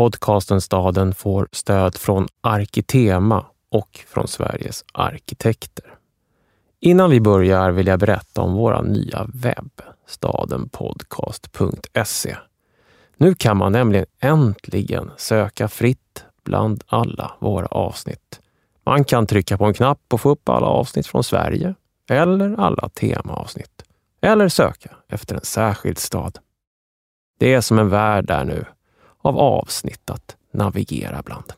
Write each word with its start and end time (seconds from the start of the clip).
podcasten 0.00 0.60
Staden 0.60 1.14
får 1.14 1.48
stöd 1.52 1.96
från 1.96 2.28
Arkitema 2.40 3.46
och 3.70 4.00
från 4.08 4.28
Sveriges 4.28 4.84
arkitekter. 4.92 5.84
Innan 6.80 7.10
vi 7.10 7.20
börjar 7.20 7.70
vill 7.70 7.86
jag 7.86 7.98
berätta 7.98 8.40
om 8.40 8.54
vår 8.54 8.82
nya 8.82 9.26
webb, 9.34 9.70
stadenpodcast.se. 10.06 12.36
Nu 13.16 13.34
kan 13.34 13.56
man 13.56 13.72
nämligen 13.72 14.06
äntligen 14.20 15.10
söka 15.16 15.68
fritt 15.68 16.24
bland 16.44 16.84
alla 16.86 17.32
våra 17.38 17.66
avsnitt. 17.66 18.40
Man 18.84 19.04
kan 19.04 19.26
trycka 19.26 19.58
på 19.58 19.64
en 19.64 19.74
knapp 19.74 20.00
och 20.12 20.20
få 20.20 20.30
upp 20.30 20.48
alla 20.48 20.66
avsnitt 20.66 21.06
från 21.06 21.24
Sverige 21.24 21.74
eller 22.10 22.60
alla 22.60 22.88
temaavsnitt. 22.88 23.82
Eller 24.20 24.48
söka 24.48 24.90
efter 25.08 25.34
en 25.34 25.44
särskild 25.44 25.98
stad. 25.98 26.38
Det 27.38 27.54
är 27.54 27.60
som 27.60 27.78
en 27.78 27.88
värld 27.88 28.26
där 28.26 28.44
nu 28.44 28.64
av 29.22 29.38
avsnitt 29.38 30.10
att 30.10 30.36
navigera 30.52 31.22
bland. 31.22 31.52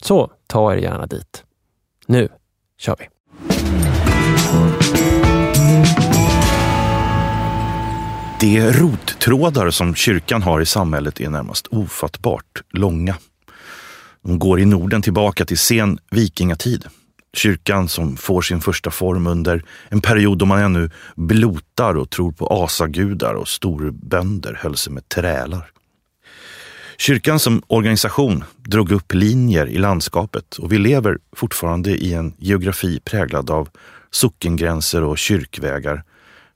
Så 0.00 0.30
ta 0.46 0.72
er 0.72 0.76
gärna 0.76 1.06
dit. 1.06 1.44
Nu 2.06 2.28
kör 2.78 2.96
vi! 2.98 3.08
De 8.40 8.72
rottrådar 8.72 9.70
som 9.70 9.94
kyrkan 9.94 10.42
har 10.42 10.60
i 10.60 10.66
samhället 10.66 11.20
är 11.20 11.30
närmast 11.30 11.66
ofattbart 11.66 12.62
långa. 12.70 13.16
De 14.22 14.38
går 14.38 14.60
i 14.60 14.64
Norden 14.64 15.02
tillbaka 15.02 15.44
till 15.44 15.58
sen 15.58 15.98
vikingatid. 16.10 16.84
Kyrkan 17.32 17.88
som 17.88 18.16
får 18.16 18.42
sin 18.42 18.60
första 18.60 18.90
form 18.90 19.26
under 19.26 19.64
en 19.88 20.00
period 20.00 20.38
då 20.38 20.46
man 20.46 20.58
ännu 20.58 20.90
blotar 21.16 21.94
och 21.96 22.10
tror 22.10 22.32
på 22.32 22.46
asagudar 22.46 23.34
och 23.34 23.48
storbönder 23.48 24.58
höll 24.62 24.76
sig 24.76 24.92
med 24.92 25.08
trälar. 25.08 25.70
Kyrkan 26.98 27.38
som 27.38 27.62
organisation 27.66 28.44
drog 28.56 28.90
upp 28.90 29.14
linjer 29.14 29.66
i 29.66 29.78
landskapet 29.78 30.56
och 30.56 30.72
vi 30.72 30.78
lever 30.78 31.18
fortfarande 31.32 31.90
i 31.90 32.14
en 32.14 32.34
geografi 32.38 33.00
präglad 33.00 33.50
av 33.50 33.68
sockengränser 34.10 35.02
och 35.02 35.18
kyrkvägar 35.18 36.04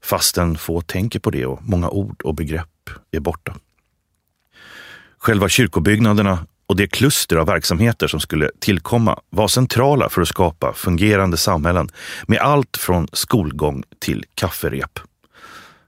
fastän 0.04 0.58
få 0.58 0.80
tänker 0.80 1.18
på 1.18 1.30
det 1.30 1.46
och 1.46 1.58
många 1.62 1.90
ord 1.90 2.22
och 2.22 2.34
begrepp 2.34 2.90
är 3.10 3.20
borta. 3.20 3.54
Själva 5.18 5.48
kyrkobyggnaderna 5.48 6.46
och 6.66 6.76
det 6.76 6.86
kluster 6.86 7.36
av 7.36 7.46
verksamheter 7.46 8.06
som 8.06 8.20
skulle 8.20 8.50
tillkomma 8.58 9.20
var 9.30 9.48
centrala 9.48 10.08
för 10.08 10.22
att 10.22 10.28
skapa 10.28 10.72
fungerande 10.72 11.36
samhällen 11.36 11.88
med 12.26 12.38
allt 12.38 12.76
från 12.76 13.08
skolgång 13.12 13.82
till 13.98 14.24
kafferep. 14.34 14.98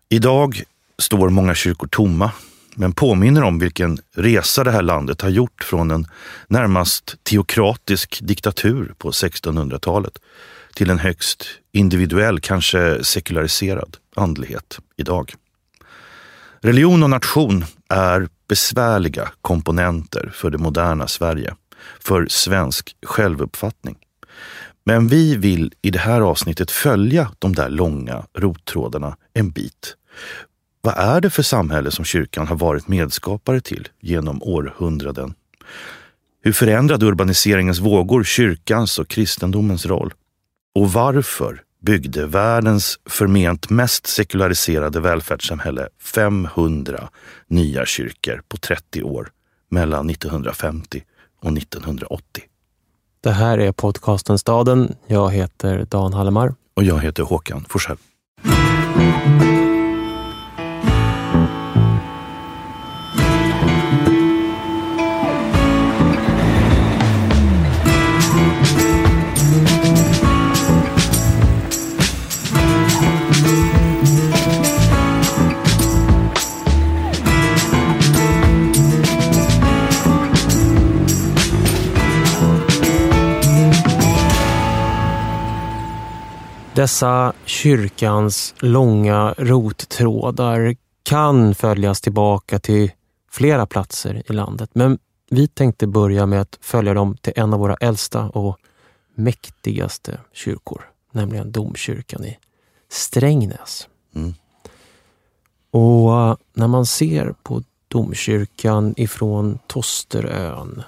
Idag 0.09 0.63
står 0.99 1.29
många 1.29 1.55
kyrkor 1.55 1.89
tomma 1.89 2.31
men 2.77 2.93
påminner 2.93 3.43
om 3.43 3.59
vilken 3.59 3.99
resa 4.15 4.65
det 4.65 4.71
här 4.71 4.83
landet 4.83 5.21
har 5.21 5.29
gjort 5.29 5.65
från 5.65 5.91
en 5.91 6.07
närmast 6.49 7.17
teokratisk 7.23 8.19
diktatur 8.23 8.95
på 8.99 9.11
1600-talet 9.11 10.19
till 10.75 10.91
en 10.91 10.99
högst 10.99 11.45
individuell, 11.73 12.41
kanske 12.41 13.05
sekulariserad 13.05 13.97
andlighet 14.17 14.79
idag. 14.97 15.35
Religion 16.61 17.03
och 17.03 17.11
nation 17.11 17.65
är 17.89 18.29
besvärliga 18.49 19.29
komponenter 19.41 20.31
för 20.35 20.51
det 20.51 20.59
moderna 20.59 21.09
Sverige, 21.09 21.55
för 22.01 22.27
svensk 22.29 22.97
självuppfattning. 23.07 23.97
Men 24.85 25.09
vi 25.09 25.37
vill 25.37 25.73
i 25.83 25.91
det 25.91 25.99
här 25.99 26.21
avsnittet 26.21 26.71
följa 26.71 27.31
de 27.39 27.55
där 27.55 27.69
långa 27.69 28.27
rottrådarna 28.39 29.17
en 29.35 29.51
bit. 29.51 29.97
Vad 30.85 30.95
är 30.97 31.21
det 31.21 31.31
för 31.31 31.43
samhälle 31.43 31.91
som 31.91 32.05
kyrkan 32.05 32.47
har 32.47 32.57
varit 32.57 32.89
medskapare 32.89 33.61
till 33.61 33.89
genom 34.01 34.43
århundraden? 34.43 35.35
Hur 36.43 36.53
förändrade 36.53 37.07
urbaniseringens 37.07 37.79
vågor 37.79 38.25
kyrkans 38.25 38.99
och 38.99 39.09
kristendomens 39.09 39.87
roll? 39.87 40.15
Och 40.75 40.93
varför 40.93 41.63
byggde 41.81 42.27
världens 42.27 42.99
förment 43.07 43.71
mest 43.71 44.07
sekulariserade 44.07 45.01
välfärdssamhälle 45.01 45.89
500 46.01 47.09
nya 47.47 47.87
kyrkor 47.87 48.43
på 48.49 48.57
30 48.57 49.03
år 49.03 49.31
mellan 49.71 50.11
1950 50.11 51.03
och 51.41 51.53
1980. 51.53 52.45
Det 53.21 53.31
här 53.33 53.59
är 53.59 53.73
podcasten 53.73 54.39
Staden. 54.39 54.95
Jag 55.07 55.31
heter 55.31 55.87
Dan 55.91 56.13
Hallemar. 56.13 56.55
Och 56.75 56.85
jag 56.85 57.01
heter 57.01 57.23
Håkan 57.23 57.65
Forsell. 57.69 57.97
Dessa 86.83 87.33
kyrkans 87.45 88.55
långa 88.59 89.35
rottrådar 89.39 90.77
kan 91.03 91.55
följas 91.55 92.01
tillbaka 92.01 92.59
till 92.59 92.91
flera 93.31 93.67
platser 93.67 94.23
i 94.27 94.33
landet. 94.33 94.71
Men 94.73 94.99
vi 95.31 95.49
tänkte 95.49 95.87
börja 95.87 96.27
med 96.27 96.41
att 96.41 96.59
följa 96.61 96.95
dem 96.95 97.17
till 97.17 97.33
en 97.37 97.53
av 97.53 97.61
våra 97.61 97.75
äldsta 97.75 98.29
och 98.29 98.59
mäktigaste 99.15 100.21
kyrkor, 100.33 100.91
nämligen 101.13 101.53
domkyrkan 101.53 102.25
i 102.25 102.39
Strängnäs. 102.89 103.89
Mm. 104.15 104.35
Och 105.71 106.13
eh, 106.13 106.37
när 106.53 106.69
man 106.69 106.87
ser 106.87 107.35
på 107.43 107.63
domkyrkan 107.89 108.95
ifrån 108.97 109.59
Tosterön, 109.67 110.83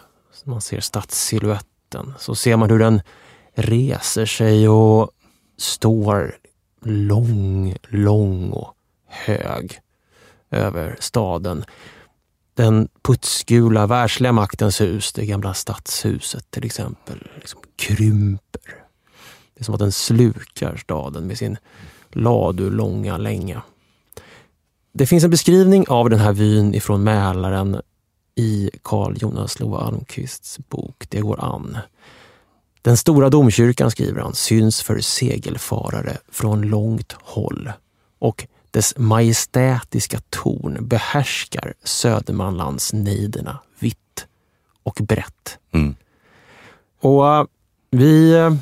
man 0.45 0.61
ser 0.61 0.81
stadssilhuetten, 0.81 2.15
så 2.19 2.35
ser 2.35 2.57
man 2.57 2.71
hur 2.71 2.79
den 2.79 3.01
reser 3.55 4.27
sig 4.27 4.69
och 4.69 5.11
står 5.57 6.37
lång, 6.83 7.77
lång 7.89 8.51
och 8.51 8.75
hög 9.07 9.81
över 10.51 10.97
staden. 11.01 11.65
Den 12.55 12.89
putsgula 13.03 13.87
världsliga 13.87 14.33
maktens 14.33 14.81
hus, 14.81 15.13
det 15.13 15.27
gamla 15.27 15.55
stadshuset 15.55 16.51
till 16.51 16.65
exempel, 16.65 17.29
liksom 17.37 17.61
krymper. 17.77 18.85
Det 19.55 19.61
är 19.61 19.65
som 19.65 19.75
att 19.75 19.81
den 19.81 19.93
slukar 19.93 20.77
staden 20.77 21.27
med 21.27 21.39
sin 21.39 21.57
ladulånga 22.11 23.17
länga. 23.17 23.63
Det 24.93 25.07
finns 25.07 25.25
en 25.25 25.31
beskrivning 25.31 25.89
av 25.89 26.11
den 26.11 26.19
här 26.19 26.33
vyn 26.33 26.75
ifrån 26.75 27.05
Mälaren 27.05 27.81
i 28.35 28.71
Carl 28.83 29.17
Jonas 29.21 29.61
Lova 29.61 29.79
Almqvists 29.79 30.59
bok 30.69 31.07
Det 31.09 31.21
går 31.21 31.45
an. 31.45 31.79
Den 32.85 32.97
stora 32.97 33.31
domkyrkan, 33.31 33.91
skriver 33.91 34.21
han, 34.21 34.35
syns 34.35 34.83
för 34.83 35.01
segelfarare 35.01 36.17
från 36.33 36.63
långt 36.63 37.17
håll 37.23 37.73
och 38.19 38.47
dess 38.71 38.95
majestätiska 38.97 40.21
torn 40.31 40.79
behärskar 40.81 41.75
Södermanlandsnejderna 41.85 43.59
vitt 43.79 44.27
och 44.83 45.01
brett. 45.03 45.59
Mm. 45.73 45.95
Och 47.01 47.25
uh, 47.25 47.45
vi 47.91 48.37
uh, 48.37 48.55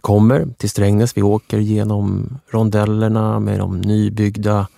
kommer 0.00 0.46
till 0.56 0.70
Strängnäs. 0.70 1.16
Vi 1.16 1.22
åker 1.22 1.58
genom 1.58 2.38
rondellerna 2.48 3.40
med 3.40 3.58
de 3.58 3.80
nybyggda 3.80 4.68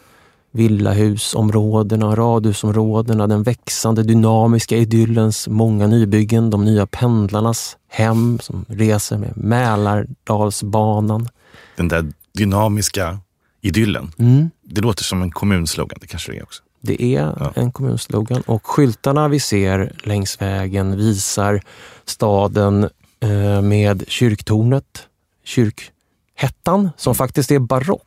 villahusområdena, 0.51 2.17
radhusområdena, 2.17 3.27
den 3.27 3.43
växande 3.43 4.03
dynamiska 4.03 4.77
idyllens 4.77 5.49
många 5.49 5.87
nybyggen, 5.87 6.51
de 6.51 6.65
nya 6.65 6.87
pendlarnas 6.87 7.77
hem 7.89 8.39
som 8.39 8.65
reser 8.69 9.19
med 9.19 9.37
Mälardalsbanan. 9.37 11.29
Den 11.77 11.89
där 11.89 12.13
dynamiska 12.35 13.19
idyllen. 13.61 14.13
Mm. 14.19 14.51
Det 14.63 14.81
låter 14.81 15.05
som 15.05 15.23
en 15.23 15.31
kommunslogan, 15.31 15.99
det 16.01 16.07
kanske 16.07 16.33
det 16.33 16.39
är 16.39 16.43
också. 16.43 16.63
Det 16.81 17.03
är 17.03 17.35
ja. 17.39 17.53
en 17.55 17.73
kommunslogan 17.73 18.43
och 18.47 18.67
skyltarna 18.67 19.29
vi 19.29 19.41
ser 19.41 19.93
längs 20.03 20.41
vägen 20.41 20.97
visar 20.97 21.63
staden 22.05 22.89
eh, 23.21 23.63
med 23.63 24.05
kyrktornet, 24.09 25.07
kyrkhettan, 25.45 26.91
som 26.97 27.15
faktiskt 27.15 27.51
är 27.51 27.59
barock 27.59 28.03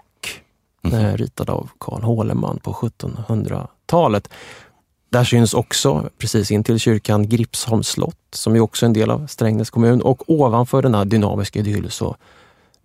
mm. 0.84 1.18
ritad 1.18 1.50
av 1.50 1.70
Carl 1.80 2.02
Håleman 2.02 2.60
på 2.64 2.74
1700-talet. 2.74 4.30
Där 5.10 5.24
syns 5.24 5.54
också, 5.54 6.10
precis 6.18 6.52
intill 6.52 6.80
kyrkan, 6.80 7.30
Gripsholms 7.30 7.88
slott 7.88 8.18
som 8.32 8.56
är 8.56 8.60
också 8.60 8.86
en 8.86 8.94
del 8.94 9.12
av 9.12 9.28
Strängnäs 9.28 9.70
kommun. 9.70 10.02
Och 10.02 10.30
ovanför 10.30 10.82
denna 10.82 11.06
dynamiska 11.06 11.60
idyll 11.60 11.92
så 11.92 12.16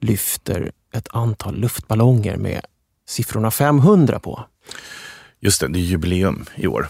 lyfter 0.01 0.73
ett 0.93 1.09
antal 1.11 1.57
luftballonger 1.57 2.37
med 2.37 2.61
siffrorna 3.09 3.51
500 3.51 4.19
på. 4.19 4.45
Just 5.41 5.61
det, 5.61 5.69
det 5.69 5.79
är 5.79 5.81
jubileum 5.81 6.45
i 6.57 6.67
år. 6.67 6.89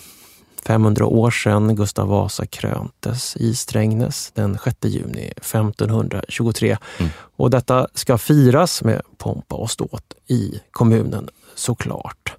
500 0.66 1.06
år 1.06 1.30
sedan 1.30 1.76
Gustav 1.76 2.08
Vasa 2.08 2.46
kröntes 2.46 3.36
i 3.36 3.54
Strängnäs 3.54 4.32
den 4.34 4.58
6 4.64 4.76
juni 4.82 5.32
1523. 5.36 6.76
Mm. 6.98 7.10
Och 7.36 7.50
detta 7.50 7.88
ska 7.94 8.18
firas 8.18 8.82
med 8.82 9.02
pompa 9.18 9.56
och 9.56 9.70
ståt 9.70 10.14
i 10.26 10.60
kommunen 10.70 11.28
såklart. 11.54 12.34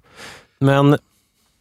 Men 0.58 0.96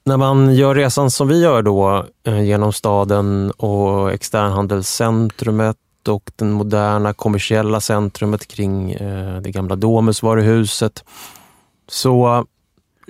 när 0.03 0.17
man 0.17 0.55
gör 0.55 0.75
resan 0.75 1.11
som 1.11 1.27
vi 1.27 1.41
gör 1.41 1.61
då 1.61 2.05
eh, 2.23 2.41
genom 2.43 2.73
staden 2.73 3.51
och 3.51 4.11
externhandelscentrumet 4.11 5.77
och 6.07 6.31
det 6.35 6.45
moderna 6.45 7.13
kommersiella 7.13 7.81
centrumet 7.81 8.47
kring 8.47 8.91
eh, 8.91 9.41
det 9.41 9.51
gamla 9.51 9.75
Domusvaruhuset 9.75 11.03
så 11.87 12.45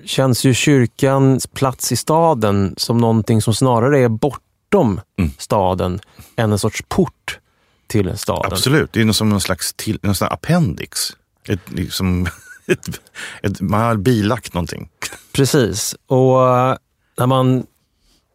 känns 0.05 0.44
ju 0.44 0.53
kyrkans 0.53 1.47
plats 1.47 1.91
i 1.91 1.95
staden 1.95 2.73
som 2.77 2.97
någonting 2.97 3.41
som 3.41 3.53
snarare 3.53 3.99
är 3.99 4.09
bortom 4.09 5.01
mm. 5.19 5.31
staden 5.38 5.99
än 6.35 6.51
en 6.51 6.59
sorts 6.59 6.83
port 6.88 7.39
till 7.88 8.17
staden. 8.17 8.51
Absolut, 8.51 8.94
det 8.94 9.01
är 9.01 9.11
som 9.11 9.29
någon 9.29 9.41
slags 9.41 9.73
till, 9.73 9.99
någon 10.01 10.15
slags 10.15 10.33
appendix. 10.33 10.99
Ett, 11.47 11.71
liksom, 11.71 12.27
ett, 12.67 13.01
ett, 13.44 13.61
man 13.61 13.81
har 13.81 13.95
bilagt 13.95 14.53
någonting. 14.53 14.89
Precis, 15.31 15.95
och 16.07 16.57
eh, 16.57 16.77
när 17.17 17.27
man 17.27 17.65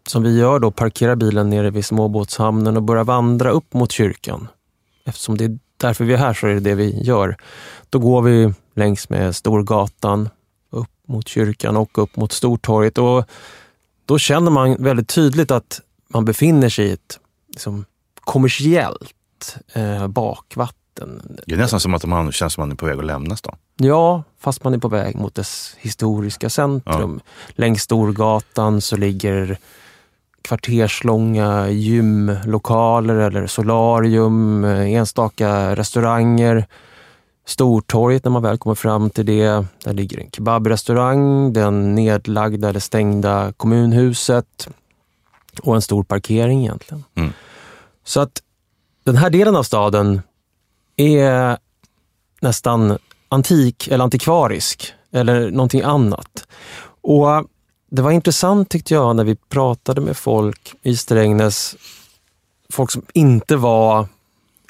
som 0.06 0.22
vi 0.22 0.38
gör 0.38 0.58
då 0.58 0.70
parkerar 0.70 1.16
bilen 1.16 1.50
nere 1.50 1.70
vid 1.70 1.84
småbåtshamnen 1.84 2.76
och 2.76 2.82
börjar 2.82 3.04
vandra 3.04 3.50
upp 3.50 3.74
mot 3.74 3.92
kyrkan. 3.92 4.48
Eftersom 5.04 5.36
det 5.36 5.44
är 5.44 5.58
därför 5.76 6.04
vi 6.04 6.12
är 6.14 6.18
här 6.18 6.34
så 6.34 6.46
är 6.46 6.54
det 6.54 6.60
det 6.60 6.74
vi 6.74 7.02
gör. 7.02 7.36
Då 7.90 7.98
går 7.98 8.22
vi 8.22 8.54
längs 8.74 9.08
med 9.08 9.36
Storgatan 9.36 10.28
mot 11.12 11.28
kyrkan 11.28 11.76
och 11.76 11.98
upp 11.98 12.16
mot 12.16 12.32
Stortorget. 12.32 12.98
Och 12.98 13.24
då 14.06 14.18
känner 14.18 14.50
man 14.50 14.76
väldigt 14.78 15.08
tydligt 15.08 15.50
att 15.50 15.80
man 16.08 16.24
befinner 16.24 16.68
sig 16.68 16.86
i 16.86 16.92
ett 16.92 17.20
liksom, 17.48 17.84
kommersiellt 18.20 19.56
eh, 19.72 20.06
bakvatten. 20.06 21.38
Det 21.46 21.54
är 21.54 21.58
nästan 21.58 21.80
som 21.80 21.94
att 21.94 22.04
man 22.04 22.32
känns 22.32 22.52
som 22.52 22.62
att 22.62 22.68
man 22.68 22.72
är 22.72 22.76
på 22.76 22.86
väg 22.86 22.98
att 22.98 23.04
lämna 23.04 23.36
stan. 23.36 23.56
Ja, 23.76 24.22
fast 24.40 24.64
man 24.64 24.74
är 24.74 24.78
på 24.78 24.88
väg 24.88 25.16
mot 25.16 25.34
dess 25.34 25.76
historiska 25.78 26.50
centrum. 26.50 27.20
Ja. 27.24 27.52
Längs 27.54 27.82
Storgatan 27.82 28.80
så 28.80 28.96
ligger 28.96 29.58
kvarterslånga 30.42 31.70
gymlokaler 31.70 33.14
eller 33.14 33.46
solarium, 33.46 34.64
enstaka 34.64 35.76
restauranger. 35.76 36.66
Stortorget 37.44 38.24
när 38.24 38.30
man 38.30 38.42
väl 38.42 38.58
kommer 38.58 38.74
fram 38.74 39.10
till 39.10 39.26
det. 39.26 39.64
Där 39.84 39.92
ligger 39.92 40.18
en 40.20 40.30
kebabrestaurang, 40.30 41.52
den 41.52 41.94
nedlagda 41.94 42.68
eller 42.68 42.80
stängda 42.80 43.52
kommunhuset 43.56 44.68
och 45.62 45.74
en 45.74 45.82
stor 45.82 46.02
parkering 46.02 46.60
egentligen. 46.60 47.04
Mm. 47.14 47.32
Så 48.04 48.20
att 48.20 48.42
den 49.04 49.16
här 49.16 49.30
delen 49.30 49.56
av 49.56 49.62
staden 49.62 50.22
är 50.96 51.58
nästan 52.40 52.98
antik 53.28 53.88
eller 53.88 54.04
antikvarisk 54.04 54.92
eller 55.10 55.50
någonting 55.50 55.82
annat. 55.82 56.46
Och 57.00 57.46
det 57.90 58.02
var 58.02 58.10
intressant 58.10 58.68
tyckte 58.68 58.94
jag 58.94 59.16
när 59.16 59.24
vi 59.24 59.36
pratade 59.36 60.00
med 60.00 60.16
folk 60.16 60.74
i 60.82 60.96
Strängnäs, 60.96 61.76
folk 62.70 62.90
som 62.90 63.02
inte 63.14 63.56
var 63.56 64.06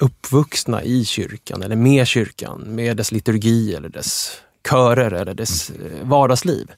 uppvuxna 0.03 0.83
i 0.83 1.05
kyrkan 1.05 1.63
eller 1.63 1.75
med 1.75 2.07
kyrkan, 2.07 2.61
med 2.67 2.97
dess 2.97 3.11
liturgi 3.11 3.75
eller 3.75 3.89
dess 3.89 4.37
körer 4.69 5.11
eller 5.11 5.33
dess 5.33 5.69
eh, 5.69 6.07
vardagsliv. 6.07 6.71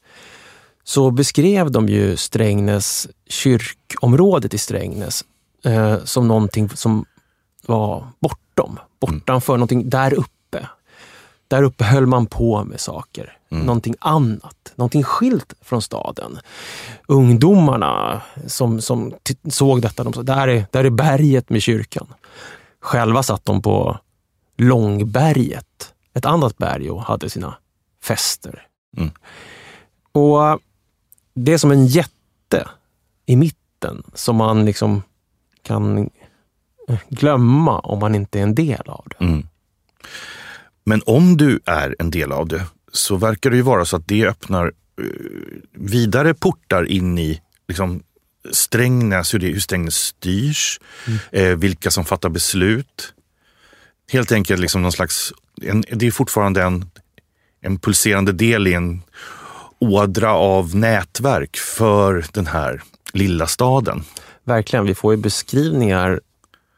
Så 0.84 1.12
beskrev 1.12 1.72
de 1.72 1.90
ju 1.90 2.18
Strängnäs, 2.18 3.08
kyrkområdet 3.30 4.54
i 4.54 4.58
Strängnäs, 4.58 5.26
eh, 5.64 6.04
som 6.04 6.28
någonting 6.28 6.70
som 6.70 7.06
var 7.66 8.08
bortom, 8.20 8.80
bortanför, 9.00 9.54
mm. 9.54 9.60
någonting 9.60 9.90
där 9.90 10.14
uppe 10.14 10.68
där 11.48 11.64
uppe 11.64 11.84
höll 11.84 12.06
man 12.06 12.26
på 12.26 12.64
med 12.64 12.80
saker. 12.80 13.38
Mm. 13.52 13.66
Någonting 13.66 13.96
annat, 14.00 14.74
någonting 14.76 15.04
skilt 15.04 15.54
från 15.62 15.82
staden. 15.82 16.40
Ungdomarna 17.08 18.22
som, 18.48 18.82
som 18.82 19.14
såg 19.50 19.82
detta, 19.82 20.04
de 20.04 20.14
sa 20.14 20.24
där 20.24 20.48
är, 20.48 20.66
där 20.72 20.84
är 20.84 20.90
berget 20.90 21.50
med 21.50 21.62
kyrkan. 21.62 22.08
Själva 22.86 23.24
satt 23.24 23.46
de 23.46 23.62
på 23.62 24.00
Långberget, 24.58 25.94
ett 26.14 26.26
annat 26.26 26.58
berg 26.58 26.92
och 26.92 27.02
hade 27.02 27.30
sina 27.30 27.58
fester. 28.04 28.68
Mm. 28.98 29.12
Och 30.12 30.60
Det 31.34 31.54
är 31.54 31.58
som 31.58 31.72
en 31.72 31.88
jätte 31.88 32.68
i 33.26 33.36
mitten 33.36 34.04
som 34.14 34.36
man 34.36 34.66
liksom 34.66 35.02
kan 35.62 36.10
glömma 37.10 37.80
om 37.80 38.00
man 38.00 38.16
inte 38.16 38.40
är 38.40 38.44
en 38.44 38.56
del 38.56 38.90
av 38.90 39.06
det. 39.10 39.26
Mm. 39.26 39.48
Men 40.84 41.02
om 41.06 41.38
du 41.38 41.60
är 41.66 41.96
en 42.00 42.12
del 42.12 42.32
av 42.32 42.48
det 42.48 42.66
så 42.92 43.16
verkar 43.16 43.50
det 43.50 43.56
ju 43.56 43.62
vara 43.62 43.86
så 43.86 43.96
att 43.96 44.08
det 44.08 44.28
öppnar 44.28 44.66
uh, 45.02 45.62
vidare 45.72 46.34
portar 46.34 46.84
in 46.84 47.18
i 47.18 47.42
liksom, 47.68 48.04
Strängnäs, 48.52 49.34
hur, 49.34 49.40
det, 49.40 49.48
hur 49.48 49.60
Strängnäs 49.60 49.96
styrs, 49.96 50.80
mm. 51.08 51.20
eh, 51.32 51.58
vilka 51.58 51.92
som 51.92 52.06
fattar 52.06 52.30
beslut. 52.30 53.14
Helt 54.12 54.32
enkelt 54.32 54.62
liksom 54.62 54.82
någon 54.82 54.92
slags, 54.92 55.34
en, 55.62 55.84
det 55.92 56.08
är 56.08 56.12
fortfarande 56.12 56.64
en, 56.64 56.90
en 57.62 57.80
pulserande 57.80 58.32
del 58.32 58.68
i 58.68 58.74
en 58.74 59.02
ådra 59.80 60.34
av 60.34 60.76
nätverk 60.76 61.58
för 61.58 62.26
den 62.32 62.48
här 62.48 62.82
lilla 63.14 63.48
staden. 63.48 64.04
Verkligen, 64.44 64.86
vi 64.86 64.96
får 64.96 65.14
ju 65.14 65.18
beskrivningar 65.18 66.22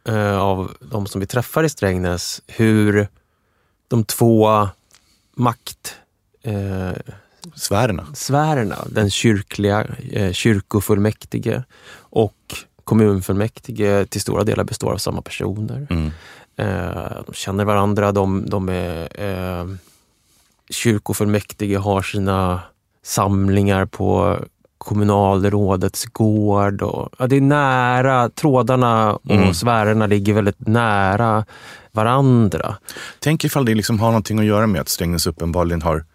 eh, 0.08 0.38
av 0.38 0.72
de 0.80 1.08
som 1.08 1.22
vi 1.22 1.28
träffar 1.28 1.64
i 1.64 1.70
Strängnäs, 1.70 2.42
hur 2.48 3.08
de 3.88 4.04
två 4.04 4.68
makt... 5.36 5.96
Eh, 6.44 6.92
sfärerna. 7.56 8.06
sfärerna. 8.14 8.76
Den 8.90 9.10
kyrkliga, 9.10 9.86
eh, 10.12 10.32
kyrkofullmäktige 10.32 11.64
och 12.00 12.56
kommunfullmäktige 12.84 14.06
till 14.06 14.22
stora 14.22 14.44
delar 14.44 14.64
består 14.64 14.94
av 14.94 14.98
samma 14.98 15.22
personer. 15.22 15.88
Mm. 15.90 16.12
Eh, 16.58 17.24
de 17.26 17.34
känner 17.34 17.66
varandra, 17.66 18.12
de, 18.12 18.50
de 18.50 18.70
är 18.70 19.08
eh, 19.14 19.66
kyrkofullmäktige 20.70 21.78
har 21.78 22.02
sina 22.02 22.62
samlingar 23.04 23.86
på 23.86 24.38
kommunalrådets 24.78 26.06
gård. 26.06 26.82
Och, 26.82 27.10
ja, 27.20 27.28
det 27.28 27.36
är 27.36 27.42
nära, 27.42 28.30
trådarna 28.30 29.14
och 29.14 29.32
mm. 29.32 29.54
sfärerna 29.54 30.08
ligger 30.08 30.34
väldigt 30.34 30.68
nära 30.68 31.46
varandra. 31.92 32.78
Tänk 33.20 33.44
ifall 33.44 33.66
det 33.66 33.76
liksom 33.76 34.00
har 34.00 34.08
någonting 34.08 34.40
att 34.40 34.46
göra 34.46 34.68
med 34.68 34.82
att 34.82 34.90
Strängnäs 34.90 35.28
uppenbarligen 35.28 35.82
har 35.82 36.06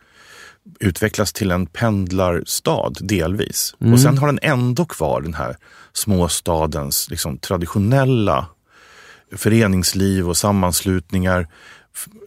utvecklats 0.81 1.33
till 1.33 1.51
en 1.51 1.67
pendlarstad 1.67 2.93
delvis. 3.01 3.75
Mm. 3.81 3.93
Och 3.93 4.01
sen 4.01 4.19
har 4.19 4.27
den 4.27 4.39
ändå 4.43 4.85
kvar 4.85 5.21
den 5.21 5.35
här 5.35 5.57
småstadens 5.93 7.11
liksom, 7.11 7.39
traditionella 7.39 8.47
föreningsliv 9.37 10.29
och 10.29 10.37
sammanslutningar. 10.37 11.49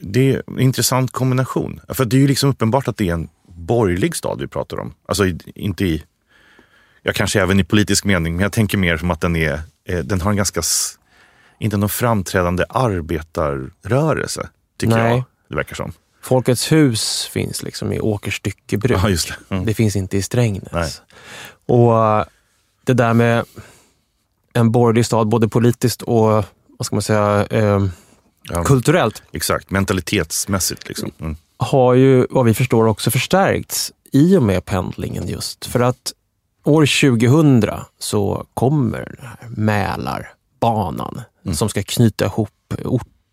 Det 0.02 0.34
är 0.34 0.44
en 0.48 0.60
intressant 0.60 1.12
kombination. 1.12 1.80
För 1.90 2.06
det 2.06 2.16
är 2.16 2.20
ju 2.20 2.28
liksom 2.28 2.50
uppenbart 2.50 2.88
att 2.88 2.98
det 2.98 3.10
är 3.10 3.14
en 3.14 3.30
borgerlig 3.48 4.16
stad 4.16 4.42
vi 4.42 4.48
pratar 4.48 4.80
om. 4.80 4.94
Alltså 5.08 5.26
inte 5.56 5.86
i, 5.86 6.04
ja 7.02 7.12
kanske 7.16 7.42
även 7.42 7.60
i 7.60 7.64
politisk 7.64 8.06
mening, 8.06 8.36
men 8.36 8.44
jag 8.44 8.52
tänker 8.52 8.78
mer 8.78 8.98
som 8.98 9.12
att 9.12 9.22
den, 9.22 9.36
är, 9.36 9.60
eh, 9.86 10.00
den 10.00 10.22
har 10.22 10.32
en 10.32 10.38
ganska 10.38 10.62
inte 11.60 11.78
någon 11.78 11.90
framträdande 11.90 12.66
arbetarrörelse, 12.70 14.50
tycker 14.78 14.96
Nej. 14.96 15.12
jag 15.12 15.24
det 15.50 15.56
verkar 15.56 15.76
som. 15.76 15.94
Folkets 16.26 16.72
hus 16.72 17.30
finns 17.32 17.64
liksom 17.64 17.94
i 17.94 18.00
Åkerstyckebruk. 18.00 19.00
Ja, 19.04 19.08
det. 19.08 19.56
Mm. 19.56 19.66
det 19.66 19.74
finns 19.74 19.96
inte 19.96 20.18
i 20.18 20.22
Strängnäs. 20.22 20.72
Nej. 20.72 20.92
Och 21.66 21.98
eh, 21.98 22.26
det 22.84 22.94
där 22.94 23.14
med 23.14 23.46
en 24.54 24.72
borgerlig 24.72 25.06
stad, 25.06 25.28
både 25.28 25.48
politiskt 25.48 26.02
och 26.02 26.46
vad 26.78 26.86
ska 26.86 26.96
man 26.96 27.02
säga, 27.02 27.48
eh, 27.50 27.86
ja, 28.44 28.64
kulturellt. 28.64 29.24
Exakt, 29.32 29.72
mentalitetsmässigt. 29.72 30.88
Liksom. 30.88 31.12
Mm. 31.20 31.36
Har 31.58 31.94
ju, 31.94 32.28
vad 32.30 32.46
vi 32.46 32.54
förstår, 32.54 32.88
också 32.88 33.12
förstärkts 33.12 33.94
i 34.12 34.38
och 34.38 34.44
med 34.44 34.66
pendlingen 34.66 35.28
just. 35.28 35.66
För 35.66 35.80
att 35.80 36.14
år 36.64 37.12
2000 37.20 37.72
så 38.00 38.46
kommer 38.54 39.16
den 39.18 39.28
här 39.28 39.50
Mälarbanan 39.50 41.22
mm. 41.46 41.56
som 41.56 41.70
ska 41.70 41.84
knyta 41.84 42.26
ihop 42.26 42.50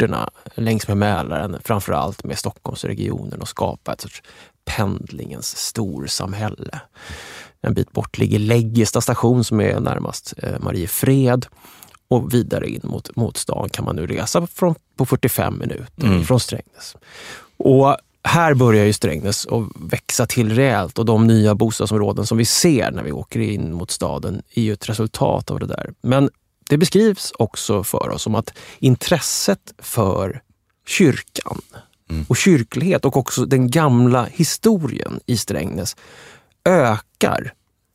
orterna 0.03 0.31
längs 0.55 0.89
med 0.89 0.97
Mälaren, 0.97 1.59
framför 1.65 1.93
allt 1.93 2.25
med 2.25 2.39
Stockholmsregionen 2.39 3.41
och 3.41 3.49
skapa 3.49 3.93
ett 3.93 4.01
sorts 4.01 4.23
pendlingens 4.65 5.57
storsamhälle. 5.57 6.81
En 7.61 7.75
bit 7.75 7.93
bort 7.93 8.19
ligger 8.19 8.39
Läggesta 8.39 9.01
station 9.01 9.45
som 9.45 9.61
är 9.61 9.81
närmast 9.81 10.35
eh, 10.37 10.61
Mariefred 10.61 11.47
och 12.09 12.35
vidare 12.35 12.69
in 12.69 12.81
mot, 12.85 13.17
mot 13.17 13.37
stan 13.37 13.69
kan 13.69 13.85
man 13.85 13.97
nu 13.97 14.07
resa 14.07 14.47
från, 14.47 14.75
på 14.97 15.07
45 15.07 15.59
minuter 15.59 16.07
mm. 16.07 16.25
från 16.25 16.41
Strängnäs. 16.41 16.97
Och 17.57 17.97
här 18.25 18.55
börjar 18.55 18.85
ju 18.85 18.93
Strängnäs 18.93 19.47
att 19.47 19.63
växa 19.75 20.27
till 20.27 20.55
rejält 20.55 20.99
och 20.99 21.05
de 21.05 21.27
nya 21.27 21.55
bostadsområden 21.55 22.27
som 22.27 22.39
vi 22.39 22.45
ser 22.45 22.91
när 22.91 23.03
vi 23.03 23.13
åker 23.13 23.41
in 23.41 23.73
mot 23.73 23.91
staden 23.91 24.43
är 24.55 24.63
ju 24.63 24.73
ett 24.73 24.89
resultat 24.89 25.51
av 25.51 25.61
det 25.61 25.67
där. 25.67 25.91
Men 26.03 26.31
det 26.73 26.79
beskrivs 26.79 27.33
också 27.39 27.85
för 27.85 28.11
oss 28.11 28.23
som 28.23 28.35
att 28.35 28.53
intresset 28.79 29.75
för 29.79 30.43
kyrkan 30.87 31.61
mm. 32.11 32.25
och 32.29 32.37
kyrklighet 32.37 33.05
och 33.05 33.17
också 33.17 33.45
den 33.45 33.71
gamla 33.71 34.25
historien 34.25 35.21
i 35.27 35.37
Strängnäs 35.37 35.97
ökar 36.65 37.53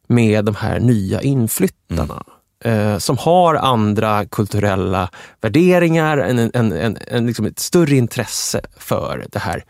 med 0.08 0.46
de 0.46 0.56
här 0.56 0.80
nya 0.80 1.22
inflyttarna. 1.22 2.24
Mm. 2.64 2.80
Eh, 2.80 2.98
som 2.98 3.18
har 3.18 3.56
andra 3.56 4.26
kulturella 4.26 5.10
värderingar, 5.42 6.18
en, 6.18 6.40
en, 6.40 6.72
en, 6.72 6.98
en 7.08 7.26
liksom 7.26 7.46
ett 7.46 7.60
större 7.60 7.96
intresse 7.96 8.62
för 8.78 9.26
det 9.32 9.40
här 9.40 9.64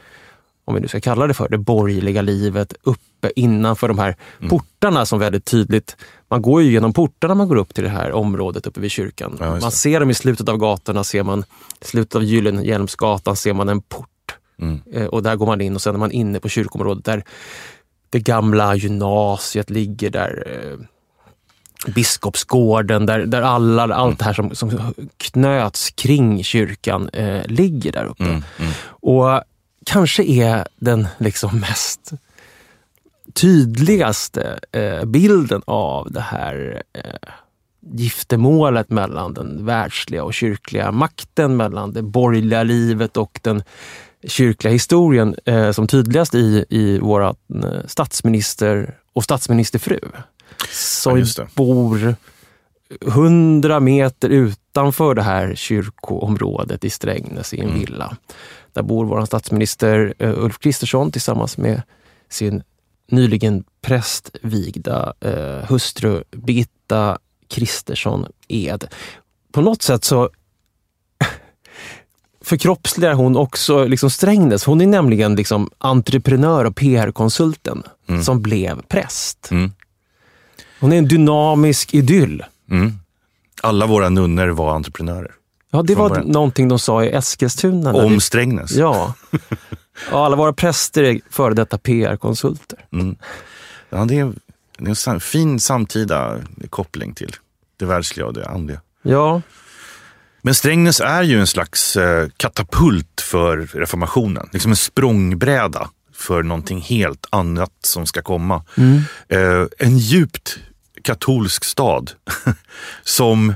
om 0.68 0.76
vi 0.76 0.82
nu 0.82 0.88
ska 0.88 1.00
kalla 1.00 1.28
det 1.28 1.34
för, 1.34 1.50
det 1.50 1.58
borgerliga 1.58 2.22
livet 2.22 2.74
uppe 2.84 3.32
innanför 3.36 3.88
de 3.88 4.00
här 4.00 4.16
mm. 4.40 4.50
portarna 4.50 5.06
som 5.06 5.20
väldigt 5.20 5.46
tydligt, 5.46 5.98
man 6.30 6.42
går 6.42 6.62
ju 6.62 6.72
genom 6.72 6.94
portarna 6.94 7.36
man 7.36 7.48
går 7.48 7.56
upp 7.56 7.74
till 7.74 7.84
det 7.84 7.90
här 7.90 8.12
området 8.12 8.68
uppe 8.68 8.80
vid 8.80 8.92
kyrkan. 8.92 9.38
Ja, 9.40 9.60
man 9.60 9.72
ser 9.72 10.00
dem 10.00 10.10
i 10.10 10.14
slutet 10.14 10.50
av 10.50 10.58
gatorna, 10.58 11.04
ser 11.04 11.24
man, 11.24 11.44
i 11.82 11.86
slutet 11.86 12.16
av 12.16 12.24
Gyllenhielmsgatan 12.24 13.36
ser 13.36 13.54
man 13.54 13.70
en 13.70 13.82
port. 13.82 14.10
Mm. 14.62 14.82
Eh, 14.94 15.06
och 15.06 15.24
där 15.24 15.36
går 15.36 15.46
man 15.46 15.62
in 15.62 15.76
och 15.76 15.82
sen 15.82 15.96
är 15.96 16.00
man 16.00 16.12
inne 16.12 16.40
på 16.40 16.50
kyrkområdet 16.50 17.06
där 17.06 17.24
det 18.10 18.20
gamla 18.20 18.76
gymnasiet 18.76 19.70
ligger 19.70 20.10
där. 20.10 20.44
Eh, 20.48 20.86
Biskopsgården, 21.88 23.06
där, 23.06 23.20
där 23.20 23.42
alla, 23.42 23.84
allt 23.84 23.94
mm. 23.94 24.16
det 24.18 24.26
här 24.26 24.34
som, 24.34 24.56
som 24.56 24.94
knöts 25.18 25.92
kring 25.92 26.44
kyrkan 26.44 27.10
eh, 27.10 27.46
ligger 27.46 27.92
där 27.92 28.06
uppe. 28.06 28.24
Mm, 28.24 28.44
mm. 28.60 28.72
Och 28.88 29.44
kanske 29.88 30.24
är 30.24 30.68
den 30.76 31.08
liksom 31.18 31.60
mest 31.60 32.12
tydligaste 33.34 34.60
eh, 34.72 35.06
bilden 35.06 35.62
av 35.66 36.12
det 36.12 36.22
här 36.22 36.84
eh, 36.94 37.30
giftermålet 37.94 38.90
mellan 38.90 39.34
den 39.34 39.66
världsliga 39.66 40.24
och 40.24 40.34
kyrkliga 40.34 40.92
makten, 40.92 41.58
mellan 41.58 41.94
det 41.94 42.02
borgerliga 42.02 42.64
livet 42.64 43.18
och 43.18 43.40
den 43.44 43.64
kyrkliga 44.28 44.74
historien 44.74 45.36
eh, 45.46 45.72
som 45.72 45.88
tydligast 45.88 46.36
i, 46.36 46.66
i 46.70 47.00
vår 47.00 47.24
eh, 47.24 47.34
statsminister 47.86 48.98
och 49.14 49.24
statsministerfru. 49.24 50.00
Som 50.72 51.20
ja, 51.20 51.48
bor 51.56 52.16
hundra 53.02 53.80
meter 53.80 54.30
utanför 54.30 55.16
det 55.16 55.22
här 55.22 55.56
kyrkoområdet 55.56 56.84
i 56.84 56.90
Strängnäs 56.90 57.54
i 57.54 57.60
en 57.60 57.68
mm. 57.68 57.80
villa. 57.80 58.18
Där 58.78 58.84
bor 58.84 59.06
vår 59.06 59.26
statsminister 59.26 60.14
uh, 60.22 60.44
Ulf 60.44 60.60
Kristersson 60.60 61.12
tillsammans 61.12 61.58
med 61.58 61.82
sin 62.30 62.64
nyligen 63.12 63.64
prästvigda 63.82 65.14
uh, 65.26 65.70
hustru 65.70 66.24
Birgitta 66.32 67.18
Kristersson 67.48 68.26
Ed. 68.48 68.88
På 69.52 69.62
något 69.62 69.82
sätt 69.82 70.04
så 70.04 70.30
förkroppsligar 72.42 73.14
hon 73.14 73.38
också 73.38 73.86
liksom 73.86 74.10
Strängnäs. 74.10 74.66
Hon 74.66 74.82
är 74.82 74.88
nämligen 74.88 75.36
liksom 75.36 75.70
entreprenör 75.78 76.66
och 76.66 76.76
PR-konsulten 76.76 77.84
mm. 78.08 78.24
som 78.24 78.42
blev 78.42 78.82
präst. 78.82 79.52
Mm. 79.52 79.72
Hon 80.80 80.94
är 80.94 80.98
en 80.98 81.08
dynamisk 81.08 81.94
idyll. 81.94 82.44
Mm. 82.70 82.94
Alla 83.62 83.86
våra 83.86 84.10
nunnor 84.10 84.48
var 84.48 84.76
entreprenörer. 84.76 85.32
Ja, 85.72 85.82
det 85.82 85.96
var 85.96 86.10
början. 86.10 86.28
någonting 86.28 86.68
de 86.68 86.80
sa 86.80 87.04
i 87.04 87.12
Eskilstuna. 87.12 87.94
Om 87.94 88.22
Strängnäs? 88.22 88.72
Ja. 88.72 89.14
ja. 90.12 90.26
Alla 90.26 90.36
våra 90.36 90.54
präster 90.54 91.04
är 91.04 91.20
före 91.30 91.54
detta 91.54 91.78
PR-konsulter. 91.78 92.86
Mm. 92.94 93.16
Ja, 93.90 94.06
det 94.06 94.20
är, 94.20 94.34
det 94.78 95.08
är 95.08 95.10
en 95.10 95.20
fin 95.20 95.60
samtida 95.60 96.38
koppling 96.70 97.14
till 97.14 97.36
det 97.78 97.86
världsliga 97.86 98.26
och 98.26 98.34
det 98.34 98.50
andliga. 98.50 98.82
Ja. 99.02 99.42
Men 100.42 100.56
Strängnäs 100.56 101.00
är 101.00 101.24
ju 101.24 101.40
en 101.40 101.48
slags 101.48 101.98
eh, 101.98 102.30
katapult 102.38 103.22
för 103.22 103.58
reformationen. 103.58 104.50
Liksom 104.52 104.72
en 104.72 104.78
språngbräda 104.78 105.90
för 106.14 106.44
någonting 106.44 106.82
helt 106.82 107.26
annat 107.30 107.72
som 107.82 108.06
ska 108.06 108.22
komma. 108.22 108.64
Mm. 108.78 109.02
Eh, 109.28 109.68
en 109.78 109.98
djupt 109.98 110.60
katolsk 111.02 111.64
stad 111.64 112.12
som 113.04 113.54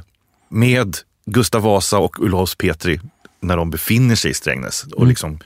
med 0.50 0.98
Gustav 1.26 1.62
Vasa 1.62 2.00
och 2.00 2.20
Ulvaus 2.20 2.56
Petri 2.56 3.00
när 3.40 3.58
de 3.58 3.70
befinner 3.70 4.16
sig 4.16 4.32
i 4.32 4.34
Strängnäs 4.34 4.84
och 4.84 4.98
mm. 4.98 5.10
liksom 5.10 5.40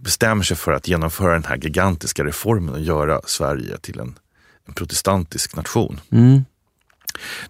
bestämmer 0.00 0.42
sig 0.42 0.56
för 0.56 0.72
att 0.72 0.88
genomföra 0.88 1.32
den 1.32 1.44
här 1.44 1.56
gigantiska 1.56 2.24
reformen 2.24 2.74
och 2.74 2.80
göra 2.80 3.20
Sverige 3.26 3.78
till 3.78 4.00
en, 4.00 4.18
en 4.68 4.74
protestantisk 4.74 5.56
nation. 5.56 6.00
Mm. 6.12 6.44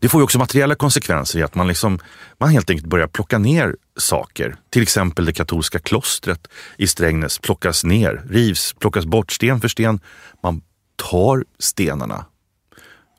Det 0.01 0.09
får 0.09 0.21
ju 0.21 0.25
också 0.25 0.39
materiella 0.39 0.75
konsekvenser 0.75 1.39
i 1.39 1.43
att 1.43 1.55
man, 1.55 1.69
liksom, 1.69 1.99
man 2.39 2.49
helt 2.49 2.71
enkelt 2.71 2.87
börjar 2.87 3.07
plocka 3.07 3.39
ner 3.39 3.77
saker. 3.97 4.57
Till 4.71 4.83
exempel 4.83 5.25
det 5.25 5.33
katolska 5.33 5.79
klostret 5.79 6.49
i 6.77 6.87
Strängnäs 6.87 7.39
plockas 7.39 7.85
ner, 7.85 8.23
rivs, 8.31 8.75
plockas 8.79 9.07
bort 9.07 9.33
sten 9.33 9.61
för 9.61 9.69
sten. 9.69 10.01
Man 10.43 10.63
tar 10.97 11.45
stenarna 11.59 12.25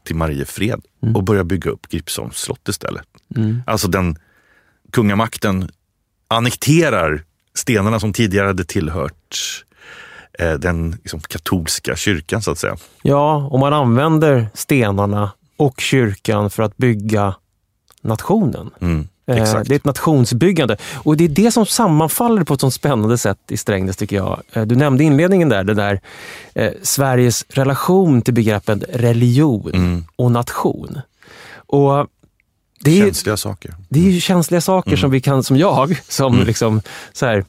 till 0.04 0.16
Mariefred 0.16 0.82
mm. 1.04 1.16
och 1.16 1.24
börjar 1.24 1.44
bygga 1.44 1.72
upp 1.72 1.88
Gripsholms 1.88 2.38
slott 2.38 2.68
istället. 2.68 3.09
Mm. 3.36 3.64
Alltså 3.68 3.88
den 3.88 4.18
kungamakten 4.92 5.72
annekterar 6.28 7.24
stenarna 7.56 8.00
som 8.00 8.14
tidigare 8.14 8.48
hade 8.48 8.66
tillhört 8.66 9.66
eh, 10.40 10.54
den 10.54 10.92
liksom, 10.92 11.20
katolska 11.20 11.96
kyrkan 11.96 12.42
så 12.42 12.52
att 12.52 12.58
säga. 12.58 12.78
Ja, 13.02 13.36
och 13.52 13.60
man 13.60 13.74
använder 13.74 14.50
stenarna 14.54 15.32
och 15.58 15.80
kyrkan 15.80 16.50
för 16.50 16.64
att 16.64 16.78
bygga 16.78 17.36
nationen. 18.02 18.70
Mm, 18.82 19.08
eh, 19.26 19.36
det 19.36 19.72
är 19.72 19.76
ett 19.76 19.86
nationsbyggande 19.86 20.78
och 20.96 21.18
det 21.18 21.24
är 21.24 21.30
det 21.30 21.52
som 21.52 21.66
sammanfaller 21.66 22.44
på 22.44 22.54
ett 22.54 22.62
sånt 22.62 22.74
spännande 22.74 23.18
sätt 23.18 23.40
i 23.48 23.58
Strängnäs 23.58 23.98
tycker 23.98 24.16
jag. 24.16 24.42
Eh, 24.54 24.66
du 24.66 24.76
nämnde 24.76 25.04
inledningen 25.04 25.50
där, 25.50 25.64
det 25.64 25.74
där 25.74 26.02
eh, 26.54 26.72
Sveriges 26.82 27.46
relation 27.50 28.22
till 28.22 28.34
begreppen 28.34 28.84
religion 28.90 29.72
mm. 29.74 30.06
och 30.16 30.32
nation. 30.32 31.02
Och 31.56 32.08
det 32.82 33.00
är 33.00 33.06
känsliga 33.06 33.38
saker. 33.38 33.76
Det 33.90 34.00
är 34.00 34.12
ju 34.12 34.20
känsliga 34.20 34.62
saker 34.62 34.90
mm. 34.90 35.00
som 35.00 35.12
vi 35.12 35.22
kan, 35.22 35.44
som 35.44 35.58
jag, 35.58 36.02
som 36.08 36.34
mm. 36.34 36.48
liksom 36.48 36.82
så 37.14 37.26
här, 37.26 37.46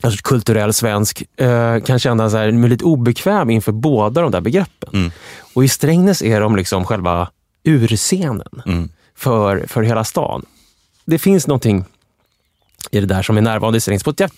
alltså 0.00 0.20
kulturell 0.22 0.72
svensk, 0.72 1.22
eh, 1.36 1.80
kan 1.80 1.98
känna 1.98 2.30
så 2.30 2.36
här, 2.36 2.68
lite 2.68 2.84
obekväm 2.84 3.50
inför 3.50 3.72
båda 3.72 4.22
de 4.22 4.30
där 4.30 4.40
begreppen. 4.40 4.90
Mm. 4.92 5.10
Och 5.54 5.64
i 5.64 5.68
Strängnäs 5.68 6.22
är 6.22 6.40
de 6.40 6.56
liksom 6.56 6.84
själva 6.84 7.30
urscenen 7.64 8.62
mm. 8.66 8.88
för, 9.16 9.64
för 9.68 9.82
hela 9.82 10.04
stan. 10.04 10.46
Det 11.04 11.18
finns 11.18 11.46
någonting 11.46 11.84
i 12.90 13.00
det 13.00 13.06
där 13.06 13.22
som 13.22 13.36
är 13.36 13.40
närvarande 13.40 13.76
i 13.76 13.80
Strängnäs 13.80 14.04
på 14.04 14.10
ett 14.10 14.32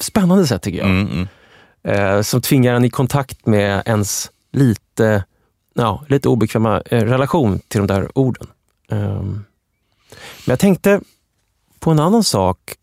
spännande 0.00 0.46
sätt 0.46 0.62
tycker 0.62 0.78
jag. 0.78 0.88
Mm, 0.90 1.08
mm, 1.08 1.28
eh, 1.82 2.22
som 2.22 2.40
tvingar 2.40 2.74
en 2.74 2.84
i 2.84 2.90
kontakt 2.90 3.46
med 3.46 3.82
ens 3.86 4.30
lite, 4.52 5.24
ja, 5.74 6.04
lite 6.08 6.28
obekväma 6.28 6.82
eh, 6.86 7.04
relation 7.04 7.60
till 7.68 7.80
de 7.80 7.86
där 7.86 8.18
orden. 8.18 8.46
Um, 8.90 9.44
men 10.44 10.52
jag 10.52 10.58
tänkte 10.58 11.00
på 11.78 11.90
en 11.90 11.98
annan 11.98 12.24
sak. 12.24 12.74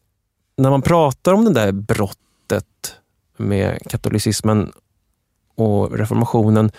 När 0.58 0.70
man 0.70 0.82
pratar 0.82 1.34
om 1.34 1.46
det 1.46 1.54
där 1.54 1.72
brottet 1.72 2.96
med 3.38 3.80
katolicismen 3.90 4.72
och 5.56 5.98
reformationen. 5.98 6.72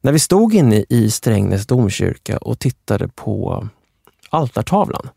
När 0.00 0.12
vi 0.12 0.18
stod 0.18 0.54
inne 0.54 0.84
i 0.88 1.10
Strängnäs 1.10 1.66
domkyrka 1.66 2.38
och 2.38 2.58
tittade 2.58 3.08
på 3.08 3.68
altartavlan. 4.30 5.08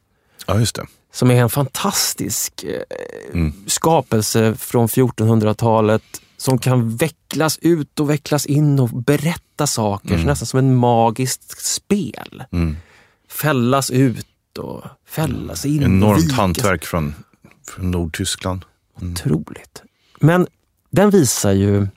Ja, 0.48 0.60
just 0.60 0.76
det. 0.76 0.86
Som 1.12 1.32
är 1.32 1.42
en 1.42 1.50
fantastisk 1.50 2.64
eh, 2.64 3.34
mm. 3.34 3.54
skapelse 3.68 4.56
från 4.56 4.88
1400-talet 4.88 6.04
som 6.38 6.58
kan 6.58 6.96
vecklas 6.96 7.60
ut 7.62 8.00
och 8.00 8.10
vecklas 8.10 8.46
in 8.46 8.80
och 8.80 8.90
berätta 8.90 9.68
saker, 9.68 10.14
mm. 10.14 10.26
nästan 10.26 10.46
som 10.46 10.60
ett 10.60 10.78
magiskt 10.78 11.66
spel. 11.66 12.44
Mm 12.52 12.78
fällas 13.30 13.92
ut 13.92 14.58
och 14.58 14.84
fällas 15.06 15.66
in. 15.66 15.84
Enormt 15.84 16.24
vikas. 16.24 16.38
hantverk 16.38 16.86
från, 16.86 17.14
från 17.68 17.92
Nordtyskland. 17.92 18.66
Mm. 19.02 19.14
Otroligt. 19.14 19.84
Men 20.20 20.48
den 20.90 21.10
visar 21.10 21.52
ju 21.52 21.88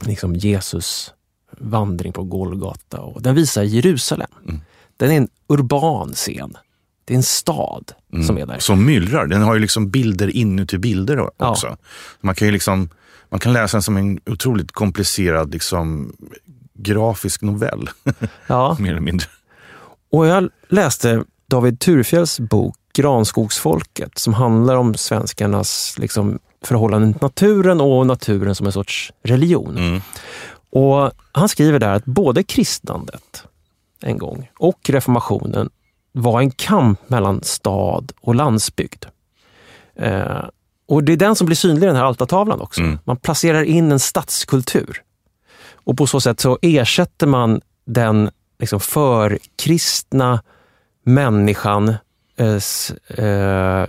liksom 0.00 0.36
Jesus 0.36 1.12
vandring 1.58 2.12
på 2.12 2.24
Golgata 2.24 3.00
och 3.00 3.22
den 3.22 3.34
visar 3.34 3.62
Jerusalem. 3.62 4.30
Mm. 4.44 4.60
Den 4.96 5.10
är 5.10 5.16
en 5.16 5.28
urban 5.48 6.12
scen. 6.12 6.56
Det 7.04 7.14
är 7.14 7.16
en 7.16 7.22
stad 7.22 7.92
mm. 8.12 8.26
som 8.26 8.38
är 8.38 8.46
där. 8.46 8.58
Som 8.58 8.84
myllrar. 8.84 9.26
Den 9.26 9.42
har 9.42 9.54
ju 9.54 9.60
liksom 9.60 9.90
bilder 9.90 10.36
inuti 10.36 10.78
bilder 10.78 11.42
också. 11.42 11.66
Ja. 11.66 11.76
Man 12.20 12.34
kan 12.34 12.48
ju 12.48 12.52
liksom 12.52 12.88
man 13.28 13.40
kan 13.40 13.52
läsa 13.52 13.76
den 13.76 13.82
som 13.82 13.96
en 13.96 14.20
otroligt 14.26 14.72
komplicerad 14.72 15.52
liksom, 15.52 16.16
grafisk 16.74 17.42
novell. 17.42 17.90
Ja. 18.46 18.76
Mer 18.80 18.90
eller 18.90 19.00
mindre. 19.00 19.26
Och 20.10 20.26
jag 20.26 20.48
läste 20.68 21.24
David 21.46 21.80
Turfjells 21.80 22.40
bok 22.40 22.76
Granskogsfolket 22.94 24.18
som 24.18 24.34
handlar 24.34 24.76
om 24.76 24.94
svenskarnas 24.94 25.98
liksom, 25.98 26.38
förhållande 26.64 27.12
till 27.12 27.22
naturen 27.22 27.80
och 27.80 28.06
naturen 28.06 28.54
som 28.54 28.66
en 28.66 28.72
sorts 28.72 29.12
religion. 29.22 29.76
Mm. 29.76 30.00
Och 30.70 31.10
Han 31.32 31.48
skriver 31.48 31.78
där 31.78 31.92
att 31.92 32.04
både 32.04 32.42
kristnandet 32.42 33.44
en 34.02 34.18
gång 34.18 34.50
och 34.58 34.90
reformationen 34.90 35.70
var 36.12 36.40
en 36.40 36.50
kamp 36.50 37.10
mellan 37.10 37.42
stad 37.42 38.12
och 38.20 38.34
landsbygd. 38.34 39.04
Eh, 39.96 40.44
och 40.88 41.04
Det 41.04 41.12
är 41.12 41.16
den 41.16 41.36
som 41.36 41.46
blir 41.46 41.56
synlig 41.56 41.82
i 41.82 41.86
den 41.86 41.96
här 41.96 42.04
altartavlan 42.04 42.60
också. 42.60 42.80
Mm. 42.80 42.98
Man 43.04 43.16
placerar 43.16 43.62
in 43.62 43.92
en 43.92 44.00
stadskultur. 44.00 45.02
Och 45.74 45.96
på 45.96 46.06
så 46.06 46.20
sätt 46.20 46.40
så 46.40 46.58
ersätter 46.62 47.26
man 47.26 47.60
den 47.84 48.30
liksom 48.58 48.80
förkristna 48.80 50.42
människan 51.04 51.94
eh, 52.36 52.58
eh, 53.24 53.86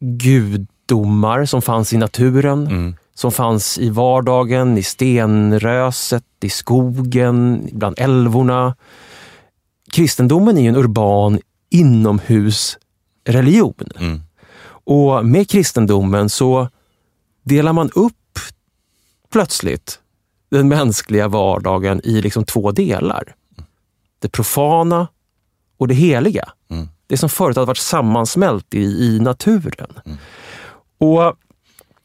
gudomar 0.00 1.44
som 1.44 1.62
fanns 1.62 1.92
i 1.92 1.96
naturen, 1.96 2.66
Mm. 2.66 2.96
som 3.14 3.32
fanns 3.32 3.78
i 3.78 3.90
vardagen, 3.90 4.78
i 4.78 4.82
stenröset, 4.82 6.24
i 6.42 6.48
skogen, 6.48 7.68
bland 7.72 7.98
älvorna. 7.98 8.74
Kristendomen 9.92 10.58
är 10.58 10.62
ju 10.62 10.68
en 10.68 10.76
urban 10.76 11.40
inomhusreligion. 11.70 13.74
Mm. 13.98 14.20
Och 14.68 15.26
med 15.26 15.50
kristendomen 15.50 16.28
så 16.28 16.68
delar 17.44 17.72
man 17.72 17.90
upp 17.94 18.12
plötsligt 19.32 19.98
den 20.50 20.68
mänskliga 20.68 21.28
vardagen 21.28 22.00
i 22.04 22.20
liksom 22.20 22.44
två 22.44 22.72
delar. 22.72 23.34
Det 24.18 24.28
profana 24.28 25.08
och 25.78 25.88
det 25.88 25.94
heliga. 25.94 26.48
Mm. 26.70 26.88
Det 27.06 27.16
som 27.16 27.28
förut 27.28 27.56
hade 27.56 27.66
varit 27.66 27.78
sammansmält 27.78 28.74
i, 28.74 28.84
i 28.84 29.20
naturen. 29.20 29.92
Och 30.98 31.36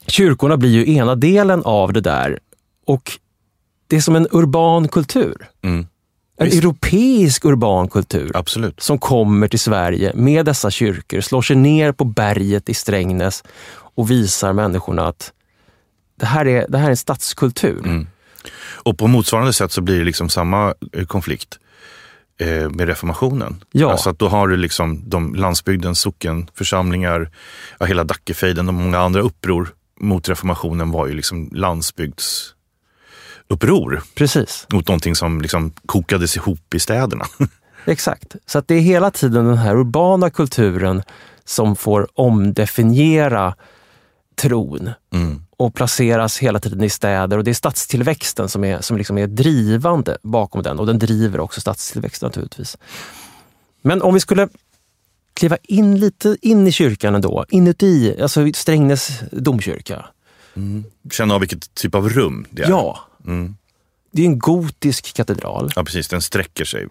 Kyrkorna 0.08 0.58
blir 0.58 0.70
ju 0.70 0.96
ena 0.96 1.16
delen 1.16 1.62
av 1.66 1.94
det 1.94 2.02
där. 2.02 2.40
Och 2.86 3.12
det 3.88 3.96
är 3.96 4.02
som 4.02 4.16
en 4.16 4.28
urban 4.32 4.88
kultur. 4.88 5.50
Mm. 5.62 5.88
En 6.38 6.46
Visst. 6.46 6.58
europeisk 6.58 7.46
urban 7.46 7.88
kultur 7.88 8.32
Absolut. 8.34 8.82
som 8.82 9.00
kommer 9.00 9.48
till 9.48 9.60
Sverige 9.60 10.12
med 10.16 10.46
dessa 10.46 10.72
kyrkor, 10.72 11.22
slår 11.22 11.42
sig 11.42 11.56
ner 11.56 11.92
på 11.92 12.04
berget 12.04 12.70
i 12.70 12.74
Strängnäs 12.74 13.44
och 13.72 14.12
visar 14.12 14.54
människorna 14.54 15.08
att 15.08 15.34
det 16.20 16.26
här 16.26 16.48
är, 16.48 16.66
det 16.70 16.78
här 16.78 16.86
är 16.86 16.90
en 16.90 16.98
stadskultur. 16.98 17.86
Mm. 17.86 18.08
Och 18.84 18.98
på 18.98 19.08
motsvarande 19.08 19.54
sätt 19.54 19.72
så 19.72 19.82
blir 19.82 20.00
det 20.00 20.06
liksom 20.06 20.30
samma 20.30 20.74
eh, 20.94 21.06
konflikt 21.06 21.60
med 22.48 22.88
reformationen. 22.88 23.64
Ja. 23.72 23.92
Alltså 23.92 24.10
att 24.10 24.20
då 24.20 24.28
har 24.28 24.48
du 24.48 24.58
liksom 24.58 25.10
de 25.10 25.36
landsbygdens 25.36 26.00
sockenförsamlingar, 26.00 27.30
ja, 27.80 27.86
hela 27.86 28.04
Dackefejden 28.04 28.68
och 28.68 28.74
många 28.74 29.00
andra 29.00 29.22
uppror 29.22 29.70
mot 30.00 30.30
reformationen 30.30 30.92
var 30.92 31.08
ju 31.08 31.14
liksom 31.14 31.50
landsbygdsuppror 31.54 34.02
Precis, 34.16 34.68
mot 34.70 34.88
någonting 34.88 35.16
som 35.16 35.42
liksom 35.42 35.72
kokades 35.86 36.38
ihop 36.38 36.74
i 36.74 36.80
städerna. 36.80 37.26
exakt. 37.86 38.36
Så 38.46 38.60
att 38.60 38.68
det 38.68 38.76
är 38.76 38.82
hela 38.82 39.12
tiden 39.12 39.46
den 39.46 39.58
här 39.58 39.76
urbana 39.76 40.30
kulturen 40.30 41.04
som 41.46 41.76
får 41.76 42.08
omdefiniera 42.14 43.56
tron 44.42 44.90
Mm. 45.14 45.42
Och 45.66 45.74
placeras 45.76 46.38
hela 46.38 46.60
tiden 46.60 46.84
i 46.84 46.90
städer. 46.90 47.38
Och 47.38 47.44
Det 47.44 47.52
är 47.52 47.56
stadstillväxten 47.56 48.50
som 48.50 48.64
är, 48.64 48.82
som 48.82 48.98
liksom 48.98 49.18
är 49.18 49.28
drivande 49.28 50.18
bakom 50.24 50.64
den 50.64 50.80
och 50.80 50.86
den 50.86 51.00
driver 51.00 51.40
också 51.40 51.62
stadstillväxten 51.62 52.28
naturligtvis. 52.28 52.78
Men 53.82 54.02
om 54.02 54.14
vi 54.14 54.20
skulle 54.20 54.50
kliva 55.34 55.58
in 55.64 56.00
lite 56.00 56.38
in 56.42 56.68
i 56.68 56.72
kyrkan 56.72 57.16
ändå, 57.16 57.46
inuti, 57.50 58.22
alltså 58.22 58.48
Strängnäs 58.54 59.20
domkyrka. 59.32 60.06
Känna 61.12 61.34
av 61.34 61.40
vilket 61.40 61.76
typ 61.76 61.96
av 61.96 62.10
rum 62.10 62.46
det 62.50 62.64
är. 62.64 62.70
Ja, 62.70 63.00
Mm. 63.26 63.56
det 64.12 64.22
är 64.22 64.26
en 64.26 64.40
gotisk 64.40 65.14
katedral. 65.14 65.72
ja, 65.76 65.84
precis. 65.84 66.08
Den 66.08 66.22
sträcker 66.22 66.66
sig 66.66 66.88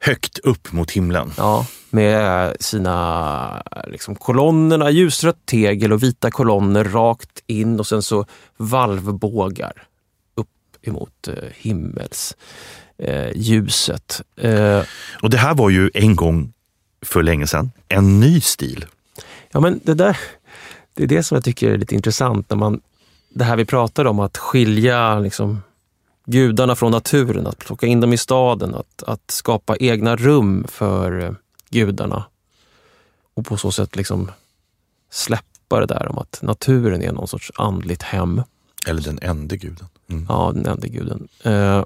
högt 0.00 0.38
upp 0.38 0.72
mot 0.72 0.90
himlen. 0.90 1.32
Ja, 1.36 1.66
med 1.90 2.56
sina 2.60 3.62
liksom, 3.86 4.14
kolonnerna, 4.16 4.90
ljusrött 4.90 5.46
tegel 5.46 5.92
och 5.92 6.02
vita 6.02 6.30
kolonner 6.30 6.84
rakt 6.84 7.42
in 7.46 7.80
och 7.80 7.86
sen 7.86 8.02
så 8.02 8.26
valvbågar 8.56 9.72
upp 10.34 10.48
emot 10.82 11.28
eh, 11.28 11.34
himmels 11.56 12.36
eh, 12.98 13.30
ljuset. 13.34 14.22
Eh, 14.36 14.82
Och 15.22 15.30
det 15.30 15.38
här 15.38 15.54
var 15.54 15.70
ju 15.70 15.90
en 15.94 16.16
gång 16.16 16.52
för 17.02 17.22
länge 17.22 17.46
sedan 17.46 17.70
en 17.88 18.20
ny 18.20 18.40
stil. 18.40 18.84
ja, 19.52 19.60
men 19.60 19.80
det 19.84 19.94
där, 19.94 20.16
det 20.94 21.02
är 21.02 21.06
det 21.06 21.22
som 21.22 21.34
jag 21.34 21.44
tycker 21.44 21.70
är 21.70 21.78
lite 21.78 21.94
intressant 21.94 22.50
när 22.50 22.56
man, 22.56 22.80
det 23.30 23.44
här 23.44 23.56
vi 23.56 23.64
pratade 23.64 24.08
om 24.10 24.18
att 24.20 24.36
skilja 24.38 25.18
liksom, 25.18 25.62
gudarna 26.30 26.76
från 26.76 26.92
naturen, 26.92 27.46
att 27.46 27.58
plocka 27.58 27.86
in 27.86 28.00
dem 28.00 28.12
i 28.12 28.16
staden, 28.16 28.74
att, 28.74 29.02
att 29.02 29.30
skapa 29.30 29.76
egna 29.76 30.16
rum 30.16 30.64
för 30.68 31.20
eh, 31.20 31.32
gudarna. 31.70 32.24
Och 33.34 33.46
på 33.46 33.56
så 33.56 33.72
sätt 33.72 33.96
liksom 33.96 34.30
släppa 35.10 35.80
det 35.80 35.86
där 35.86 36.08
om 36.08 36.18
att 36.18 36.42
naturen 36.42 37.02
är 37.02 37.12
någon 37.12 37.28
sorts 37.28 37.52
andligt 37.54 38.02
hem. 38.02 38.42
Eller 38.86 39.02
den 39.02 39.18
enda 39.22 39.56
guden. 39.56 39.86
Mm. 40.10 40.26
Ja, 40.28 40.52
den 40.54 40.66
enda 40.66 40.88
guden. 40.88 41.28
Eh, 41.42 41.84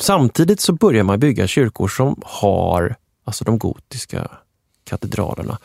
samtidigt 0.00 0.60
så 0.60 0.72
börjar 0.72 1.04
man 1.04 1.20
bygga 1.20 1.46
kyrkor 1.46 1.88
som 1.88 2.22
har, 2.24 2.96
alltså 3.24 3.44
de 3.44 3.58
gotiska 3.58 4.30
katedralerna, 4.84 5.58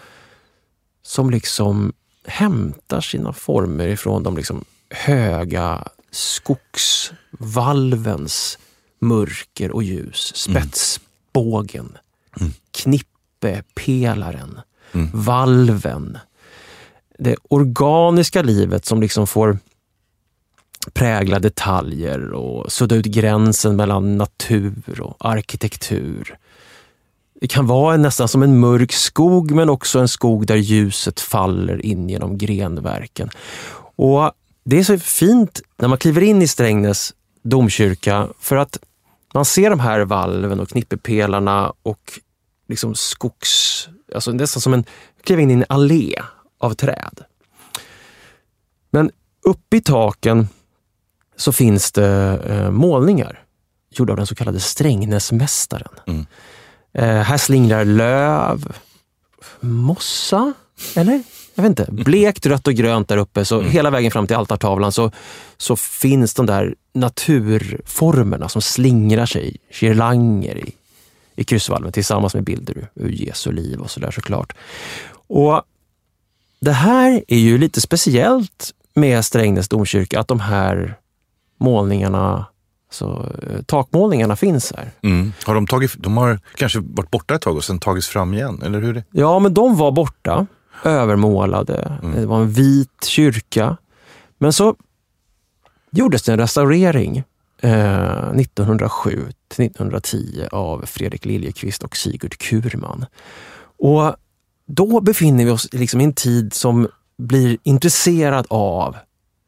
som 1.03 1.29
liksom 1.29 1.93
hämtar 2.25 3.01
sina 3.01 3.33
former 3.33 3.87
ifrån 3.87 4.23
de 4.23 4.37
liksom 4.37 4.65
höga 4.89 5.87
skogsvalvens 6.15 8.57
mörker 9.01 9.71
och 9.71 9.83
ljus. 9.83 10.31
Spetsbågen, 10.35 11.97
knippepelaren, 12.71 14.59
Mm. 14.95 15.09
valven. 15.13 16.17
Det 17.19 17.35
organiska 17.49 18.41
livet 18.41 18.85
som 18.85 19.01
liksom 19.01 19.27
får 19.27 19.57
prägla 20.93 21.39
detaljer 21.39 22.31
och 22.31 22.71
sudda 22.71 22.95
ut 22.95 23.05
gränsen 23.05 23.75
mellan 23.75 24.17
natur 24.17 25.01
och 25.01 25.15
arkitektur. 25.19 26.37
Det 27.41 27.47
kan 27.47 27.67
vara 27.67 27.97
nästan 27.97 28.27
som 28.27 28.43
en 28.43 28.59
mörk 28.59 28.91
skog 28.91 29.51
men 29.51 29.69
också 29.69 29.99
en 29.99 30.07
skog 30.07 30.47
där 30.47 30.55
ljuset 30.55 31.19
faller 31.19 31.85
in 31.85 32.09
genom 32.09 32.37
grenverken. 32.37 33.29
Och 33.95 34.31
Det 34.63 34.79
är 34.79 34.83
så 34.83 34.97
fint 34.97 35.61
när 35.77 35.87
man 35.87 35.97
kliver 35.97 36.21
in 36.21 36.41
i 36.41 36.47
Strängnäs 36.47 37.13
domkyrka 37.41 38.27
för 38.39 38.55
att 38.55 38.79
man 39.33 39.45
ser 39.45 39.69
de 39.69 39.79
här 39.79 39.99
valven 39.99 40.59
och 40.59 40.69
knippepelarna 40.69 41.73
och 41.83 42.19
liksom 42.67 42.95
skogs... 42.95 43.87
Alltså 44.15 44.31
nästan 44.31 44.61
som 44.61 44.73
en... 44.73 44.83
kliva 45.23 45.41
in 45.41 45.51
i 45.51 45.53
en 45.53 45.65
allé 45.69 46.15
av 46.57 46.73
träd. 46.73 47.19
Men 48.91 49.11
uppe 49.41 49.77
i 49.77 49.81
taken 49.81 50.47
så 51.35 51.51
finns 51.51 51.91
det 51.91 52.39
eh, 52.47 52.71
målningar 52.71 53.43
gjorda 53.89 54.13
av 54.13 54.17
den 54.17 54.27
så 54.27 54.35
kallade 54.35 54.59
Strängnäsmästaren. 54.59 55.93
Mm. 56.07 56.25
Eh, 56.93 57.23
här 57.23 57.37
slingrar 57.37 57.85
löv, 57.85 58.75
mossa, 59.59 60.53
eller? 60.95 61.23
Jag 61.55 61.63
vet 61.63 61.69
inte. 61.69 61.87
Blekt, 61.91 62.45
rött 62.45 62.67
och 62.67 62.73
grönt 62.73 63.07
där 63.07 63.17
uppe. 63.17 63.45
Så 63.45 63.61
hela 63.61 63.89
vägen 63.89 64.11
fram 64.11 64.27
till 64.27 64.35
altartavlan 64.35 64.91
så, 64.91 65.11
så 65.57 65.75
finns 65.75 66.33
de 66.33 66.45
där 66.45 66.75
naturformerna 66.93 68.49
som 68.49 68.61
slingrar 68.61 69.25
sig, 69.25 69.57
girlanger 69.69 70.57
i, 70.57 70.71
i 71.35 71.43
kryssvalven 71.43 71.91
tillsammans 71.91 72.33
med 72.33 72.43
bilder 72.43 72.87
ur- 72.95 73.09
Jesu 73.09 73.51
liv 73.51 73.79
och 73.79 73.91
sådär 73.91 74.11
såklart. 74.11 74.53
Och 75.27 75.61
det 76.59 76.71
här 76.71 77.23
är 77.27 77.37
ju 77.39 77.57
lite 77.57 77.81
speciellt 77.81 78.71
med 78.93 79.25
Strängnäs 79.25 79.69
domkyrka, 79.69 80.19
att 80.19 80.27
de 80.27 80.39
här 80.39 80.95
målningarna, 81.59 82.45
så, 82.91 83.25
eh, 83.49 83.61
takmålningarna 83.65 84.35
finns 84.35 84.73
här. 84.75 84.91
Mm. 85.01 85.33
Har 85.45 85.55
de, 85.55 85.67
tagit, 85.67 85.93
de 85.97 86.17
har 86.17 86.39
kanske 86.55 86.79
varit 86.79 87.11
borta 87.11 87.35
ett 87.35 87.41
tag 87.41 87.55
och 87.57 87.63
sen 87.63 87.79
tagits 87.79 88.07
fram 88.07 88.33
igen, 88.33 88.61
eller 88.65 88.81
hur? 88.81 89.03
Ja, 89.11 89.39
men 89.39 89.53
de 89.53 89.77
var 89.77 89.91
borta, 89.91 90.47
övermålade. 90.83 91.97
Det 92.15 92.25
var 92.25 92.41
en 92.41 92.51
vit 92.51 93.05
kyrka. 93.05 93.77
Men 94.37 94.53
så 94.53 94.75
gjordes 95.91 96.23
det 96.23 96.31
en 96.31 96.39
restaurering 96.39 97.23
eh, 97.61 98.29
1907 98.29 99.31
till 99.47 99.65
1910 99.65 100.47
av 100.51 100.85
Fredrik 100.85 101.25
Liljeqvist 101.25 101.83
och 101.83 101.97
Sigurd 101.97 102.37
Kurman. 102.37 103.05
Och 103.77 104.15
då 104.65 105.01
befinner 105.01 105.45
vi 105.45 105.51
oss 105.51 105.67
liksom 105.71 106.01
i 106.01 106.03
en 106.03 106.13
tid 106.13 106.53
som 106.53 106.87
blir 107.17 107.57
intresserad 107.63 108.45
av 108.49 108.95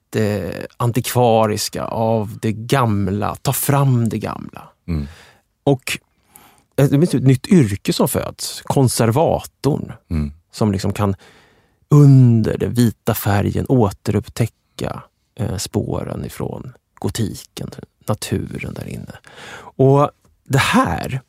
det 0.10 0.68
antikvariska, 0.78 1.84
av 1.84 2.38
det 2.42 2.52
gamla, 2.52 3.36
ta 3.36 3.54
fram 3.54 4.10
det 4.10 4.18
gamla. 4.18 4.62
Mm. 4.88 5.08
Och 5.64 6.00
det 6.76 6.98
blir 6.98 7.16
ett 7.16 7.24
nytt 7.24 7.48
yrke 7.48 7.94
som 7.94 8.08
föds, 8.08 8.62
konservatorn 8.66 9.94
Mm. 10.10 10.32
Som 10.56 10.72
liksom 10.72 10.94
kan 10.94 11.16
under 11.90 12.58
den 12.58 12.74
vita 12.74 13.14
färgen 13.14 13.66
återupptäcka 13.70 15.04
eh, 15.36 15.58
spåren 15.58 16.26
ifrån 16.26 16.74
gotiken, 16.94 17.70
naturen 18.08 18.74
där 18.74 18.88
inne. 18.88 19.18
Och 19.58 20.12
det 20.44 20.58
här, 20.58 21.22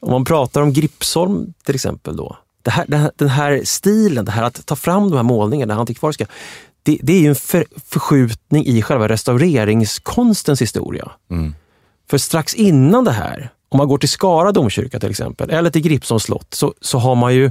om 0.00 0.10
man 0.10 0.24
pratar 0.24 0.62
om 0.62 0.72
Gripsholm 0.72 1.54
till 1.64 1.74
exempel 1.74 2.16
då, 2.16 2.36
här, 2.70 2.84
det 2.88 2.96
här, 2.96 3.10
den 3.16 3.28
här 3.28 3.60
stilen, 3.64 4.24
det 4.24 4.32
här 4.32 4.42
att 4.42 4.66
ta 4.66 4.76
fram 4.76 5.10
de 5.10 5.16
här 5.16 5.22
målningarna, 5.22 5.74
det 5.74 5.80
antikvariska, 5.80 6.26
det, 6.82 6.98
det 7.02 7.12
är 7.12 7.20
ju 7.20 7.28
en 7.28 7.34
för, 7.34 7.64
förskjutning 7.86 8.66
i 8.66 8.82
själva 8.82 9.08
restaureringskonstens 9.08 10.62
historia. 10.62 11.12
Mm. 11.30 11.54
För 12.10 12.18
strax 12.18 12.54
innan 12.54 13.04
det 13.04 13.12
här, 13.12 13.52
om 13.72 13.78
man 13.78 13.88
går 13.88 13.98
till 13.98 14.08
Skara 14.08 14.52
domkyrka 14.52 15.00
till 15.00 15.10
exempel, 15.10 15.50
eller 15.50 15.70
till 15.70 15.82
Gripsholms 15.82 16.22
slott, 16.22 16.54
så, 16.54 16.74
så 16.80 16.98
har 16.98 17.14
man 17.14 17.34
ju 17.34 17.50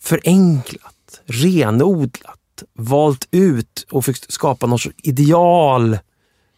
förenklat, 0.00 1.20
renodlat, 1.26 2.62
valt 2.72 3.28
ut 3.30 3.86
och 3.90 4.04
försökt 4.04 4.32
skapa 4.32 4.66
någon 4.66 4.78
sorts 4.78 4.96
ideal. 5.02 5.98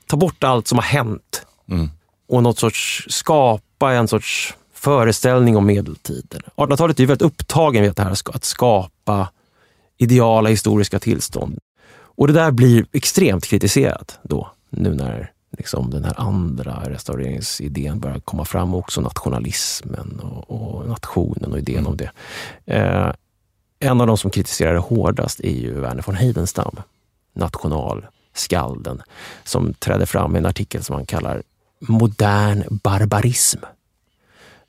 Ta 0.06 0.16
bort 0.16 0.44
allt 0.44 0.68
som 0.68 0.78
har 0.78 0.84
hänt 0.84 1.42
Mm. 1.68 1.90
och 2.28 2.42
något 2.42 2.58
sorts, 2.58 3.06
skapa 3.08 3.92
en 3.92 4.08
sorts 4.08 4.54
föreställning 4.74 5.56
om 5.56 5.66
medeltiden. 5.66 6.40
1800-talet 6.56 6.98
är 6.98 7.02
ju 7.02 7.06
väldigt 7.06 7.26
upptagen 7.26 7.82
med 7.82 7.94
det 7.94 8.02
här 8.02 8.10
att 8.34 8.44
skapa 8.44 9.28
ideala 9.98 10.48
historiska 10.48 10.98
tillstånd. 10.98 11.58
Och 11.96 12.26
det 12.26 12.32
där 12.32 12.50
blir 12.50 12.86
extremt 12.92 13.46
kritiserat 13.46 14.18
då, 14.22 14.50
nu 14.70 14.94
när 14.94 15.32
liksom 15.50 15.90
den 15.90 16.04
här 16.04 16.14
andra 16.16 16.82
restaureringsidén 16.90 18.00
börjar 18.00 18.20
komma 18.20 18.44
fram, 18.44 18.74
också 18.74 19.00
nationalismen 19.00 20.20
och, 20.20 20.50
och 20.50 20.88
nationen 20.88 21.52
och 21.52 21.58
idén 21.58 21.86
om 21.86 21.96
det. 21.96 22.10
Eh, 22.66 23.12
en 23.78 24.00
av 24.00 24.06
de 24.06 24.18
som 24.18 24.30
kritiserar 24.30 24.72
det 24.72 24.78
hårdast 24.78 25.40
är 25.40 25.50
ju 25.50 25.80
Verner 25.80 26.02
von 26.06 26.14
Heidenstam, 26.14 26.76
nationalskalden, 27.32 29.02
som 29.44 29.74
trädde 29.74 30.06
fram 30.06 30.36
i 30.36 30.38
en 30.38 30.46
artikel 30.46 30.84
som 30.84 30.96
han 30.96 31.06
kallar 31.06 31.42
Modern 31.78 32.64
barbarism. 32.70 33.60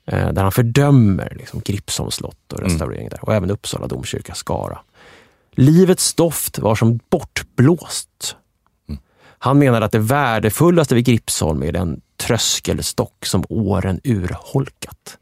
Eh, 0.04 0.32
där 0.32 0.42
han 0.42 0.52
fördömer 0.52 1.34
liksom, 1.38 1.60
Gripsholms 1.64 2.14
slott 2.14 2.52
och 2.52 2.60
restaurering 2.60 3.08
där 3.08 3.24
och 3.24 3.34
även 3.34 3.50
Uppsala 3.50 3.86
domkyrka, 3.86 4.34
Skara. 4.34 4.78
Livets 5.50 6.14
doft 6.14 6.58
var 6.58 6.74
som 6.74 7.00
bortblåst. 7.10 8.36
Han 9.38 9.58
menar 9.58 9.80
att 9.80 9.92
det 9.92 9.98
värdefullaste 9.98 10.94
vid 10.94 11.04
Gripsholm 11.04 11.62
är 11.62 11.72
den 11.72 12.00
tröskelstock 12.16 13.26
som 13.26 13.44
åren 13.48 14.00
urholkat. 14.04 15.18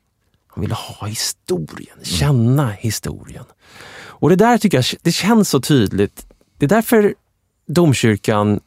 Han 0.47 0.63
ville 0.63 0.75
ha 0.75 1.07
historien, 1.07 1.99
känna 2.03 2.71
historien. 2.71 3.45
Och 3.99 4.29
det 4.29 4.37
där 4.37 4.59
tycker 4.59 4.79
jag 4.79 4.85
det 5.03 5.13
känns 5.13 5.49
så 5.49 5.61
tydligt. 5.61 6.27
Det 6.59 6.67
är 6.67 6.69
därför 6.69 7.15
domkyrkan, 7.67 8.61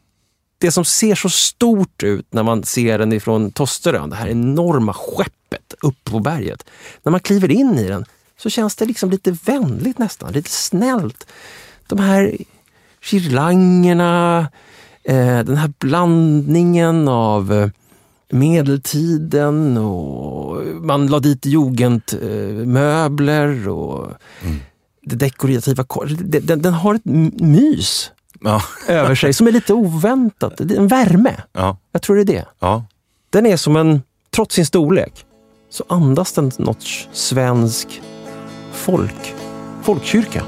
det 0.58 0.72
som 0.72 0.86
ser 0.86 1.16
så 1.16 1.30
stort 1.30 2.04
ut 2.04 2.34
när 2.34 2.44
man 2.44 2.64
ser 2.64 3.00
den 3.00 3.14
ifrån 3.14 3.52
Tosterön, 3.52 4.10
det 4.10 4.16
här 4.16 4.28
enorma 4.28 4.94
skeppet 4.94 5.74
upp 5.82 6.04
på 6.04 6.20
berget. 6.20 6.66
När 7.04 7.12
man 7.12 7.20
kliver 7.20 7.52
in 7.52 7.80
i 7.80 7.88
den 7.88 8.06
så 8.38 8.50
känns 8.50 8.76
det 8.76 8.86
liksom 8.86 9.10
lite 9.10 9.32
vänligt 9.32 9.98
nästan, 9.98 10.34
lite 10.34 10.50
snällt. 10.50 11.28
De 11.88 12.00
här 12.00 12.38
girlangerna, 13.02 14.48
den 15.16 15.58
här 15.58 15.74
blandningen 15.80 17.08
av 17.08 17.54
eh, 17.54 17.70
medeltiden 18.32 19.78
och 19.78 20.64
man 20.82 21.08
la 21.08 21.20
dit 21.20 21.46
jugendmöbler 21.46 23.68
och 23.70 24.08
det 25.06 25.16
dekorativa. 25.16 25.84
kor- 25.84 26.18
Den, 26.20 26.62
den, 26.62 26.74
har 26.74 26.96
ett 26.96 27.06
mys 27.42 28.12
Ja. 28.42 28.62
över 28.88 29.16
sig 29.16 29.34
som 29.34 29.48
är 29.48 29.52
lite 29.52 29.74
oväntat. 29.74 30.60
En 30.62 30.88
värme. 30.88 31.36
Ja. 31.54 31.78
Jag 31.92 32.02
tror 32.02 32.16
det 32.16 32.22
är 32.22 32.26
det. 32.26 32.46
Ja. 32.60 32.84
Den 33.30 33.46
är 33.46 33.58
som 33.58 33.76
en, 33.76 34.02
trots 34.36 34.56
sin 34.56 34.66
storlek, 34.66 35.26
så 35.70 35.84
andas 35.90 36.34
den 36.34 36.52
något 36.58 36.84
svensk 37.12 38.02
folk, 38.74 39.36
folkkyrka. 39.84 40.44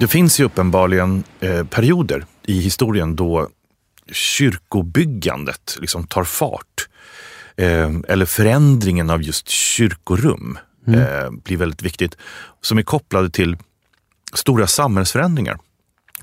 Det 0.00 0.08
finns 0.08 0.40
ju 0.40 0.44
uppenbarligen 0.44 1.24
eh, 1.40 1.64
perioder 1.64 2.24
i 2.42 2.60
historien 2.60 3.16
då 3.16 3.48
kyrkobyggandet 4.12 5.78
liksom 5.80 6.06
tar 6.06 6.24
fart. 6.24 6.88
Eh, 7.56 7.90
eller 8.08 8.26
förändringen 8.26 9.10
av 9.10 9.22
just 9.22 9.48
kyrkorum 9.48 10.58
eh, 10.86 11.30
blir 11.44 11.56
väldigt 11.56 11.82
viktigt. 11.82 12.16
Som 12.60 12.78
är 12.78 12.82
kopplade 12.82 13.30
till 13.30 13.56
stora 14.34 14.66
samhällsförändringar. 14.66 15.58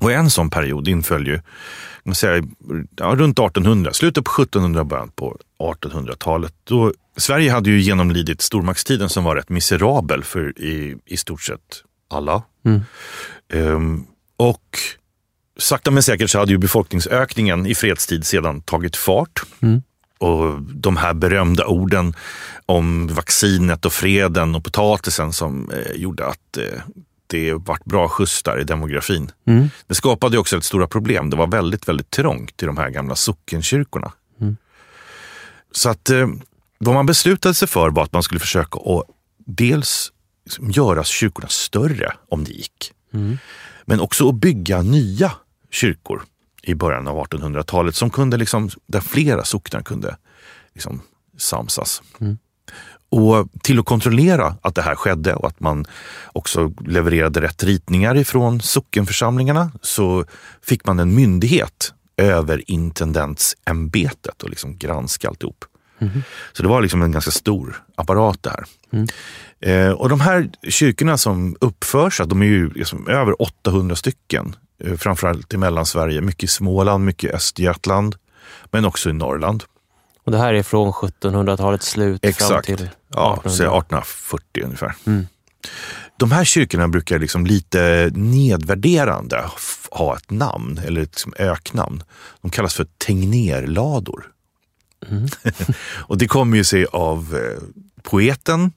Och 0.00 0.12
en 0.12 0.30
sån 0.30 0.50
period 0.50 0.88
inföll 0.88 1.26
ju 1.26 1.40
man 2.04 2.14
säga, 2.14 2.42
ja, 2.96 3.06
runt 3.06 3.38
1800, 3.38 3.92
slutet 3.92 4.24
på 4.24 4.42
1700 4.42 4.84
början 4.84 5.10
på 5.10 5.38
1800-talet. 5.58 6.54
Då 6.64 6.92
Sverige 7.16 7.52
hade 7.52 7.70
ju 7.70 7.80
genomlidit 7.80 8.40
stormaktstiden 8.40 9.08
som 9.08 9.24
var 9.24 9.36
rätt 9.36 9.48
miserabel 9.48 10.24
för 10.24 10.60
i, 10.60 10.96
i 11.06 11.16
stort 11.16 11.42
sett 11.42 11.84
alla. 12.10 12.42
Ehm, 13.52 14.04
och 14.36 14.78
sakta 15.58 15.90
men 15.90 16.02
säkert 16.02 16.30
så 16.30 16.38
hade 16.38 16.52
ju 16.52 16.58
befolkningsökningen 16.58 17.66
i 17.66 17.74
fredstid 17.74 18.26
sedan 18.26 18.60
tagit 18.60 18.96
fart. 18.96 19.42
Och 20.18 20.62
de 20.62 20.96
här 20.96 21.14
berömda 21.14 21.66
orden 21.66 22.14
om 22.66 23.06
vaccinet 23.06 23.84
och 23.84 23.92
freden 23.92 24.54
och 24.54 24.64
potatisen 24.64 25.32
som 25.32 25.70
eh, 25.70 25.92
gjorde 25.92 26.26
att 26.26 26.56
eh, 26.56 26.80
det 27.26 27.52
vart 27.52 27.84
bra 27.84 28.08
skjuts 28.08 28.42
där 28.42 28.60
i 28.60 28.64
demografin. 28.64 29.30
Det 29.86 29.94
skapade 29.94 30.38
också 30.38 30.56
ett 30.56 30.64
stora 30.64 30.86
problem. 30.86 31.30
Det 31.30 31.36
var 31.36 31.46
väldigt, 31.46 31.88
väldigt 31.88 32.10
trångt 32.10 32.62
i 32.62 32.66
de 32.66 32.76
här 32.76 32.90
gamla 32.90 33.14
sockenkyrkorna. 33.14 34.12
Så 35.72 35.90
att 35.90 36.10
eh, 36.10 36.28
vad 36.78 36.94
man 36.94 37.06
beslutade 37.06 37.54
sig 37.54 37.68
för 37.68 37.90
var 37.90 38.02
att 38.02 38.12
man 38.12 38.22
skulle 38.22 38.40
försöka 38.40 38.78
att 38.78 39.04
dels 39.46 40.12
liksom 40.44 40.70
göra 40.70 41.04
kyrkorna 41.04 41.48
större 41.48 42.12
om 42.28 42.44
det 42.44 42.50
gick. 42.52 42.92
Men 43.84 44.00
också 44.00 44.28
att 44.28 44.34
bygga 44.34 44.82
nya 44.82 45.32
kyrkor 45.70 46.22
i 46.62 46.74
början 46.74 47.08
av 47.08 47.24
1800-talet 47.26 47.94
som 47.94 48.10
kunde 48.10 48.36
liksom, 48.36 48.70
där 48.86 49.00
flera 49.00 49.44
socknar 49.44 49.82
kunde 49.82 50.16
liksom 50.74 51.00
samsas. 51.38 52.02
Och 53.10 53.48
till 53.62 53.78
att 53.78 53.84
kontrollera 53.84 54.56
att 54.62 54.74
det 54.74 54.82
här 54.82 54.94
skedde 54.94 55.34
och 55.34 55.48
att 55.48 55.60
man 55.60 55.84
också 56.32 56.72
levererade 56.86 57.40
rätt 57.40 57.64
ritningar 57.64 58.16
ifrån 58.16 58.60
sockenförsamlingarna 58.60 59.70
så 59.82 60.24
fick 60.62 60.86
man 60.86 60.98
en 60.98 61.14
myndighet 61.14 61.94
över 62.16 62.70
intendentsämbetet 62.70 64.42
och 64.42 64.50
liksom 64.50 64.78
granska 64.78 65.28
alltihop. 65.28 65.64
Så 66.52 66.62
det 66.62 66.68
var 66.68 66.82
liksom 66.82 67.02
en 67.02 67.12
ganska 67.12 67.30
stor 67.30 67.82
apparat 67.94 68.46
här. 68.46 68.64
Eh, 69.60 69.90
och 69.92 70.08
de 70.08 70.20
här 70.20 70.50
kyrkorna 70.68 71.18
som 71.18 71.56
uppförs, 71.60 72.20
de 72.26 72.42
är 72.42 72.46
ju 72.46 72.70
liksom 72.70 73.08
över 73.08 73.42
800 73.42 73.96
stycken. 73.96 74.56
Eh, 74.84 74.96
framförallt 74.96 75.54
i 75.54 75.56
Mellansverige, 75.56 76.20
mycket 76.20 76.44
i 76.44 76.46
Småland, 76.46 77.04
mycket 77.04 77.30
i 77.30 77.32
Östergötland, 77.34 78.16
men 78.70 78.84
också 78.84 79.10
i 79.10 79.12
Norrland. 79.12 79.64
Och 80.24 80.32
det 80.32 80.38
här 80.38 80.54
är 80.54 80.62
från 80.62 80.92
1700-talets 80.92 81.88
slut 81.88 82.20
fram 82.20 82.30
Exakt. 82.30 82.66
till 82.66 82.88
Ja, 83.14 83.34
1800. 83.34 83.50
så 83.50 83.62
1840 83.62 84.62
ungefär. 84.64 84.94
De 86.16 86.32
här 86.32 86.44
kyrkorna 86.44 86.88
brukar 86.88 87.18
liksom 87.18 87.46
lite 87.46 88.10
nedvärderande 88.14 89.44
ha 89.90 90.16
ett 90.16 90.30
namn, 90.30 90.80
eller 90.86 91.00
ett 91.00 91.08
liksom 91.08 91.34
öknamn. 91.38 92.02
De 92.42 92.50
kallas 92.50 92.74
för 92.74 92.86
Tegnérlador. 95.06 95.74
och 96.06 96.18
det 96.18 96.28
kommer 96.28 96.56
ju 96.56 96.64
sig 96.64 96.86
av 96.86 97.36
eh, 97.36 97.62
poeten, 98.02 98.72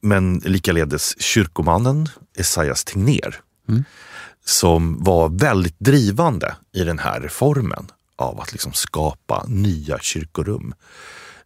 men 0.00 0.38
likaledes 0.38 1.22
kyrkomannen 1.22 2.08
Esaias 2.38 2.84
Tegnér. 2.84 3.40
Som 4.44 5.04
var 5.04 5.28
väldigt 5.28 5.78
drivande 5.78 6.54
i 6.72 6.84
den 6.84 6.98
här 6.98 7.20
reformen 7.20 7.86
av 8.16 8.40
att 8.40 8.52
liksom 8.52 8.72
skapa 8.72 9.44
nya 9.48 9.98
kyrkorum 9.98 10.74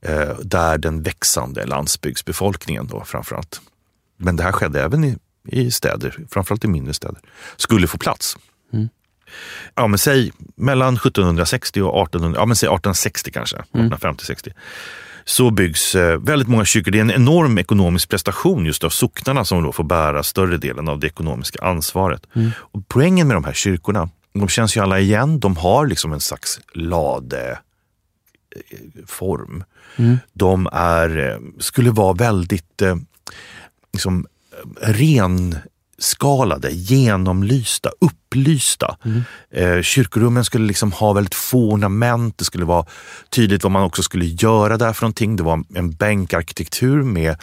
eh, 0.01 0.39
där 0.39 0.79
den 0.79 1.03
växande 1.03 1.67
landsbygdsbefolkningen 1.67 2.87
då 2.87 3.05
framförallt, 3.05 3.61
men 4.17 4.37
det 4.37 4.43
här 4.43 4.53
skedde 4.53 4.83
även 4.83 5.05
i, 5.05 5.19
i 5.49 5.71
städer, 5.71 6.19
framförallt 6.31 6.65
i 6.65 6.69
mindre 6.69 6.95
städer, 6.95 7.21
skulle 7.57 7.87
få 7.87 7.99
plats. 7.99 8.37
Ja, 9.75 9.87
men 9.87 9.99
säg 9.99 10.33
mellan 10.57 10.95
1760 10.95 11.83
och 11.83 12.03
1800, 12.03 12.41
ja, 12.41 12.47
men 12.47 12.57
säg 12.57 12.67
1860 12.67 13.31
kanske, 13.33 13.57
1850-60 13.73 14.53
så 15.25 15.51
byggs 15.51 15.95
eh, 15.95 16.19
väldigt 16.19 16.49
många 16.49 16.65
kyrkor. 16.65 16.91
Det 16.91 16.99
är 16.99 17.01
en 17.01 17.11
enorm 17.11 17.59
ekonomisk 17.59 18.09
prestation 18.09 18.67
just 18.67 18.85
av 18.85 18.91
socknarna 18.91 19.45
som 19.45 19.63
då 19.63 19.73
får 19.73 19.85
bära 19.85 20.23
större 20.23 20.57
delen 20.57 20.89
av 20.89 20.99
det 20.99 21.07
ekonomiska 21.07 21.65
ansvaret. 21.65 22.27
Och 22.55 22.89
poängen 22.89 23.29
med 23.29 23.37
de 23.37 23.45
här 23.45 23.53
kyrkorna, 23.53 24.09
de 24.33 24.49
känns 24.49 24.77
ju 24.77 24.81
alla 24.81 25.01
igen. 25.01 25.41
De 25.41 25.57
har 25.57 25.87
liksom 25.87 26.13
en 26.13 26.21
slags 26.21 26.61
lade 26.73 27.59
form. 29.07 29.65
De 30.33 30.69
är, 30.73 31.31
eh, 31.31 31.39
skulle 31.59 31.91
vara 31.91 32.13
väldigt 32.13 32.83
eh, 32.83 32.97
liksom, 33.93 34.27
eh, 34.83 34.89
renskalade, 35.99 36.71
genomlysta, 36.71 37.91
upplysta. 38.01 38.97
Eh, 39.51 39.83
kyrkorummen 39.83 40.45
skulle 40.45 40.67
liksom 40.67 40.93
ha 40.93 41.13
väldigt 41.13 41.35
få 41.35 41.71
ornament. 41.71 42.39
Det 42.39 42.45
skulle 42.45 42.65
vara 42.65 42.87
tydligt 43.31 43.63
vad 43.63 43.73
man 43.73 43.83
också 43.83 44.03
skulle 44.03 44.25
göra 44.25 44.77
där 44.77 44.93
för 44.93 45.03
någonting. 45.03 45.37
Det 45.37 45.43
var 45.43 45.65
en 45.75 45.91
bänkarkitektur 45.91 47.03
med 47.03 47.37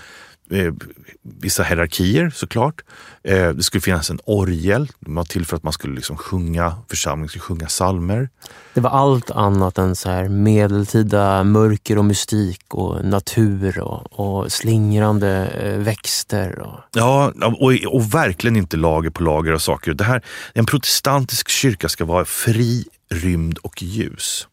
eh, 0.52 0.74
vissa 1.22 1.64
hierarkier 1.64 2.30
såklart. 2.30 2.82
Eh, 3.24 3.50
det 3.50 3.64
skulle 3.64 3.82
finnas 3.82 4.10
en 4.10 4.20
orgel, 4.26 4.92
det 5.00 5.12
var 5.12 5.24
till 5.24 5.46
för 5.46 5.58
att 5.58 5.64
man 5.64 5.74
skulle 5.74 5.96
liksom 5.96 6.18
sjunga, 6.18 6.76
församlingen 6.90 7.30
skulle 7.30 7.42
sjunga 7.42 7.66
psalmer. 7.66 8.30
Det 8.74 8.82
var 8.82 8.90
allt 8.90 9.32
annat 9.32 9.78
än 9.78 9.96
så 9.96 10.10
här 10.10 10.30
medeltida 10.30 11.44
mörker 11.44 11.98
och 11.98 12.06
mystik 12.06 12.74
och 12.74 13.06
natur 13.06 13.80
och, 13.80 14.20
och 14.20 14.52
slingrande 14.52 15.48
eh, 15.48 15.78
växter. 15.78 16.60
Och, 16.60 16.80
Ja, 16.94 17.34
och, 17.60 17.96
och 17.96 18.14
verkligen 18.14 18.56
inte 18.56 18.78
lager 18.78 19.10
på 19.10 19.24
lager 19.24 19.52
av 19.52 19.60
saker. 19.60 19.94
Det 19.94 20.04
här, 20.04 20.22
en 20.54 20.66
protestantisk 20.66 21.50
kyrka 21.50 21.90
ska 21.90 22.06
vara 22.06 22.26
fri, 22.26 22.86
rymd 23.10 23.58
och 23.58 23.82
ljus. 23.82 24.48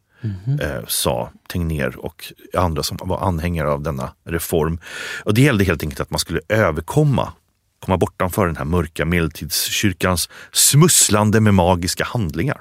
Eh, 0.60 0.84
sa 0.88 1.30
Tegnér 1.48 1.96
och 1.96 2.32
andra 2.54 2.82
som 2.82 2.96
var 3.00 3.20
anhängare 3.20 3.70
av 3.70 3.82
denna 3.82 4.12
reform. 4.24 4.78
Och 5.24 5.34
Det 5.34 5.42
gällde 5.42 5.64
helt 5.64 5.82
enkelt 5.82 6.00
att 6.00 6.10
man 6.10 6.18
skulle 6.18 6.40
överkomma 6.48 7.32
komma 7.80 7.96
bortanför 7.96 8.46
den 8.46 8.56
här 8.56 8.64
mörka 8.64 9.04
medeltidskyrkans 9.04 10.28
smusslande 10.52 11.40
med 11.40 11.54
magiska 11.54 12.04
handlingar. 12.04 12.60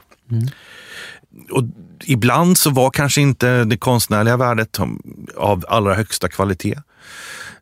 Och 1.51 1.63
ibland 2.05 2.57
så 2.57 2.69
var 2.69 2.89
kanske 2.89 3.21
inte 3.21 3.63
det 3.63 3.77
konstnärliga 3.77 4.37
värdet 4.37 4.79
av 5.35 5.65
allra 5.67 5.93
högsta 5.93 6.29
kvalitet. 6.29 6.75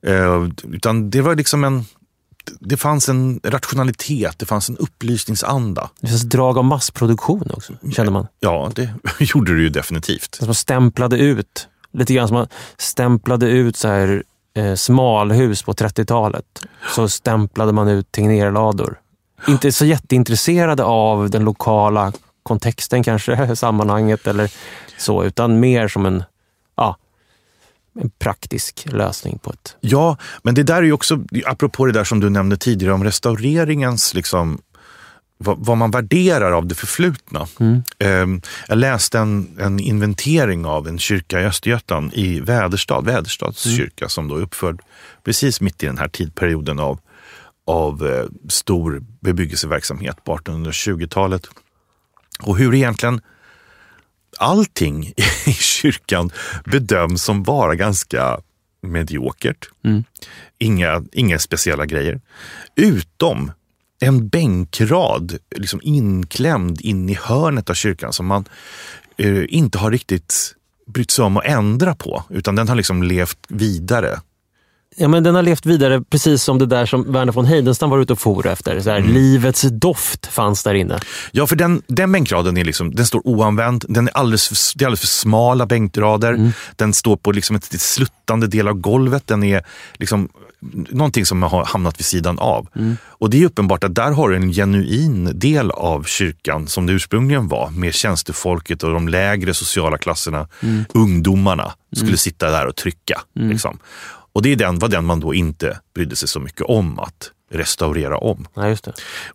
Eh, 0.02 0.50
utan 0.72 1.10
det 1.10 1.22
var 1.22 1.36
liksom 1.36 1.64
en 1.64 1.86
det 2.60 2.78
fanns 2.78 3.10
en 3.10 3.40
rationalitet, 3.44 4.40
det 4.40 4.46
fanns 4.46 4.70
en 4.70 4.78
upplysningsanda. 4.78 5.90
det 6.00 6.08
finns 6.08 6.22
drag 6.22 6.58
av 6.58 6.66
massproduktion 6.66 7.52
också, 7.54 7.74
känner 7.92 8.12
man. 8.12 8.28
Ja, 8.40 8.72
det 8.76 8.90
gjorde 9.20 9.56
det 9.56 9.62
ju 9.62 9.70
definitivt. 9.70 10.36
Som 10.36 10.48
man 10.48 10.56
stämplade 10.56 11.18
ut, 11.18 11.68
lite 11.94 12.14
grann 12.14 12.28
som 12.28 12.38
man 12.38 12.48
stämplade 12.78 13.50
ut 13.50 13.78
så 13.78 13.88
här, 13.88 14.24
eh, 14.58 14.76
smalhus 14.76 15.64
på 15.64 15.74
30-talet. 15.74 16.66
Så 16.96 17.10
stämplade 17.10 17.72
man 17.72 17.88
ut 17.88 18.12
Tegnérlador. 18.12 19.00
Inte 19.48 19.72
så 19.72 19.86
jätteintresserade 19.86 20.84
av 20.84 21.30
den 21.30 21.44
lokala 21.44 22.14
kontexten 22.44 23.04
kanske, 23.04 23.56
sammanhanget 23.56 24.28
eller 24.28 24.52
så, 24.98 25.24
utan 25.24 25.60
mer 25.60 25.88
som 25.88 26.06
en, 26.06 26.24
en 28.00 28.10
praktisk 28.10 28.86
lösning 28.86 29.40
på 29.40 29.52
ett... 29.52 29.78
Ja, 29.80 30.18
men 30.44 30.56
det 30.56 30.64
där 30.64 30.76
är 30.76 30.82
ju 30.82 30.92
också, 30.92 31.24
apropå 31.46 31.86
det 31.86 31.92
där 31.92 32.04
som 32.04 32.20
du 32.20 32.30
nämnde 32.30 32.58
tidigare 32.58 32.94
om 32.94 33.04
restaureringens, 33.04 34.14
liksom, 34.14 34.62
vad, 35.38 35.78
man 35.78 35.92
värderar 35.92 36.52
av 36.52 36.68
det 36.68 36.76
förflutna. 36.76 37.48
Ehm, 38.00 38.42
jag 38.68 38.78
läste 38.78 39.20
en, 39.20 39.58
en 39.60 39.80
inventering 39.80 40.66
av 40.66 40.88
en 40.88 41.00
kyrka 41.00 41.42
i 41.42 41.46
Östergötland 41.46 42.14
i 42.14 42.40
Väderstad, 42.40 43.02
Väderstads 43.02 43.64
kyrka 43.78 44.10
som 44.10 44.28
då 44.28 44.36
är 44.36 44.42
uppförd 44.42 44.82
precis 45.24 45.62
mitt 45.62 45.84
i 45.84 45.86
den 45.86 45.98
här 45.98 46.08
tidperioden 46.08 46.80
av, 46.80 47.00
av 47.68 48.08
eh, 48.08 48.26
stor 48.50 49.04
bebyggelseverksamhet 49.20 50.24
på 50.24 50.38
1820-talet. 50.38 51.48
Och 52.44 52.58
hur 52.58 52.76
egentligen 52.76 53.22
allting 54.40 55.06
i 55.46 55.54
kyrkan 55.54 56.32
bedöms 56.66 57.24
som 57.24 57.44
vara 57.44 57.76
ganska 57.76 58.40
mediokert. 58.82 59.70
Inga, 60.60 61.04
inga 61.12 61.40
speciella 61.40 61.86
grejer. 61.86 62.22
Utom 62.76 63.52
en 64.00 64.28
bänkrad 64.28 65.38
liksom 65.56 65.80
inklämd 65.84 66.82
in 66.82 67.10
i 67.10 67.18
hörnet 67.22 67.70
av 67.70 67.74
kyrkan 67.74 68.14
som 68.14 68.26
man 68.26 68.46
eh, 69.18 69.44
inte 69.48 69.78
har 69.78 69.92
riktigt 69.92 70.56
brytt 70.88 71.12
sig 71.12 71.26
om 71.26 71.38
att 71.38 71.46
ändra 71.46 71.96
på. 71.96 72.24
Utan 72.30 72.56
den 72.56 72.68
har 72.68 72.76
liksom 72.76 73.04
levt 73.04 73.38
vidare. 73.48 74.20
Ja, 74.98 75.08
men 75.08 75.24
den 75.24 75.36
har 75.36 75.42
levt 75.42 75.66
vidare 75.66 76.02
precis 76.02 76.44
som 76.44 76.60
det 76.60 76.66
där 76.66 76.86
som 76.86 77.12
Verner 77.12 77.34
von 77.34 77.46
Heidenstam 77.46 77.90
var 77.90 78.00
ute 78.00 78.14
och 78.14 78.20
for 78.20 78.48
efter. 78.48 78.80
Så 78.80 78.90
här, 78.90 79.02
Livets 79.02 79.62
doft 79.62 80.26
fanns 80.26 80.64
där 80.64 80.74
inne. 80.74 81.00
Ja, 81.32 81.48
för 81.48 81.56
den, 81.56 81.82
den 81.88 82.12
bänkraden 82.12 82.58
är 82.58 82.64
liksom, 82.64 82.96
den 82.96 83.06
står 83.06 83.28
oanvänd. 83.28 83.86
Den 83.90 84.08
är 84.08 84.18
alldeles 84.18 84.48
för, 84.48 84.78
det 84.78 84.84
är 84.84 84.88
alldeles 84.88 85.00
för 85.00 85.08
smala 85.08 85.66
bänkrader. 85.66 86.52
Den 86.76 86.94
står 86.94 87.18
på 87.18 87.32
liksom 87.32 87.56
ett, 87.56 87.74
ett 87.74 87.82
sluttande 87.82 88.48
del 88.48 88.68
av 88.68 88.74
golvet. 88.74 89.28
Den 89.28 89.44
är 89.44 89.64
liksom 89.94 90.30
någonting 90.90 91.26
som 91.26 91.44
har 91.44 91.66
hamnat 91.66 92.00
vid 92.00 92.06
sidan 92.06 92.40
av. 92.40 92.68
Och 93.08 93.30
det 93.30 93.42
är 93.42 93.46
uppenbart 93.46 93.84
att 93.84 93.96
där 93.96 94.12
har 94.12 94.30
du 94.30 94.36
en 94.36 94.52
genuin 94.52 95.40
del 95.40 95.72
av 95.72 96.04
kyrkan 96.04 96.68
som 96.68 96.86
det 96.86 96.94
ursprungligen 96.94 97.48
var 97.48 97.70
med 97.70 97.94
tjänstefolket 97.94 98.84
och 98.84 98.94
de 98.94 99.08
lägre 99.08 99.54
sociala 99.54 99.98
klasserna. 99.98 100.48
Ungdomarna 100.94 101.72
skulle 101.96 102.18
sitta 102.18 102.50
där 102.50 102.66
och 102.66 102.76
trycka. 102.76 103.22
Liksom. 103.36 103.80
Och 104.36 104.42
det 104.42 104.52
är 104.52 104.56
den, 104.56 104.80
var 104.80 104.88
den 104.88 105.06
man 105.06 105.20
då 105.20 105.34
inte 105.34 105.80
brydde 105.94 106.16
sig 106.16 106.28
så 106.28 106.40
mycket 106.40 106.62
om 106.62 107.00
att 107.00 107.32
restaurera 107.52 108.18
om. 108.18 108.48
Ja, 108.54 108.76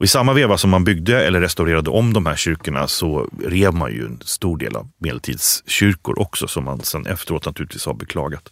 I 0.01 0.07
samma 0.07 0.33
veva 0.33 0.59
som 0.59 0.71
man 0.71 0.85
byggde 0.85 1.25
eller 1.25 1.41
restaurerade 1.41 1.91
om 1.91 2.13
de 2.13 2.27
här 2.27 2.37
kyrkorna 2.37 2.89
så 2.89 3.29
rev 3.45 3.75
man 3.75 3.93
ju 3.93 4.07
en 4.07 4.21
stor 4.25 4.57
del 4.59 4.77
av 4.77 4.89
medeltidskyrkor 4.99 6.19
också 6.19 6.49
som 6.49 6.65
man 6.65 6.81
sen 6.81 7.07
efteråt 7.07 7.47
naturligtvis 7.47 7.87
har 7.87 7.95
beklagat. 7.95 8.43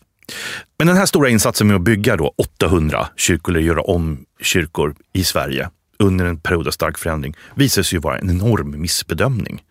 Men 0.78 0.86
den 0.86 0.96
här 0.96 1.06
stora 1.06 1.28
insatsen 1.28 1.66
med 1.66 1.76
att 1.76 1.82
bygga 1.82 2.16
då 2.16 2.34
800 2.36 3.08
kyrkor 3.16 3.52
eller 3.52 3.66
göra 3.66 3.82
om 3.82 4.24
kyrkor 4.40 4.94
i 5.12 5.24
Sverige 5.24 5.70
under 5.98 6.24
en 6.24 6.40
period 6.40 6.66
av 6.66 6.70
stark 6.70 6.98
förändring 6.98 7.34
visade 7.54 7.84
sig 7.84 7.96
ju 7.96 8.00
vara 8.00 8.18
en 8.18 8.30
enorm 8.30 8.80
missbedömning. 8.80 9.62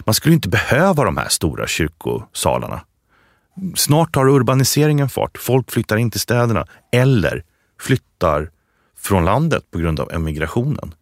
Man 0.00 0.14
skulle 0.14 0.34
inte 0.34 0.48
behöva 0.48 1.04
de 1.04 1.16
här 1.16 1.28
stora 1.28 1.66
kyrkosalarna. 1.66 2.80
Snart 3.76 4.14
tar 4.14 4.28
urbaniseringen 4.28 5.08
fart. 5.08 5.38
Folk 5.38 5.70
flyttar 5.70 5.96
in 5.96 6.10
till 6.10 6.20
städerna 6.20 6.66
eller 6.92 7.44
flyttar 7.80 8.50
från 8.98 9.24
landet 9.24 9.70
på 9.70 9.78
grund 9.78 10.00
av 10.00 10.12
emigrationen. 10.12 10.94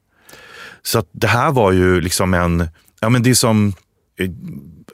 Så 0.83 0.99
att 0.99 1.09
det 1.13 1.27
här 1.27 1.53
var 1.53 1.73
ju 1.73 2.01
liksom 2.01 2.35
en, 2.35 2.69
ja 3.01 3.09
men 3.09 3.23
det 3.23 3.31
är 3.31 3.35
som 3.35 3.73
eh, 4.19 4.31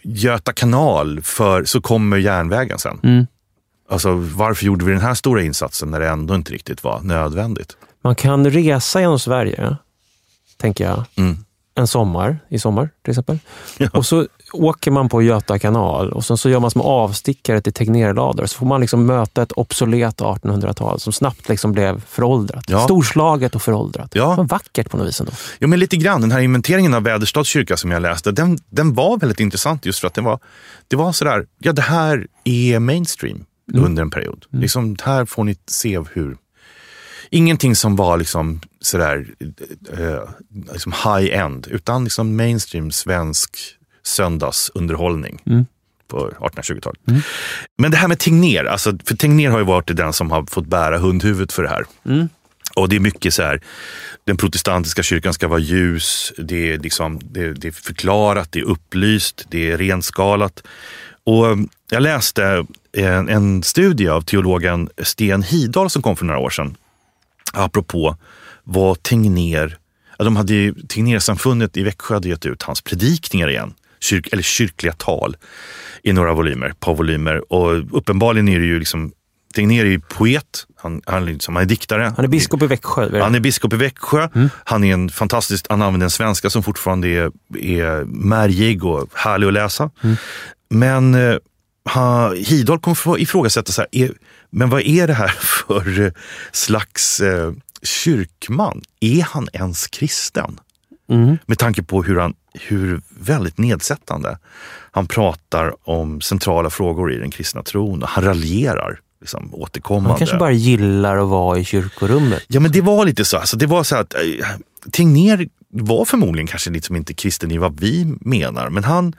Göta 0.02 0.52
kanal, 0.52 1.20
för 1.22 1.64
så 1.64 1.80
kommer 1.80 2.16
järnvägen 2.16 2.78
sen. 2.78 3.26
Alltså 3.88 4.14
varför 4.14 4.64
gjorde 4.66 4.84
vi 4.84 4.92
den 4.92 5.00
här 5.00 5.14
stora 5.14 5.42
insatsen 5.42 5.90
när 5.90 6.00
det 6.00 6.08
ändå 6.08 6.34
inte 6.34 6.52
riktigt 6.52 6.84
var 6.84 7.00
nödvändigt? 7.00 7.76
Man 8.02 8.14
kan 8.14 8.50
resa 8.50 9.00
genom 9.00 9.18
Sverige, 9.18 9.76
tänker 10.56 10.84
jag. 10.84 11.04
Mm. 11.16 11.36
En 11.74 11.86
sommar, 11.86 12.38
i 12.48 12.58
sommar 12.58 12.90
till 13.02 13.10
exempel. 13.10 13.38
Ja. 13.78 13.88
Och 13.92 14.06
så 14.06 14.26
åker 14.52 14.90
man 14.90 15.08
på 15.08 15.22
Göta 15.22 15.58
kanal 15.58 16.12
och 16.12 16.24
sen 16.24 16.36
så 16.36 16.50
gör 16.50 16.60
man 16.60 16.70
små 16.70 16.82
avstickare 16.82 17.60
till 17.60 17.72
Tegnérlador. 17.72 18.46
Så 18.46 18.58
får 18.58 18.66
man 18.66 18.80
liksom 18.80 19.06
möta 19.06 19.42
ett 19.42 19.52
obsolet 19.52 20.16
1800-tal 20.16 21.00
som 21.00 21.12
snabbt 21.12 21.48
liksom 21.48 21.72
blev 21.72 22.00
föråldrat. 22.00 22.64
Ja. 22.68 22.80
Storslaget 22.80 23.54
och 23.54 23.62
föråldrat. 23.62 24.14
Ja. 24.14 24.36
Men 24.36 24.46
vackert 24.46 24.90
på 24.90 24.96
något 24.96 25.06
vis 25.06 25.20
ändå. 25.20 25.32
Ja, 25.58 25.66
men 25.66 25.78
lite 25.78 25.96
grann. 25.96 26.20
Den 26.20 26.32
här 26.32 26.40
inventeringen 26.40 26.94
av 26.94 27.02
Väderstads 27.02 27.48
kyrka 27.48 27.76
som 27.76 27.90
jag 27.90 28.02
läste, 28.02 28.32
den, 28.32 28.58
den 28.70 28.94
var 28.94 29.18
väldigt 29.18 29.40
intressant 29.40 29.86
just 29.86 29.98
för 30.00 30.06
att 30.06 30.14
det 30.14 30.20
var, 30.20 30.38
det 30.88 30.96
var 30.96 31.12
sådär, 31.12 31.46
ja 31.58 31.72
det 31.72 31.82
här 31.82 32.26
är 32.44 32.78
mainstream 32.78 33.44
under 33.74 34.02
en 34.02 34.10
period. 34.10 34.46
Liksom, 34.50 34.96
här 35.02 35.24
får 35.24 35.44
ni 35.44 35.56
se 35.66 36.00
hur, 36.12 36.36
ingenting 37.30 37.76
som 37.76 37.96
var 37.96 38.16
liksom 38.16 38.60
sådär 38.80 39.26
eh, 39.98 40.22
liksom 40.72 40.92
high-end, 40.92 41.66
utan 41.70 42.04
liksom 42.04 42.36
mainstream 42.36 42.90
svensk 42.90 43.58
söndagsunderhållning 44.02 45.42
på 46.08 46.30
1820-talet. 46.30 47.00
Men 47.78 47.90
det 47.90 47.96
här 47.96 48.08
med 48.08 48.18
Tegnér, 48.18 48.64
alltså, 48.64 48.98
för 49.04 49.16
Tegnér 49.16 49.50
har 49.50 49.58
ju 49.58 49.64
varit 49.64 49.96
den 49.96 50.12
som 50.12 50.30
har 50.30 50.46
fått 50.46 50.66
bära 50.66 50.98
hundhuvudet 50.98 51.52
för 51.52 51.62
det 51.62 51.68
här. 51.68 51.84
Och 52.74 52.88
det 52.88 52.96
är 52.96 53.00
mycket 53.00 53.34
så 53.34 53.42
här, 53.42 53.60
den 54.24 54.36
protestantiska 54.36 55.02
kyrkan 55.02 55.34
ska 55.34 55.48
vara 55.48 55.58
ljus, 55.58 56.32
det 56.38 56.72
är, 56.72 56.78
liksom, 56.78 57.20
det, 57.22 57.52
det 57.52 57.68
är 57.68 57.72
förklarat, 57.72 58.52
det 58.52 58.58
är 58.58 58.64
upplyst, 58.64 59.46
det 59.48 59.70
är 59.70 59.78
renskalat. 59.78 60.62
Och 61.24 61.46
um, 61.46 61.68
jag 61.90 62.02
läste 62.02 62.66
en, 62.92 63.28
en 63.28 63.62
studie 63.62 64.08
av 64.08 64.22
teologen 64.22 64.88
Sten 65.02 65.42
Hidahl 65.42 65.90
som 65.90 66.02
kom 66.02 66.16
för 66.16 66.24
några 66.24 66.40
år 66.40 66.50
sedan. 66.50 66.76
Apropå 67.52 68.16
vad 68.64 69.02
Tegnér, 69.02 69.78
ja, 70.18 70.24
de 70.24 70.36
hade 70.36 70.54
ju, 70.54 70.74
Tegnérsamfundet 70.74 71.76
i 71.76 71.82
Växjö 71.82 72.14
hade 72.14 72.28
gett 72.28 72.46
ut 72.46 72.62
hans 72.62 72.82
predikningar 72.82 73.48
igen, 73.48 73.74
kyrk, 74.00 74.28
eller 74.32 74.42
kyrkliga 74.42 74.92
tal 74.92 75.36
i 76.02 76.12
några 76.12 76.34
volymer, 76.34 76.66
ett 76.66 76.80
par 76.80 76.94
volymer. 76.94 77.52
Och 77.52 77.96
uppenbarligen 77.98 78.48
är 78.48 78.60
det 78.60 78.66
ju 78.66 78.78
liksom, 78.78 79.12
Tegnér 79.54 79.84
är 79.84 79.90
ju 79.90 80.00
poet, 80.00 80.66
han, 80.76 81.02
han, 81.06 81.28
är 81.28 81.32
liksom, 81.32 81.56
han 81.56 81.64
är 81.64 81.68
diktare. 81.68 82.12
Han 82.16 82.24
är 82.24 82.28
biskop 82.28 82.62
i 82.62 82.66
Växjö. 82.66 83.20
Han 83.22 83.34
är 83.34 83.40
biskop 83.40 83.72
i 83.72 83.76
Växjö. 83.76 84.28
Han 84.64 84.84
är 84.84 84.92
en 84.92 85.08
fantastisk, 85.08 85.66
han 85.68 85.82
använder 85.82 86.04
en 86.04 86.10
svenska 86.10 86.50
som 86.50 86.62
fortfarande 86.62 87.08
är, 87.08 87.30
är 87.58 88.04
märgig 88.04 88.84
och 88.84 89.08
härlig 89.14 89.46
att 89.46 89.52
läsa. 89.52 89.90
Men 90.70 91.14
eh, 91.14 91.36
ha, 91.84 92.34
Hidahl 92.34 92.78
kommer 92.78 92.94
få 92.94 93.18
ifrågasätta, 93.18 93.72
så 93.72 93.80
här, 93.80 93.88
är, 93.92 94.12
men 94.50 94.70
vad 94.70 94.80
är 94.80 95.06
det 95.06 95.14
här 95.14 95.28
för 95.40 96.00
eh, 96.00 96.12
slags 96.52 97.20
eh, 97.20 97.52
kyrkman? 97.82 98.82
Är 99.00 99.22
han 99.22 99.48
ens 99.52 99.86
kristen? 99.86 100.60
Mm. 101.10 101.38
Med 101.46 101.58
tanke 101.58 101.82
på 101.82 102.02
hur 102.02 102.16
han, 102.16 102.34
hur 102.54 103.02
väldigt 103.08 103.58
nedsättande 103.58 104.38
han 104.92 105.06
pratar 105.06 105.88
om 105.88 106.20
centrala 106.20 106.70
frågor 106.70 107.12
i 107.12 107.16
den 107.16 107.30
kristna 107.30 107.62
tron 107.62 108.02
och 108.02 108.08
han 108.08 108.24
raljerar 108.24 109.00
liksom, 109.20 109.54
återkommande. 109.54 110.08
Han 110.08 110.18
kanske 110.18 110.36
bara 110.36 110.52
gillar 110.52 111.16
att 111.16 111.28
vara 111.28 111.58
i 111.58 111.64
kyrkorummet. 111.64 112.42
Ja 112.48 112.60
men 112.60 112.72
det 112.72 112.80
var 112.80 113.04
lite 113.04 113.24
så. 113.24 113.36
Alltså, 113.36 113.56
det 113.56 113.66
var 113.66 113.82
så 113.82 113.96
att 113.96 114.14
eh, 114.14 114.20
Tegnér 114.92 115.48
var 115.68 116.04
förmodligen 116.04 116.46
kanske 116.46 116.70
lite 116.70 116.86
som 116.86 116.96
inte 116.96 117.14
kristen 117.14 117.50
i 117.50 117.58
vad 117.58 117.80
vi 117.80 118.14
menar. 118.20 118.70
Men 118.70 118.84
han, 118.84 119.14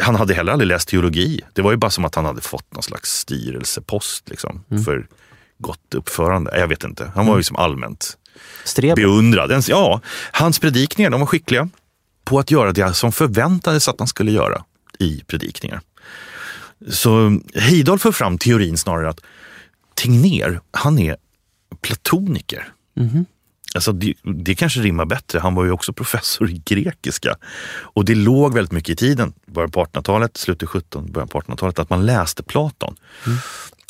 han 0.00 0.14
hade 0.14 0.34
heller 0.34 0.52
aldrig 0.52 0.68
läst 0.68 0.88
teologi. 0.88 1.40
Det 1.52 1.62
var 1.62 1.70
ju 1.70 1.76
bara 1.76 1.90
som 1.90 2.04
att 2.04 2.14
han 2.14 2.24
hade 2.24 2.40
fått 2.40 2.74
någon 2.74 2.82
slags 2.82 3.18
styrelsepost 3.18 4.28
liksom, 4.30 4.64
för 4.84 5.06
gott 5.58 5.94
uppförande. 5.94 6.58
Jag 6.58 6.68
vet 6.68 6.84
inte. 6.84 7.12
Han 7.14 7.26
var 7.26 7.36
ju 7.36 7.42
som 7.42 7.56
allmänt 7.56 8.18
Streber. 8.64 8.96
beundrad. 8.96 9.64
Ja, 9.68 10.00
hans 10.32 10.58
predikningar 10.58 11.10
de 11.10 11.20
var 11.20 11.26
skickliga 11.26 11.68
på 12.24 12.38
att 12.38 12.50
göra 12.50 12.72
det 12.72 12.94
som 12.94 13.12
förväntades 13.12 13.88
att 13.88 13.98
han 13.98 14.08
skulle 14.08 14.30
göra 14.30 14.64
i 14.98 15.24
predikningar. 15.26 15.80
Så 16.88 17.40
Heidahl 17.54 17.98
för 17.98 18.12
fram 18.12 18.38
teorin 18.38 18.78
snarare 18.78 19.08
att 19.08 19.20
Tegnér, 19.94 20.60
han 20.70 20.98
är 20.98 21.16
platoniker. 21.80 22.68
Alltså 23.74 23.92
det, 23.92 24.14
det 24.22 24.54
kanske 24.54 24.80
rimmar 24.80 25.04
bättre. 25.04 25.38
Han 25.38 25.54
var 25.54 25.64
ju 25.64 25.70
också 25.70 25.92
professor 25.92 26.50
i 26.50 26.62
grekiska. 26.64 27.36
Och 27.70 28.04
det 28.04 28.14
låg 28.14 28.54
väldigt 28.54 28.72
mycket 28.72 28.90
i 28.92 28.96
tiden, 28.96 29.32
början 29.46 29.70
på 29.70 29.84
1800-talet, 29.84 30.36
slutet 30.36 30.68
17, 30.68 31.12
början 31.12 31.28
på 31.28 31.40
1800-talet, 31.40 31.78
att 31.78 31.90
man 31.90 32.06
läste 32.06 32.42
Platon. 32.42 32.96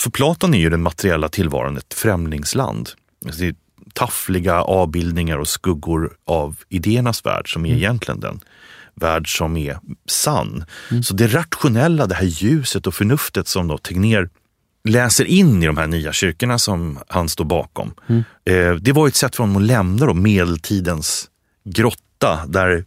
För 0.00 0.10
Platon 0.10 0.54
är 0.54 0.58
ju 0.58 0.70
den 0.70 0.82
materiella 0.82 1.28
tillvaron 1.28 1.76
ett 1.76 1.94
främlingsland. 1.94 2.90
Alltså 3.24 3.40
det 3.40 3.48
är 3.48 3.54
taffliga 3.92 4.62
avbildningar 4.62 5.38
och 5.38 5.48
skuggor 5.48 6.16
av 6.24 6.56
idéernas 6.68 7.26
värld 7.26 7.52
som 7.52 7.66
är 7.66 7.74
egentligen 7.74 8.20
den 8.20 8.40
värld 8.94 9.38
som 9.38 9.56
är 9.56 9.78
sann. 10.08 10.64
Så 11.02 11.14
det 11.14 11.26
rationella, 11.26 12.06
det 12.06 12.14
här 12.14 12.24
ljuset 12.24 12.86
och 12.86 12.94
förnuftet 12.94 13.48
som 13.48 13.68
då 13.68 13.78
Tegnér 13.78 14.28
läser 14.88 15.24
in 15.24 15.62
i 15.62 15.66
de 15.66 15.76
här 15.76 15.86
nya 15.86 16.12
kyrkorna 16.12 16.58
som 16.58 16.98
han 17.08 17.28
står 17.28 17.44
bakom. 17.44 17.94
Eh, 18.44 18.72
det 18.72 18.92
var 18.92 19.08
ett 19.08 19.16
sätt 19.16 19.36
för 19.36 19.42
honom 19.42 19.56
att 19.56 19.62
lämna 19.62 20.06
då 20.06 20.14
medeltidens 20.14 21.28
grotta 21.64 22.46
där 22.46 22.84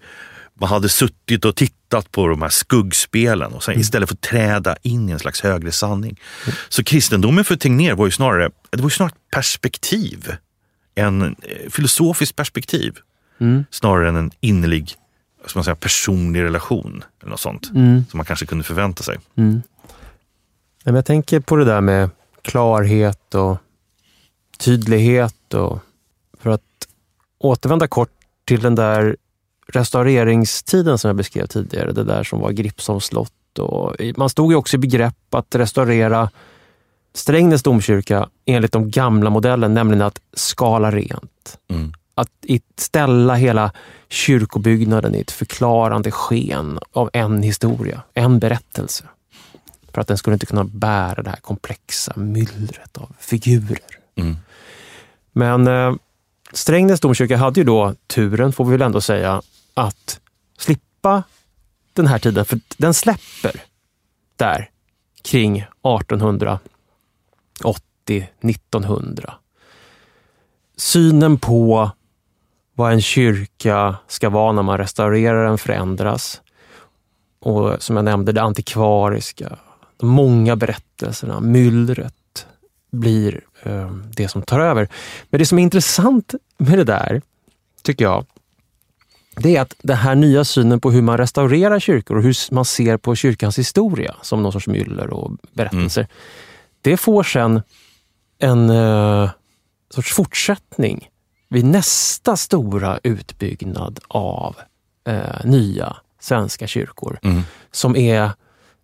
man 0.53 0.69
hade 0.69 0.89
suttit 0.89 1.45
och 1.45 1.55
tittat 1.55 2.11
på 2.11 2.27
de 2.27 2.41
här 2.41 2.49
skuggspelen 2.49 3.53
och 3.53 3.63
sen 3.63 3.79
istället 3.79 4.09
för 4.09 4.15
att 4.15 4.21
träda 4.21 4.75
in 4.81 5.09
i 5.09 5.11
en 5.11 5.19
slags 5.19 5.41
högre 5.41 5.71
sanning. 5.71 6.19
Så 6.69 6.83
kristendomen 6.83 7.45
för 7.45 7.55
Tegnér 7.55 7.93
var 7.93 8.05
ju 8.05 8.11
snarare, 8.11 8.49
det 8.69 8.81
var 8.81 8.89
ju 8.89 8.95
snarare 8.95 9.11
ett 9.11 9.31
perspektiv. 9.31 10.35
En 10.95 11.21
eh, 11.21 11.69
filosofisk 11.69 12.35
perspektiv. 12.35 12.97
Snarare 13.71 14.09
än 14.09 14.15
en 14.15 14.31
innerlig 14.39 14.95
ska 15.45 15.57
man 15.59 15.63
säga, 15.63 15.75
personlig 15.75 16.41
relation. 16.41 17.03
Eller 17.21 17.29
något 17.29 17.39
sånt. 17.39 17.65
Som 18.09 18.17
man 18.17 18.25
kanske 18.25 18.45
kunde 18.45 18.63
förvänta 18.63 19.03
sig. 19.03 19.17
Men 20.83 20.95
Jag 20.95 21.05
tänker 21.05 21.39
på 21.39 21.55
det 21.55 21.65
där 21.65 21.81
med 21.81 22.09
klarhet 22.41 23.35
och 23.35 23.57
tydlighet. 24.59 25.53
Och 25.53 25.79
för 26.39 26.49
att 26.49 26.87
återvända 27.39 27.87
kort 27.87 28.11
till 28.45 28.61
den 28.61 28.75
där 28.75 29.17
restaureringstiden 29.67 30.97
som 30.97 31.09
jag 31.09 31.15
beskrev 31.15 31.45
tidigare. 31.45 31.91
Det 31.91 32.03
där 32.03 32.23
som 32.23 32.39
var 32.39 32.51
Gripsholms 32.51 33.05
slott. 33.05 33.59
Och 33.59 33.95
man 34.17 34.29
stod 34.29 34.51
ju 34.51 34.55
också 34.55 34.75
i 34.75 34.79
begrepp 34.79 35.33
att 35.35 35.55
restaurera 35.55 36.29
Strängnäs 37.13 37.63
domkyrka 37.63 38.29
enligt 38.45 38.71
de 38.71 38.91
gamla 38.91 39.29
modellen, 39.29 39.73
nämligen 39.73 40.01
att 40.01 40.21
skala 40.33 40.91
rent. 40.91 41.57
Mm. 41.69 41.93
Att 42.15 42.29
ställa 42.77 43.35
hela 43.35 43.71
kyrkobyggnaden 44.09 45.15
i 45.15 45.19
ett 45.19 45.31
förklarande 45.31 46.11
sken 46.11 46.79
av 46.91 47.09
en 47.13 47.43
historia, 47.43 48.01
en 48.13 48.39
berättelse. 48.39 49.03
För 49.93 50.01
att 50.01 50.07
den 50.07 50.17
skulle 50.17 50.33
inte 50.33 50.45
kunna 50.45 50.63
bära 50.63 51.23
det 51.23 51.29
här 51.29 51.37
komplexa 51.37 52.13
myllret 52.15 52.97
av 52.97 53.15
figurer. 53.19 53.79
Mm. 54.15 54.37
Men 55.31 55.67
eh, 55.67 55.93
Strängnäs 56.53 56.99
domkyrka 56.99 57.37
hade 57.37 57.59
ju 57.59 57.63
då 57.63 57.95
turen, 58.07 58.53
får 58.53 58.65
vi 58.65 58.71
väl 58.71 58.81
ändå 58.81 59.01
säga, 59.01 59.41
att 59.73 60.19
slippa 60.57 61.23
den 61.93 62.07
här 62.07 62.19
tiden. 62.19 62.45
För 62.45 62.59
den 62.77 62.93
släpper 62.93 63.61
där 64.35 64.69
kring 65.23 65.57
1880, 65.57 66.59
1900. 68.41 69.33
Synen 70.77 71.37
på 71.37 71.91
vad 72.73 72.93
en 72.93 73.01
kyrka 73.01 73.95
ska 74.07 74.29
vara 74.29 74.51
när 74.51 74.63
man 74.63 74.77
restaurerar 74.77 75.45
den 75.45 75.57
förändras. 75.57 76.41
Och 77.39 77.83
som 77.83 77.95
jag 77.95 78.05
nämnde, 78.05 78.31
det 78.31 78.41
antikvariska, 78.41 79.57
de 80.01 80.09
många 80.09 80.55
berättelserna, 80.55 81.39
myllret 81.39 82.47
blir 82.91 83.41
eh, 83.63 83.91
det 83.91 84.27
som 84.27 84.41
tar 84.41 84.59
över. 84.59 84.87
Men 85.29 85.39
det 85.39 85.45
som 85.45 85.59
är 85.59 85.63
intressant 85.63 86.35
med 86.57 86.77
det 86.77 86.83
där, 86.83 87.21
tycker 87.81 88.05
jag, 88.05 88.25
det 89.35 89.57
är 89.57 89.61
att 89.61 89.75
den 89.81 89.97
här 89.97 90.15
nya 90.15 90.43
synen 90.45 90.79
på 90.79 90.91
hur 90.91 91.01
man 91.01 91.17
restaurerar 91.17 91.79
kyrkor 91.79 92.17
och 92.17 92.23
hur 92.23 92.53
man 92.53 92.65
ser 92.65 92.97
på 92.97 93.15
kyrkans 93.15 93.59
historia 93.59 94.15
som 94.21 94.43
någon 94.43 94.51
sorts 94.51 94.67
myller 94.67 95.09
och 95.09 95.31
berättelser. 95.53 96.07
Det 96.81 96.97
får 96.97 97.23
sen 97.23 97.61
en 98.39 98.69
eh, 98.69 99.29
sorts 99.89 100.13
fortsättning 100.13 101.09
vid 101.49 101.65
nästa 101.65 102.37
stora 102.37 102.99
utbyggnad 103.03 103.99
av 104.07 104.55
eh, 105.07 105.45
nya 105.45 105.95
svenska 106.19 106.67
kyrkor. 106.67 107.19
Mm. 107.23 107.41
Som 107.71 107.95
är 107.95 108.31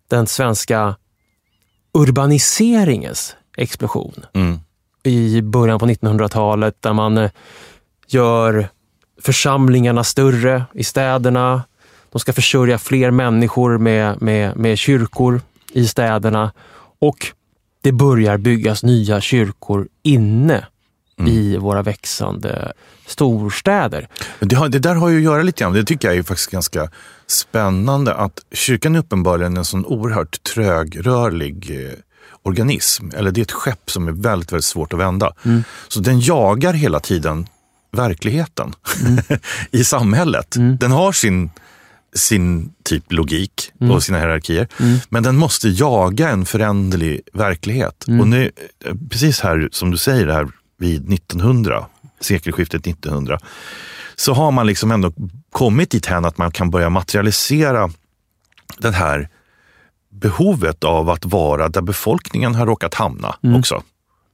den 0.08 0.26
svenska 0.26 0.96
urbaniseringens 1.92 3.36
explosion 3.56 4.26
Mm. 4.34 4.58
i 5.02 5.42
början 5.42 5.78
på 5.78 5.86
1900-talet 5.86 6.74
där 6.80 6.92
man 6.92 7.18
eh, 7.18 7.30
gör 8.06 8.68
församlingarna 9.22 10.04
större 10.04 10.64
i 10.74 10.84
städerna. 10.84 11.62
De 12.12 12.18
ska 12.20 12.32
försörja 12.32 12.78
fler 12.78 13.10
människor 13.10 13.78
med, 13.78 14.22
med, 14.22 14.56
med 14.56 14.78
kyrkor 14.78 15.40
i 15.72 15.86
städerna 15.88 16.52
och 17.00 17.26
det 17.82 17.92
börjar 17.92 18.36
byggas 18.38 18.82
nya 18.82 19.20
kyrkor 19.20 19.88
inne 20.02 20.66
i 21.26 21.56
våra 21.56 21.82
växande 21.82 22.72
storstäder. 23.06 24.08
Det, 24.40 24.56
har, 24.56 24.68
det 24.68 24.78
där 24.78 24.94
har 24.94 25.08
ju 25.08 25.16
att 25.16 25.22
göra 25.22 25.42
lite 25.42 25.64
grann, 25.64 25.72
det 25.72 25.84
tycker 25.84 26.08
jag 26.08 26.16
är 26.16 26.22
faktiskt 26.22 26.50
ganska 26.50 26.90
spännande, 27.28 28.14
att 28.14 28.40
kyrkan 28.52 28.94
är 28.94 28.98
uppenbarligen 28.98 29.56
en 29.56 29.64
sån 29.64 29.86
oerhört 29.86 30.42
trögrörlig 30.42 31.70
eh, 31.70 31.92
organism. 32.42 33.08
Eller 33.16 33.30
det 33.30 33.40
är 33.40 33.42
ett 33.42 33.52
skepp 33.52 33.90
som 33.90 34.08
är 34.08 34.12
väldigt, 34.12 34.52
väldigt 34.52 34.64
svårt 34.64 34.92
att 34.92 34.98
vända. 34.98 35.32
Så 35.88 36.00
den 36.00 36.20
jagar 36.20 36.72
hela 36.72 37.00
tiden 37.00 37.46
verkligheten 37.92 38.72
i 39.70 39.84
samhället. 39.84 40.56
Den 40.80 40.90
har 40.90 41.12
sin, 41.12 41.50
sin 42.14 42.72
typ 42.84 43.12
logik 43.12 43.72
och 43.94 44.02
sina 44.02 44.18
hierarkier. 44.18 44.68
Men 45.08 45.22
den 45.22 45.36
måste 45.36 45.68
jaga 45.68 46.28
en 46.28 46.44
föränderlig 46.44 47.20
verklighet. 47.32 48.04
Och 48.20 48.28
nu, 48.28 48.50
eh, 48.84 48.94
precis 49.10 49.40
här 49.40 49.68
som 49.72 49.90
du 49.90 49.96
säger, 49.96 50.26
här 50.26 50.48
vid 50.78 51.12
1900, 51.12 51.86
sekelskiftet 52.20 52.86
1900, 52.86 53.38
så 54.18 54.32
har 54.34 54.50
man 54.50 54.66
liksom 54.66 54.90
ändå 54.90 55.12
kommit 55.52 55.90
dit 55.90 56.06
hän 56.06 56.24
att 56.24 56.38
man 56.38 56.50
kan 56.50 56.70
börja 56.70 56.90
materialisera 56.90 57.90
det 58.78 58.90
här 58.90 59.28
behovet 60.10 60.84
av 60.84 61.10
att 61.10 61.24
vara 61.24 61.68
där 61.68 61.80
befolkningen 61.80 62.54
har 62.54 62.66
råkat 62.66 62.94
hamna 62.94 63.34
också. 63.58 63.82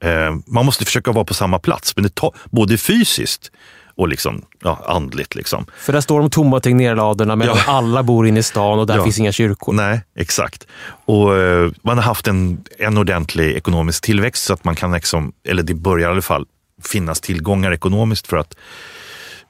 Eh, 0.03 0.35
man 0.47 0.67
måste 0.67 0.85
försöka 0.85 1.13
vara 1.13 1.25
på 1.25 1.35
samma 1.35 1.59
plats, 1.59 1.97
men 1.97 2.03
det 2.03 2.15
tar, 2.15 2.35
både 2.51 2.79
fysiskt 2.79 3.51
och 3.97 4.09
liksom, 4.09 4.43
ja, 4.63 4.85
andligt. 4.87 5.35
Liksom. 5.35 5.67
För 5.79 5.93
där 5.93 6.01
står 6.01 6.21
de 6.21 6.31
tomma 6.31 6.61
tegnerladorna 6.61 7.37
medan 7.37 7.57
Ja. 7.57 7.63
alla 7.73 8.03
bor 8.03 8.27
inne 8.27 8.41
i 8.41 8.43
stan 8.43 8.79
och 8.79 8.87
där 8.87 8.97
Ja. 8.97 9.05
finns 9.05 9.19
inga 9.19 9.33
kyrkor. 9.33 9.73
Nej, 9.73 10.01
exakt. 10.17 10.67
Och 11.05 11.37
eh, 11.37 11.71
man 11.83 11.99
har 11.99 12.05
haft 12.05 12.29
en, 12.29 12.65
en 12.79 12.99
ordentlig 12.99 13.53
ekonomisk 13.57 14.05
tillväxt 14.05 14.45
så 14.45 14.53
att 14.53 14.65
man 14.65 14.75
kan, 14.77 14.93
liksom, 14.93 15.33
eller 15.49 15.63
det 15.63 15.75
börjar 15.75 16.09
i 16.09 16.13
alla 16.13 16.23
fall 16.23 16.47
finnas 16.83 17.21
tillgångar 17.21 17.73
ekonomiskt 17.73 18.27
för 18.27 18.37
att 18.37 18.55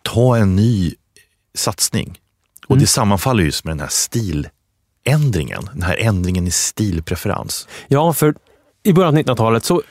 ta 0.05 0.37
en 0.37 0.57
ny 0.57 0.95
satsning. 1.55 2.19
Och 2.67 2.79
det 2.79 2.87
sammanfaller 2.87 3.45
just 3.45 3.65
med 3.65 3.73
den 3.73 3.81
här 3.81 3.91
stiländringen, 3.91 5.69
den 5.73 5.83
här 5.83 5.97
ändringen 5.97 6.47
i 6.47 6.51
stilpreferens. 6.51 7.69
Ja, 7.89 8.13
för 8.13 8.35
i 8.83 8.93
början 8.93 9.15
av 9.15 9.21
1900-talet 9.21 9.65
så 9.65 9.83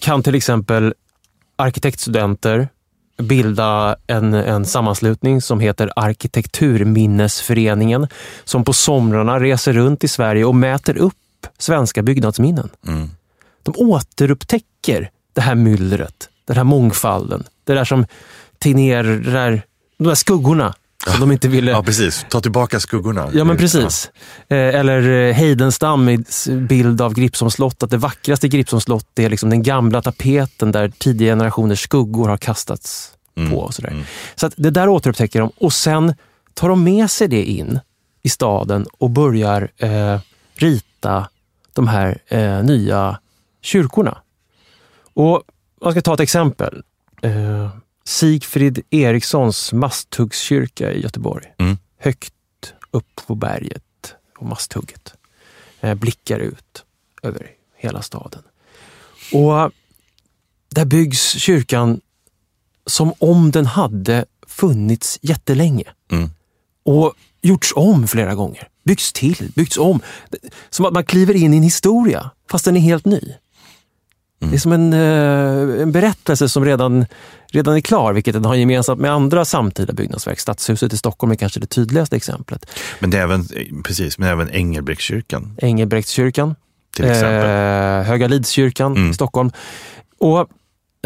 kan 0.00 0.22
till 0.22 0.34
exempel 0.34 0.94
arkitektstudenter 1.56 2.68
bilda 3.22 3.96
en, 4.06 4.34
en 4.34 4.66
sammanslutning 4.66 5.42
som 5.42 5.60
heter 5.60 5.90
Arkitekturminnesföreningen 5.96 8.06
som 8.44 8.64
på 8.64 8.72
somrarna 8.72 9.40
reser 9.40 9.72
runt 9.72 10.04
i 10.04 10.08
Sverige 10.08 10.44
och 10.44 10.54
mäter 10.54 10.96
upp 10.96 11.14
svenska 11.58 12.02
byggnadsminnen. 12.02 12.68
Mm. 12.86 13.10
De 13.62 13.74
återupptäcker 13.76 15.10
det 15.32 15.40
här 15.40 15.54
myllret, 15.54 16.28
den 16.44 16.56
här 16.56 16.64
mångfalden, 16.64 17.44
det 17.64 17.74
där 17.74 17.84
som 17.84 18.06
Där, 18.60 19.62
de 19.98 20.04
där 20.08 20.14
skuggorna 20.14 20.74
som 21.06 21.20
de 21.20 21.32
inte 21.32 21.48
ville 21.48 21.70
Ja, 21.70 21.82
precis. 21.82 22.26
Ta 22.30 22.40
tillbaka 22.40 22.80
skuggorna. 22.80 23.28
Ja, 23.34 23.44
men 23.44 23.56
precis. 23.56 24.10
Eh, 24.48 24.56
Eller 24.56 25.08
eh, 25.28 25.34
Heidenstam 25.34 26.08
i 26.08 26.24
bild 26.68 27.00
av 27.00 27.14
Gripsholms 27.14 27.54
slott, 27.54 27.82
att 27.82 27.90
det 27.90 27.96
vackraste 27.96 28.48
Gripsholms 28.48 28.84
slott 28.84 29.18
är 29.18 29.30
liksom 29.30 29.50
den 29.50 29.62
gamla 29.62 30.02
tapeten 30.02 30.72
där 30.72 30.88
tidiga 30.88 31.32
generationers 31.32 31.80
skuggor 31.80 32.28
har 32.28 32.36
kastats 32.36 33.14
Mm, 33.36 33.50
på. 33.50 33.58
Och 33.58 33.74
sådär. 33.74 34.04
Så 34.34 34.46
att 34.46 34.54
det 34.56 34.70
där 34.70 34.88
återupptäcker 34.88 35.40
de 35.40 35.50
och 35.56 35.72
sen 35.72 36.14
tar 36.54 36.68
de 36.68 36.84
med 36.84 37.10
sig 37.10 37.28
det 37.28 37.44
in 37.44 37.80
i 38.22 38.28
staden 38.28 38.86
och 38.98 39.10
börjar 39.10 39.68
eh, 39.76 40.20
rita 40.54 41.28
de 41.72 41.88
här 41.88 42.18
eh, 42.28 42.62
nya 42.62 43.18
kyrkorna. 43.62 44.18
Och 45.14 45.42
Man 45.82 45.92
ska 45.92 46.00
ta 46.00 46.14
ett 46.14 46.20
exempel. 46.20 46.82
Eh, 47.22 47.68
Sigfrid 48.08 48.80
Erikssons 48.90 49.72
Masthuggskyrka 49.72 50.92
i 50.92 51.02
Göteborg. 51.02 51.52
Mm. 51.58 51.78
Högt 51.98 52.34
upp 52.90 53.20
på 53.26 53.34
berget 53.34 54.14
och 54.38 54.46
masthugget. 54.46 55.14
Eh, 55.80 55.94
blickar 55.94 56.38
ut 56.38 56.84
över 57.22 57.50
hela 57.76 58.02
staden. 58.02 58.42
Och 59.32 59.72
där 60.68 60.84
byggs 60.84 61.38
kyrkan 61.38 62.00
som 62.86 63.12
om 63.18 63.50
den 63.50 63.66
hade 63.66 64.24
funnits 64.46 65.18
jättelänge. 65.22 65.84
Mm. 66.12 66.30
Och 66.82 67.14
gjorts 67.42 67.72
om 67.76 68.08
flera 68.08 68.34
gånger. 68.34 68.68
Byggts 68.84 69.12
till, 69.12 69.52
byggts 69.54 69.78
om. 69.78 70.00
Som 70.70 70.84
att 70.84 70.92
man 70.92 71.04
kliver 71.04 71.36
in 71.36 71.54
i 71.54 71.56
en 71.56 71.62
historia, 71.62 72.30
fast 72.50 72.64
den 72.64 72.76
är 72.76 72.80
helt 72.80 73.04
ny. 73.04 73.34
Det 74.38 74.54
är 74.54 74.58
som 74.58 74.72
en, 74.72 74.92
eh, 74.92 75.82
en 75.82 75.92
berättelse 75.92 76.48
som 76.48 76.64
redan, 76.64 77.06
redan 77.52 77.76
är 77.76 77.80
klar, 77.80 78.12
vilket 78.12 78.34
den 78.34 78.44
har 78.44 78.54
gemensamt 78.54 79.00
med 79.00 79.10
andra 79.12 79.44
samtida 79.44 79.92
byggnadsverk. 79.92 80.40
Stadshuset 80.40 80.92
i 80.92 80.96
Stockholm 80.96 81.30
är 81.32 81.36
kanske 81.36 81.60
det 81.60 81.66
tydligaste 81.66 82.16
exemplet. 82.16 82.66
Men 83.00 83.10
det 83.10 83.18
är 83.18 83.22
även, 83.22 83.44
precis, 83.84 84.18
men 84.18 84.28
även 84.28 84.50
Engelbrektskyrkan 84.50 85.56
Engelbrektskyrkan, 85.58 86.54
till 86.96 87.04
exempel. 87.04 87.44
eh, 87.44 88.06
Höga 88.06 88.28
Lidskyrkan 88.28 88.96
Mm. 88.96 89.10
i 89.10 89.14
Stockholm. 89.14 89.50
Och 90.18 90.40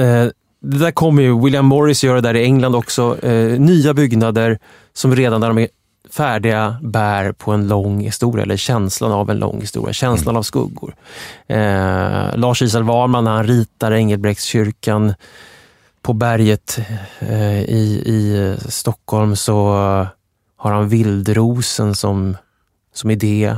eh, 0.05 0.29
Det 0.65 0.79
där 0.79 0.91
kommer 0.91 1.23
ju 1.23 1.45
William 1.45 1.67
Morris 1.67 2.05
göra 2.05 2.21
där 2.21 2.35
i 2.37 2.45
England 2.45 2.75
också. 2.75 3.19
Eh, 3.25 3.61
nya 3.61 3.95
byggnader 3.95 4.59
som 4.93 5.17
redan 5.17 5.41
när 5.41 5.49
de 5.49 5.59
är 5.59 5.69
färdiga 6.13 6.77
bär 6.83 7.33
på 7.33 7.53
en 7.53 7.69
lång 7.69 8.01
historia, 8.01 8.43
eller 8.43 8.57
känslan 8.57 9.13
av 9.13 9.31
en 9.31 9.39
lång 9.39 9.61
historia, 9.61 9.93
känslan 9.93 10.37
av 10.37 10.43
skuggor. 10.43 10.95
Eh, 11.47 12.37
Lars 12.37 12.63
Isel 12.63 12.83
Warman, 12.83 13.25
när 13.25 13.31
han 13.31 13.47
ritar 13.47 13.93
Engelbrektskyrkan 13.93 15.15
på 16.03 16.13
berget 16.13 16.79
eh, 17.19 17.63
i, 17.63 18.03
i 18.07 18.57
Stockholm 18.69 19.37
så 19.37 19.73
har 20.57 20.73
han 20.73 20.89
vildrosen 20.89 21.95
som, 21.95 22.37
som 22.95 23.11
idé. 23.11 23.57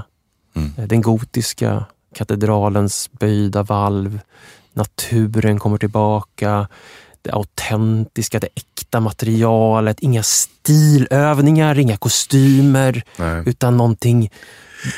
Mm. 0.57 0.73
Eh, 0.79 0.85
Den 0.85 1.03
gotiska 1.03 1.85
katedralens 2.15 3.11
böjda 3.13 3.63
valv. 3.63 4.21
Naturen 4.73 5.59
kommer 5.59 5.79
tillbaka. 5.79 6.69
Det 7.23 7.33
autentiska, 7.33 8.41
det 8.41 8.49
äkta 8.55 8.74
materialet. 9.01 10.01
Inga 10.01 10.23
stilövningar, 10.23 11.79
inga 11.79 11.97
kostymer. 11.97 13.03
Nej. 13.17 13.43
Utan 13.47 13.77
någonting... 13.77 14.31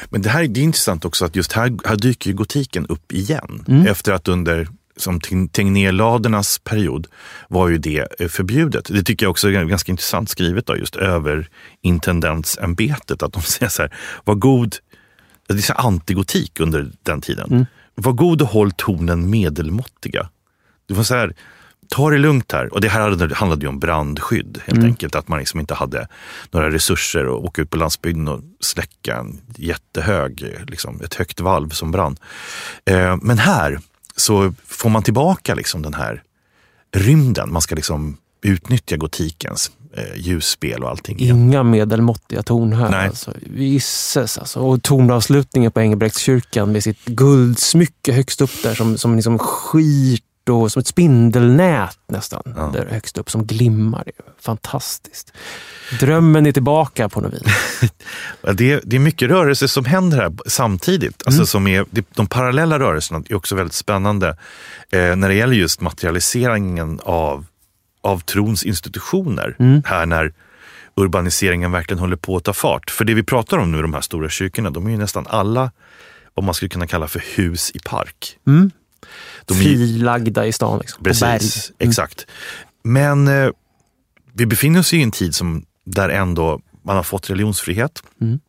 Men 0.09 0.23
det 0.23 0.29
här 0.29 0.47
det 0.47 0.61
är 0.61 0.65
intressant 0.65 1.05
också 1.05 1.25
att 1.25 1.37
just 1.37 1.53
här, 1.53 1.77
här 1.85 1.97
dyker 1.97 2.33
gotiken 2.33 2.87
upp 2.87 3.13
igen. 3.13 3.65
Mm. 3.69 3.87
Efter 3.87 4.13
att 4.13 4.29
under 4.29 4.69
som 4.97 5.21
Teg- 5.21 5.51
Tegnérladernas 5.51 6.59
period 6.59 7.07
var 7.49 7.69
ju 7.69 7.79
det 7.79 8.21
eh, 8.21 8.29
förbjudet. 8.29 8.85
Det 8.85 9.03
tycker 9.03 9.27
jag 9.27 9.31
också 9.31 9.49
är 9.49 9.65
ganska 9.65 9.93
intressant 9.93 10.31
skrivet 10.31 10.67
då, 10.67 10.77
just 10.77 10.97
över 10.97 11.49
intendentsämbetet. 11.83 13.23
Att 13.23 13.33
de 13.33 13.43
säger 13.43 13.71
så 13.71 13.83
här, 13.83 13.95
var 14.25 14.35
god, 14.35 14.77
det 15.49 15.55
är 15.55 15.59
så 15.59 15.73
antigotik 15.73 16.61
under 16.61 16.91
den 17.03 17.21
tiden. 17.21 17.53
Mm. 17.53 17.67
Var 17.95 18.13
god 18.13 18.43
och 18.43 18.49
håll 18.49 18.73
tonen 18.73 19.31
medelmåttiga. 19.31 20.29
Det 20.89 20.95
var 20.95 21.05
så 21.05 21.15
här, 21.15 21.35
ta 21.89 22.11
det 22.11 22.19
lugnt 22.19 22.53
här. 22.53 22.73
Och 22.75 22.81
det 22.81 22.89
här 22.89 23.35
handlade 23.35 23.63
ju 23.63 23.69
om 23.69 23.79
brandskydd 23.79 24.61
helt 24.67 24.79
Mm. 24.79 24.91
enkelt. 24.91 25.15
Att 25.15 25.29
man 25.29 25.39
liksom 25.39 25.61
inte 25.61 25.75
hade 25.75 26.09
några 26.51 26.71
resurser 26.71 27.25
att 27.25 27.45
åka 27.45 27.63
ut 27.63 27.71
på 27.71 27.77
landsbygden 27.77 28.29
och 28.29 28.41
släcka 28.61 29.17
en 29.17 29.41
jättehög, 29.57 30.43
eh, 30.43 30.65
liksom, 30.67 31.01
ett 31.05 31.15
högt 31.15 31.41
valv 31.41 31.69
som 31.71 31.91
brann. 31.91 32.17
Eh, 32.85 33.17
men 33.23 33.39
här 33.39 33.79
så 34.17 34.55
får 34.67 34.89
man 34.91 35.03
tillbaka 35.03 35.55
liksom 35.55 35.83
den 35.83 35.95
här 35.95 36.23
rymden. 36.97 37.53
Man 37.53 37.63
ska 37.63 37.75
liksom 37.75 38.17
utnyttja 38.43 38.97
gotikens 38.97 39.71
eh, 39.97 40.17
ljusspel 40.17 40.83
och 40.83 40.91
allting. 40.91 41.19
igen. 41.19 41.37
Inga 41.37 41.63
medelmåttiga 41.63 42.43
ton 42.43 42.73
här. 42.73 42.91
Nej. 42.91 43.09
Alltså, 43.09 43.33
gisses 43.57 44.39
alltså. 44.39 44.61
Och 44.61 44.83
tonavslutningen 44.83 45.73
på 45.73 45.81
Engelbrektskyrkan 45.81 46.73
med 46.73 46.83
sitt 46.83 47.05
guldsmycke 47.05 48.13
högst 48.13 48.41
upp 48.41 48.63
där 48.63 48.75
som, 48.75 48.99
som 48.99 49.15
liksom 49.17 49.39
skirt 49.39 50.23
och 50.49 50.73
som 50.73 50.81
ett 50.81 50.87
spindelnät 50.87 51.99
nästan. 52.09 52.43
Ja. 52.57 52.71
Där 52.73 52.87
högst 52.91 53.19
upp 53.19 53.31
som 53.31 53.47
glimmar. 53.47 54.03
Är 54.07 54.13
fantastiskt. 54.43 55.33
Drömmen 56.01 56.47
är 56.47 56.53
tillbaka 56.53 57.09
på 57.09 57.21
något 57.21 57.35
vis. 57.35 57.43
Det, 58.55 58.81
det 58.85 58.97
är 58.97 59.01
mycket 59.01 59.29
rörelser 59.31 59.67
som 59.67 59.85
händer 59.85 60.19
här 60.19 60.33
samtidigt. 60.47 61.23
Alltså 61.27 61.39
Mm. 61.41 61.47
som 61.47 61.67
är, 61.67 61.85
de 62.15 62.27
parallella 62.27 62.79
rörelserna 62.79 63.23
är 63.29 63.35
också 63.35 63.55
väldigt 63.55 63.75
spännande 63.75 64.29
eh, 64.91 65.17
när 65.17 65.29
det 65.29 65.35
gäller 65.35 65.55
just 65.57 65.81
materialiseringen 65.81 67.01
av, 67.03 67.47
av 68.03 68.21
trons 68.21 68.63
institutioner. 68.65 69.57
Mm. 69.59 69.83
Här 69.87 70.07
när 70.07 70.33
urbaniseringen 70.95 71.73
verkligen 71.73 71.99
håller 71.99 72.17
på 72.17 72.37
att 72.37 72.45
ta 72.45 72.53
fart. 72.53 72.91
För 72.91 73.05
det 73.05 73.15
vi 73.15 73.23
pratar 73.23 73.59
om 73.59 73.73
nu, 73.73 73.83
de 73.83 73.95
här 73.95 74.01
stora 74.01 74.29
kyrkorna, 74.29 74.71
de 74.71 74.87
är 74.87 74.91
ju 74.91 74.97
nästan 74.97 75.27
alla 75.29 75.71
vad 76.35 76.45
man 76.45 76.55
skulle 76.55 76.69
kunna 76.69 76.87
kalla 76.87 77.09
för 77.09 77.23
hus 77.37 77.71
i 77.75 77.79
park. 77.79 78.39
Mm. 78.47 78.71
De 79.47 79.55
Frilagda 79.55 80.47
i 80.47 80.53
stan. 80.53 80.79
Liksom. 80.79 81.05
Precis, 81.05 81.73
exakt. 81.79 82.27
Men 82.85 83.29
eh, 83.29 83.51
vi 84.33 84.47
befinner 84.47 84.81
oss 84.81 84.95
i 84.95 85.03
en 85.03 85.11
tid 85.11 85.35
som, 85.35 85.65
där 85.85 86.09
ändå 86.09 86.61
man 86.83 86.97
har 86.97 87.03
fått 87.03 87.31
religionsfrihet. 87.31 88.03
Mm. 88.21 88.41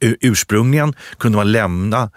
Ursprungligen 0.00 0.94
kunde 1.18 1.36
man 1.36 1.52
lämna 1.52 2.10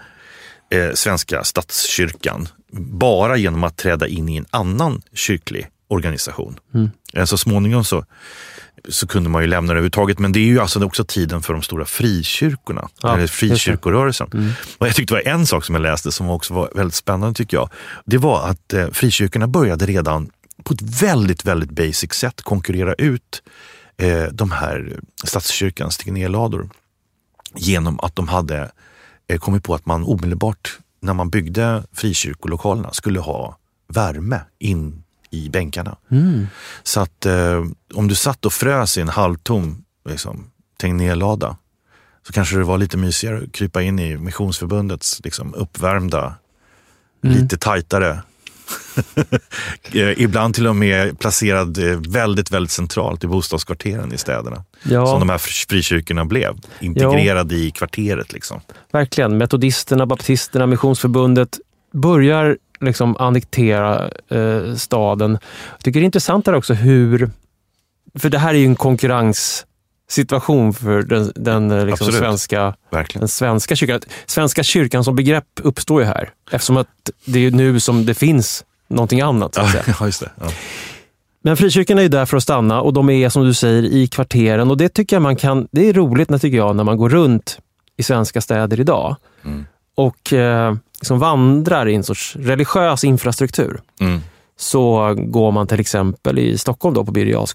eh, 0.70 0.94
svenska 0.94 1.44
statskyrkan 1.44 2.48
bara 2.78 3.38
genom 3.38 3.64
att 3.64 3.78
träda 3.78 4.08
in 4.08 4.30
i 4.30 4.38
en 4.38 4.46
annan 4.50 5.02
kyrklig 5.14 5.68
organisation. 5.88 6.60
Mm. 6.74 7.28
Så 7.28 7.38
småningom 7.38 7.84
så, 7.84 8.06
så 8.90 9.08
kunde 9.08 9.30
man 9.30 9.42
ju 9.42 9.48
lämna 9.48 9.68
det 9.68 9.78
överhuvudtaget. 9.78 10.20
Men 10.20 10.32
det 10.32 10.40
är 10.40 10.46
ju 10.46 10.60
alltså 10.60 10.86
också 10.86 11.06
tiden 11.06 11.42
för 11.42 11.54
de 11.54 11.62
stora 11.62 11.86
frikyrkorna, 11.86 12.90
Ja, 13.02 13.16
eller 13.16 13.28
frikyrkorörelsen. 13.28 14.54
Och 14.78 14.88
jag 14.88 14.96
tyckte 14.96 15.14
det 15.14 15.24
var 15.24 15.32
en 15.34 15.46
sak 15.46 15.66
som 15.66 15.76
jag 15.76 15.82
läste 15.82 16.12
som 16.12 16.30
också 16.30 16.54
var 16.54 16.70
väldigt 16.76 16.96
spännande 16.96 17.38
tycker 17.38 17.58
jag. 17.58 17.70
Det 18.06 18.18
var 18.18 18.50
att 18.50 18.74
eh, 18.74 18.88
frikyrkorna 18.92 19.48
började 19.48 19.86
redan 19.86 20.30
på 20.64 20.74
ett 20.74 20.82
väldigt, 20.82 21.46
väldigt 21.46 21.72
basic 21.72 22.14
sätt 22.14 22.42
konkurrera 22.42 22.94
ut 22.94 23.44
eh, 23.98 24.24
de 24.24 24.52
här 24.52 25.00
statskyrkans 25.24 25.98
Tegnérlador 25.98 26.70
genom 27.56 28.00
att 28.00 28.16
de 28.16 28.28
hade 28.28 28.72
eh, 29.28 29.40
kommit 29.40 29.64
på 29.64 29.76
att 29.76 29.86
man 29.86 30.04
omedelbart 30.04 30.80
när 31.02 31.14
man 31.14 31.30
byggde 31.30 31.84
frikyrkolokalerna 31.94 32.94
skulle 32.94 33.20
ha 33.20 33.58
värme 33.88 34.40
in 34.60 35.04
i 35.30 35.50
bänkarna. 35.50 35.98
Så 36.84 37.00
att 37.00 37.26
eh, 37.26 37.64
om 37.94 38.08
du 38.08 38.16
satt 38.16 38.46
och 38.46 38.54
frös 38.54 38.98
i 38.98 39.02
en 39.02 39.10
halvtom 39.10 39.84
liksom, 40.10 40.52
Tegnérlada 40.82 41.58
så 42.28 42.34
kanske 42.34 42.58
det 42.58 42.64
var 42.64 42.78
lite 42.78 42.98
mysigare 42.98 43.38
att 43.44 43.52
krypa 43.52 43.82
in 43.82 44.00
i 44.00 44.18
Missionsförbundets 44.18 45.22
liksom, 45.24 45.54
uppvärmda, 45.54 46.36
lite 47.22 47.58
tajtare 47.58 48.22
Eh, 49.94 50.22
Ibland 50.22 50.56
till 50.56 50.68
och 50.68 50.76
med 50.76 51.20
placerad 51.20 51.78
eh, 51.78 52.00
väldigt, 52.08 52.52
väldigt 52.52 52.72
centralt 52.72 53.24
i 53.24 53.28
bostadskvarteren 53.28 54.14
i 54.14 54.18
städerna. 54.18 54.64
Ja. 54.84 55.08
Som 55.08 55.20
de 55.20 55.30
här 55.30 55.38
frikyrkorna 55.38 56.26
blev. 56.26 56.56
Integrerade 56.80 57.56
i 57.56 57.72
kvarteret. 57.72 58.34
Liksom. 58.34 58.62
Verkligen. 58.92 59.38
Metodisterna, 59.38 60.06
baptisterna, 60.06 60.66
Missionsförbundet 60.66 61.60
börjar 61.94 62.58
liksom 62.80 63.16
annektera 63.20 64.10
eh, 64.30 64.76
staden. 64.76 65.38
Jag 65.72 65.80
tycker 65.84 66.00
det 66.00 66.04
är 66.04 66.06
intressant 66.06 66.46
där 66.46 66.54
också 66.56 66.74
hur... 66.74 67.30
För 68.20 68.30
det 68.30 68.38
här 68.38 68.54
är 68.54 68.58
ju 68.58 68.66
en 68.66 68.76
konkurrenssituation 68.76 70.74
för 70.74 71.02
den, 71.02 71.32
den 71.36 71.72
eh, 71.72 71.86
liksom 71.86 72.12
svenska 72.12 72.76
Verkligen. 72.92 73.20
den 73.22 73.28
svenska 73.28 73.76
kyrkan. 73.76 74.02
Svenska 74.26 74.64
kyrkan 74.64 75.04
som 75.04 75.16
begrepp 75.16 75.46
uppstår 75.64 76.02
ju 76.02 76.08
här 76.08 76.30
eftersom 76.52 76.78
att 76.78 76.88
det 77.26 77.46
är 77.46 77.52
nu 77.52 77.80
som 77.80 78.06
det 78.06 78.14
finns 78.14 78.66
någonting 78.88 79.22
annat. 79.22 79.56
Säga. 79.56 79.84
Ja, 80.00 80.06
just 80.06 80.20
det. 80.20 80.32
Ja. 80.42 80.48
Men 81.42 81.58
frikyrkorna 81.58 82.02
är 82.02 82.04
ju 82.04 82.10
där 82.10 82.26
för 82.26 82.38
att 82.38 82.44
stanna 82.44 82.82
och 82.82 82.94
de 82.94 83.10
är 83.10 83.30
som 83.30 83.44
du 83.46 83.54
säger 83.54 83.84
i 83.84 84.08
kvarteren 84.08 84.70
och 84.72 84.78
det 84.78 84.90
tycker 84.90 85.16
jag 85.16 85.24
man 85.24 85.36
kan, 85.36 85.68
det 85.72 85.90
är 85.90 85.94
roligt 85.94 86.30
när, 86.30 86.38
tycker 86.38 86.58
jag 86.58 86.76
när 86.76 86.84
man 86.84 86.98
går 86.98 87.10
runt 87.10 87.60
i 87.98 88.04
svenska 88.04 88.42
städer 88.42 88.80
idag 88.80 89.16
Mm. 89.46 89.66
Och 89.96 90.34
eh, 90.34 90.76
liksom 91.00 91.20
vandrar 91.20 91.88
i 91.88 91.96
en 91.96 92.04
sorts 92.04 92.36
religiös 92.36 93.04
infrastruktur. 93.04 93.82
Mm. 94.00 94.22
Så 94.58 95.16
går 95.18 95.52
man 95.52 95.68
till 95.68 95.80
exempel 95.80 96.40
i 96.40 96.58
Stockholm 96.58 96.96
då 96.96 97.06
på 97.06 97.12
Birger 97.12 97.48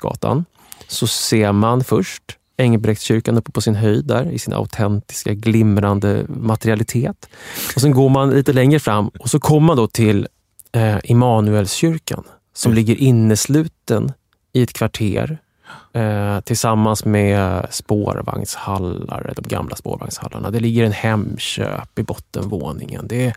så 0.88 1.07
ser 1.07 1.53
man 1.53 1.84
först 1.84 2.22
Engelbrektskyrkan 2.57 3.38
uppe 3.38 3.53
på 3.53 3.61
sin 3.61 3.74
höjd 3.74 4.05
där 4.05 4.30
i 4.30 4.38
sin 4.38 4.55
autentiska 4.55 5.34
glimrande 5.34 6.24
materialitet. 6.28 7.28
Och 7.74 7.80
sen 7.80 7.91
går 7.91 8.09
man 8.09 8.30
lite 8.30 8.53
längre 8.53 8.80
fram 8.80 9.09
och 9.09 9.30
så 9.30 9.41
kommer 9.41 9.66
man 9.66 9.76
då 9.76 9.86
till 9.86 10.28
eh, 10.72 10.97
Immanuelskyrkan 11.05 12.24
som 12.55 12.74
ligger 12.74 12.97
innesluten 12.97 14.12
i 14.53 14.62
ett 14.62 14.72
kvarter 14.72 15.38
eh, 15.93 16.41
tillsammans 16.41 17.05
med 17.05 17.66
spårvagnshallar, 17.71 19.33
de 19.37 19.49
gamla 19.49 19.77
spårvagnshallarna. 19.77 20.51
Det 20.51 20.61
ligger 20.61 20.85
en 20.85 20.93
Hemköp 20.93 21.99
i 21.99 22.03
bottenvåningen. 22.03 23.07
Det 23.09 23.27
är, 23.27 23.35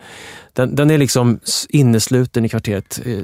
den, 0.53 0.75
den 0.75 0.91
är 0.91 0.97
liksom 0.97 1.39
innesluten 1.69 2.45
i 2.45 2.49
kvarteret, 2.49 2.99
eh, 3.05 3.17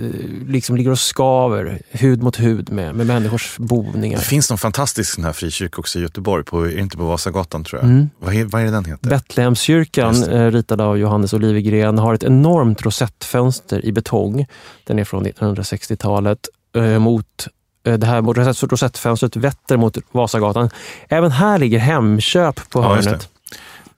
liksom 0.48 0.78
ligger 0.78 0.92
och 0.92 1.00
skaver 1.00 1.82
hud 1.92 2.24
mot 2.24 2.40
hud 2.40 2.72
med, 2.72 2.96
med 2.96 3.08
människors 3.08 3.58
boningar. 3.58 4.18
Det 4.18 4.26
finns 4.26 4.50
någon 4.50 4.58
fantastisk 4.58 5.14
sån 5.14 5.24
här 5.24 5.34
frikyrka 5.34 5.80
också 5.80 6.00
i 6.00 6.02
Göteborg, 6.02 6.44
på, 6.44 6.66
är 6.66 6.76
det 6.76 6.82
inte 6.82 6.98
på 6.98 7.04
Vasagatan 7.04 7.64
tror 7.64 7.82
jag. 7.82 7.90
Mm. 7.90 8.10
Vad, 8.20 8.36
är, 8.36 8.46
vad 8.46 8.62
är 8.62 8.72
den 8.72 8.86
heter? 8.86 9.10
Betlehemskyrkan, 9.10 10.24
eh, 10.24 10.52
ritad 10.52 10.82
av 10.82 10.98
Johannes 10.98 11.34
Olivegren, 11.34 11.98
har 11.98 12.14
ett 12.14 12.24
enormt 12.24 12.82
rosettfönster 12.82 13.86
i 13.86 13.92
betong. 13.92 14.46
Den 14.84 15.00
är 15.00 15.04
från 15.04 15.26
1960-talet. 15.26 16.48
Eh, 16.76 17.00
mot 17.00 17.48
det 17.84 18.06
här 18.06 18.22
rosett- 18.22 18.72
rosettfönstret 18.72 19.36
vetter 19.36 19.78
mot 19.78 19.98
Vasagatan. 20.12 20.70
Även 21.10 21.32
här 21.32 21.58
ligger 21.58 21.80
Hemköp 21.80 22.70
på 22.70 22.80
Ja, 22.82 22.88
hörnet. 22.88 23.30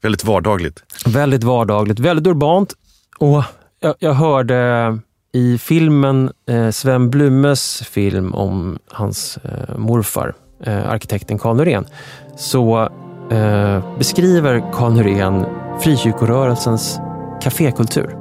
Väldigt 0.02 0.24
vardagligt. 0.24 0.84
Väldigt 1.06 1.44
vardagligt, 1.44 2.00
väldigt 2.00 2.28
urbant. 2.28 2.74
Och 3.18 3.44
jag, 3.80 3.96
jag 4.00 4.14
hörde 4.14 4.98
i 5.34 5.58
filmen, 5.58 6.32
eh, 6.50 6.70
Sven 6.70 7.10
Blumes 7.10 7.84
film 7.92 8.34
om 8.36 8.80
hans 8.88 9.38
eh, 9.38 9.78
morfar, 9.78 10.34
eh, 10.64 10.90
arkitekten 10.90 11.40
Karl 11.40 11.56
Norén, 11.56 11.86
så 12.38 12.90
eh, 13.32 13.98
beskriver 13.98 14.64
Karl 14.74 14.92
Norén 14.92 15.46
frikyrkorörelsens 15.82 17.00
kafékultur. 17.42 18.16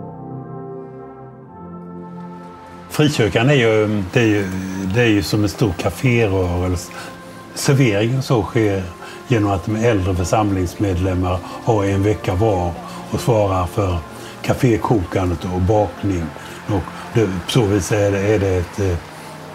Frikyrkan 2.90 3.50
är 3.50 3.54
ju, 3.54 4.02
det 4.12 4.20
är 4.20 4.26
ju, 4.26 4.46
det 4.95 5.03
är 5.03 5.07
ju 5.07 5.22
som 5.22 5.43
en 5.43 5.49
stor 5.49 5.72
kaférörelse. 5.78 6.93
Serveringen 7.55 8.18
och 8.18 8.24
så 8.24 8.43
sker 8.43 8.82
genom 9.28 9.51
att 9.51 9.64
de 9.64 9.76
äldre 9.76 10.14
församlingsmedlemmar 10.14 11.38
har 11.64 11.84
en 11.84 12.03
vecka 12.03 12.34
var 12.34 12.72
och 13.11 13.20
svarar 13.20 13.66
för 13.66 13.99
kafékokandet 14.43 15.45
och 15.55 15.61
bakning. 15.61 16.26
Och 16.66 16.82
det, 17.14 17.26
på 17.26 17.51
så 17.51 17.64
vis 17.64 17.93
är 17.93 18.11
det, 18.11 18.18
är 18.18 18.38
det 18.38 18.49
ett, 18.49 18.80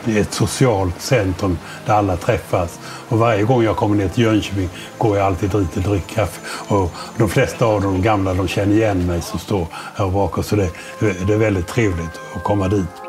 eh, 0.06 0.18
ett 0.18 0.34
socialt 0.34 1.02
centrum 1.02 1.58
där 1.86 1.94
alla 1.94 2.18
träffas. 2.18 2.80
Och 3.10 3.20
varje 3.20 3.44
gång 3.44 3.64
jag 3.64 3.76
kommer 3.76 3.96
ner 3.96 4.08
till 4.08 4.24
Jönköping 4.24 4.70
går 4.98 5.18
jag 5.18 5.26
alltid 5.26 5.50
dit 5.50 5.78
och 5.78 5.84
dricker 5.84 6.16
kaffe. 6.16 6.42
Och 6.74 6.92
de 7.18 7.30
flesta 7.30 7.66
av 7.66 7.82
de 7.82 8.02
gamla 8.02 8.34
de 8.34 8.48
känner 8.48 8.76
igen 8.76 9.08
mig 9.08 9.22
som 9.22 9.40
står 9.40 9.68
här 9.96 10.10
bakom. 10.10 10.44
Så 10.44 10.56
det, 10.56 10.70
det 11.00 11.34
är 11.34 11.38
väldigt 11.38 11.68
trevligt 11.68 12.20
att 12.36 12.44
komma 12.44 12.68
dit. 12.68 13.05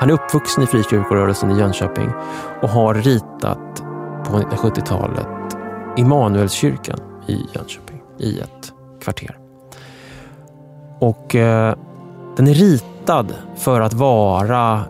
Han 0.00 0.10
är 0.10 0.14
uppvuxen 0.14 0.64
i 0.64 0.66
frikyrkorörelsen 0.66 1.50
i 1.50 1.58
Jönköping 1.58 2.10
och 2.62 2.68
har 2.68 2.94
ritat 2.94 3.82
på 4.24 4.38
1970-talet 4.38 5.56
Immanuelskyrkan 5.96 6.98
i 7.26 7.46
Jönköping 7.54 8.00
i 8.18 8.40
ett 8.40 8.72
kvarter. 9.00 9.38
Och 11.00 11.34
eh, 11.34 11.76
den 12.36 12.48
är 12.48 12.54
ritad 12.54 13.34
för 13.56 13.80
att 13.80 13.92
vara 13.92 14.84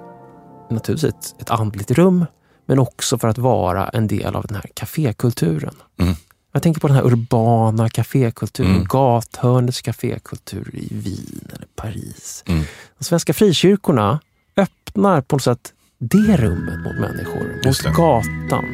naturligtvis 0.70 1.34
ett 1.38 1.50
andligt 1.50 1.90
rum 1.90 2.26
men 2.66 2.78
också 2.78 3.18
för 3.18 3.28
att 3.28 3.38
vara 3.38 3.88
en 3.88 4.06
del 4.06 4.36
av 4.36 4.46
den 4.46 4.54
här 4.56 4.66
kafékulturen. 4.74 5.74
Mm. 6.00 6.14
Jag 6.52 6.62
tänker 6.62 6.80
på 6.80 6.86
den 6.86 6.96
här 6.96 7.06
urbana 7.06 7.88
kafékulturen, 7.88 8.70
Mm. 8.70 8.84
gathörnets 8.88 9.80
kafékultur 9.82 10.70
i 10.74 10.88
Wien 10.90 11.48
eller 11.54 11.66
Paris. 11.76 12.44
Mm. 12.46 12.62
De 12.98 13.04
svenska 13.04 13.34
frikyrkorna 13.34 14.20
öppnar 14.58 15.20
på 15.20 15.36
något 15.36 15.42
sätt 15.42 15.72
det 15.98 16.36
rummet 16.36 16.80
mot 16.84 16.98
människor, 17.00 17.66
mot 17.66 17.96
gatan, 17.96 18.64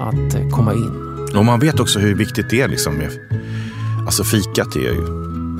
att 0.00 0.34
eh, 0.34 0.48
komma 0.48 0.74
in. 0.74 1.10
Och 1.36 1.44
man 1.44 1.60
vet 1.60 1.80
också 1.80 1.98
hur 1.98 2.14
viktigt 2.14 2.50
det 2.50 2.60
är. 2.60 2.68
Liksom 2.68 2.94
med, 2.94 3.10
alltså 4.06 4.24
fikat 4.24 4.76
är 4.76 4.80
ju 4.80 5.06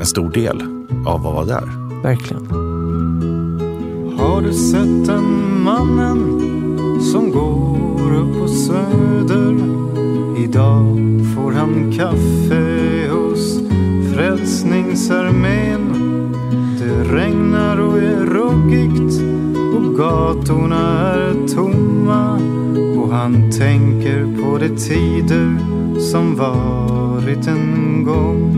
en 0.01 0.07
stor 0.07 0.31
del 0.31 0.63
av 1.07 1.27
att 1.27 1.35
vara 1.35 1.45
där. 1.45 2.03
Verkligen. 2.03 2.47
Har 4.19 4.43
du 4.43 4.53
sett 4.53 5.07
den 5.07 5.63
mannen 5.63 6.41
som 7.13 7.31
går 7.31 8.15
upp 8.17 8.39
på 8.41 8.49
Söder? 8.49 9.55
Idag 10.45 10.97
får 11.35 11.53
han 11.53 11.93
kaffe 11.93 13.09
hos 13.09 13.59
Frälsningsarmén. 14.15 15.87
Det 16.79 17.05
regnar 17.05 17.81
och 17.81 17.99
är 17.99 18.27
ruggigt 18.27 19.30
gatorna 20.01 21.15
är 21.15 21.49
tomma. 21.55 22.35
Och 23.01 23.09
han 23.15 23.51
tänker 23.51 24.43
på 24.43 24.59
de 24.59 24.69
tider 24.69 25.59
som 26.01 26.37
varit 26.37 27.47
en 27.47 28.05
gång. 28.05 28.57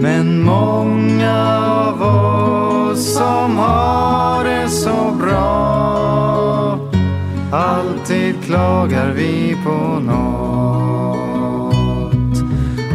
Men 0.00 0.42
många 0.42 1.58
av 1.58 2.02
oss 2.02 3.14
som 3.14 3.56
har 3.56 4.44
det 4.44 4.68
så 4.68 5.16
bra 5.20 6.78
Alltid 7.52 8.34
klagar 8.44 9.12
vi 9.12 9.56
på 9.64 10.00
något 10.00 11.26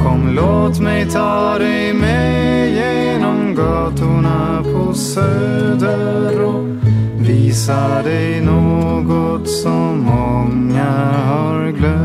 Kom 0.03 0.29
låt 0.35 0.79
mig 0.79 1.09
ta 1.09 1.57
dig 1.59 1.93
med 1.93 2.69
genom 2.73 3.55
gatorna 3.55 4.63
på 4.63 4.93
Söder 4.93 6.43
och 6.45 6.70
visa 7.51 8.03
dig 8.03 8.41
något 8.41 9.49
som 9.49 9.99
många 9.99 10.91
har 11.11 11.71
glömt 11.71 12.01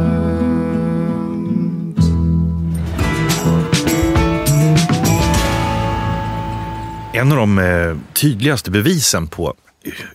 En 7.13 7.33
av 7.33 7.39
de 7.39 7.59
eh, 7.59 7.97
tydligaste 8.13 8.71
bevisen 8.71 9.29
på 9.29 9.55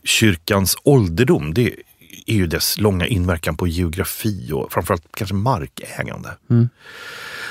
kyrkans 0.04 0.78
ålderdom, 0.84 1.54
det 1.54 1.76
är 2.26 2.36
ju 2.36 2.48
dess 2.48 2.78
långa 2.78 3.08
inverkan 3.08 3.58
på 3.58 3.68
geografi 3.68 4.52
och 4.54 4.74
framförallt 4.74 5.06
kanske 5.14 5.36
markägande. 5.36 6.30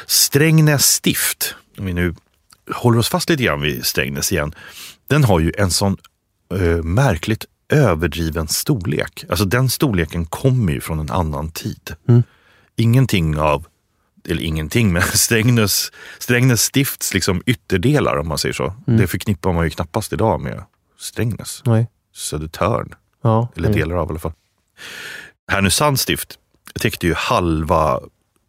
Strängnäs 0.06 0.86
stift, 0.86 1.54
om 1.78 1.86
vi 1.86 1.92
nu 1.92 2.14
håller 2.74 2.98
oss 2.98 3.08
fast 3.08 3.30
lite 3.30 3.42
grann 3.42 3.60
vid 3.60 3.86
Strängnäs 3.86 4.32
igen, 4.32 4.54
den 5.06 5.24
har 5.24 5.40
ju 5.40 5.52
en 5.58 5.70
sån 5.70 5.96
eh, 6.54 6.82
märkligt 6.82 7.46
överdriven 7.70 8.48
storlek. 8.48 9.24
Alltså 9.28 9.44
den 9.44 9.68
storleken 9.70 10.26
kommer 10.26 10.72
ju 10.72 10.80
från 10.80 10.98
en 11.00 11.10
annan 11.10 11.50
tid. 11.50 11.94
Ingenting 12.76 13.38
av, 13.38 13.66
eller 14.28 14.42
ingenting, 14.42 14.92
men 14.92 15.02
Strängnäs, 15.14 15.92
Strängnäs 16.18 16.70
stifts 16.74 17.14
liksom 17.14 17.42
ytterdelar 17.46 18.16
om 18.16 18.28
man 18.28 18.38
säger 18.38 18.52
så. 18.52 18.74
Det 18.86 19.06
förknippar 19.06 19.52
man 19.52 19.64
ju 19.64 19.70
knappast 19.70 20.12
idag 20.12 20.40
med 20.40 20.64
Strängnäs. 20.98 21.62
Nej. 21.66 21.86
Södertörn, 22.14 22.94
Ja. 23.22 23.48
eller 23.56 23.72
delar 23.72 23.96
av 23.96 24.06
i 24.08 24.10
alla 24.10 24.18
fall. 24.18 24.32
Härnösands 25.52 26.02
stift 26.02 26.38
täckte 26.80 27.06
ju 27.06 27.14
halva 27.14 28.00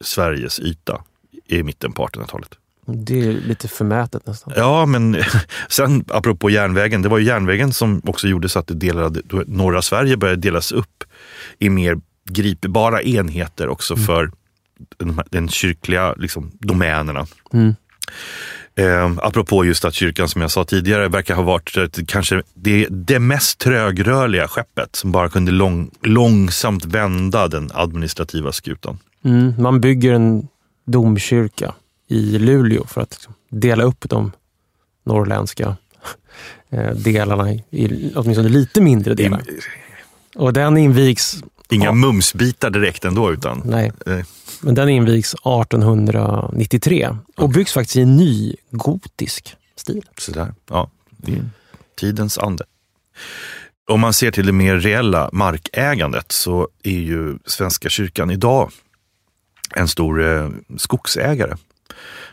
Sveriges 0.01 0.59
yta 0.59 1.03
i 1.45 1.63
mitten 1.63 1.91
på 1.91 2.07
1800-talet. 2.07 2.49
Det 2.86 3.19
är 3.19 3.34
lite 3.34 3.67
förmätet 3.67 4.27
nästan. 4.27 4.53
Ja, 4.55 4.86
men 4.86 5.17
sen 5.69 6.05
apropå 6.07 6.49
järnvägen, 6.49 7.01
det 7.01 7.09
var 7.09 7.17
ju 7.17 7.25
järnvägen 7.25 7.73
som 7.73 8.01
också 8.05 8.27
gjorde 8.27 8.49
så 8.49 8.59
att 8.59 8.67
det 8.67 8.73
delade, 8.73 9.21
norra 9.47 9.82
Sverige 9.82 10.17
började 10.17 10.41
delas 10.41 10.71
upp 10.71 11.03
i 11.59 11.69
mer 11.69 11.97
gripbara 12.29 13.01
enheter 13.01 13.67
också 13.67 13.95
för 13.95 14.32
den, 14.97 15.21
den 15.29 15.49
kyrkliga 15.49 16.13
liksom, 16.13 16.51
domänerna. 16.59 17.27
Mm. 17.53 17.75
Eh, 18.75 19.11
apropå 19.17 19.65
just 19.65 19.86
att 19.86 19.93
kyrkan, 19.93 20.29
som 20.29 20.41
jag 20.41 20.51
sa 20.51 20.63
tidigare, 20.63 21.07
verkar 21.07 21.36
ha 21.36 21.43
varit 21.43 22.07
kanske 22.07 22.43
det, 22.53 22.88
det 22.89 23.19
mest 23.19 23.59
trögrörliga 23.59 24.47
skeppet 24.47 24.95
som 24.95 25.11
bara 25.11 25.29
kunde 25.29 25.51
lång, 25.51 25.91
långsamt 26.01 26.86
vända 26.86 27.47
den 27.47 27.71
administrativa 27.73 28.51
skutan. 28.51 28.99
Mm. 29.25 29.53
Man 29.57 29.82
bygger 29.82 30.13
en 30.13 30.47
domkyrka 30.86 31.73
i 32.12 32.39
Luleå 32.39 32.86
för 32.88 33.01
att 33.01 33.12
liksom 33.14 33.34
dela 33.49 33.84
upp 33.84 34.09
de 34.09 34.32
norrländska 35.03 35.78
eh, 36.70 36.91
delarna 36.95 37.51
i, 37.51 38.12
åtminstone 38.16 38.49
lite 38.49 38.82
mindre 38.82 39.14
delar. 39.14 39.41
Och 40.36 40.53
den 40.53 40.78
invigs, 40.78 41.43
Inga 41.70 41.86
Ja. 41.86 41.93
mumsbitar 41.93 42.70
direkt 42.70 43.05
ändå, 43.05 43.32
utan 43.34 43.62
nej, 43.66 43.91
eh, 44.05 44.20
men 44.62 44.76
den 44.76 44.89
invigs 44.89 45.34
1893 45.34 47.18
och 47.38 47.49
byggs 47.49 47.74
faktiskt 47.74 47.95
i 47.95 48.01
en 48.01 48.18
ny 48.18 48.55
gotisk 48.72 49.55
stil. 49.76 50.05
Sådär. 50.18 50.53
Ja, 50.70 50.89
är 51.28 51.49
tidens 51.99 52.38
ande. 52.38 52.64
Om 53.88 53.99
man 53.99 54.14
ser 54.14 54.32
till 54.32 54.45
det 54.45 54.51
mer 54.51 54.76
reella 54.76 55.30
markägandet 55.34 56.32
så 56.32 56.68
är 56.84 56.99
ju 56.99 57.38
Svenska 57.45 57.89
kyrkan 57.89 58.32
idag 58.32 58.72
en 59.76 59.88
stor 59.88 60.24
eh, 60.36 60.49
skogsägare. 60.78 61.55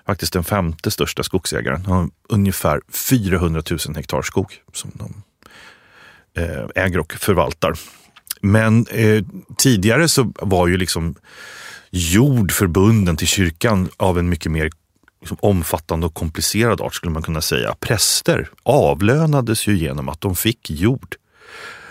Faktiskt 0.08 0.32
den 0.32 0.44
femte 0.44 0.90
största 0.90 1.22
skogsägaren. 1.22 1.86
Har 1.86 2.08
ungefär 2.28 2.80
400 2.92 3.62
000 3.70 3.96
hektar 3.96 4.22
skog 4.22 4.54
som 4.72 4.90
de 4.94 5.22
eh, 6.42 6.84
äger 6.84 6.98
och 6.98 7.12
förvaltar. 7.12 7.74
Men 8.40 8.86
eh, 8.86 9.24
tidigare 9.56 10.08
så 10.08 10.32
var 10.36 10.66
ju 10.66 10.76
liksom 10.76 11.14
jord 11.90 12.52
förbunden 12.52 13.16
till 13.16 13.26
kyrkan 13.26 13.88
av 13.96 14.18
en 14.18 14.28
mycket 14.28 14.52
mer 14.52 14.70
liksom, 15.20 15.36
omfattande 15.40 16.06
och 16.06 16.14
komplicerad 16.14 16.80
art 16.80 16.94
skulle 16.94 17.12
man 17.12 17.22
kunna 17.22 17.40
säga. 17.40 17.74
Präster 17.80 18.50
avlönades 18.62 19.66
ju 19.66 19.76
genom 19.76 20.08
att 20.08 20.20
de 20.20 20.36
fick 20.36 20.70
jord 20.70 21.16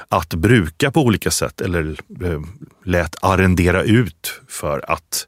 att 0.10 0.34
bruka 0.34 0.92
på 0.92 1.02
olika 1.02 1.32
sätt 1.32 1.62
eller 1.62 2.00
eh, 2.24 2.42
lät 2.86 3.16
arrendera 3.24 3.84
ut 3.84 4.42
för 4.48 4.92
att 4.92 5.28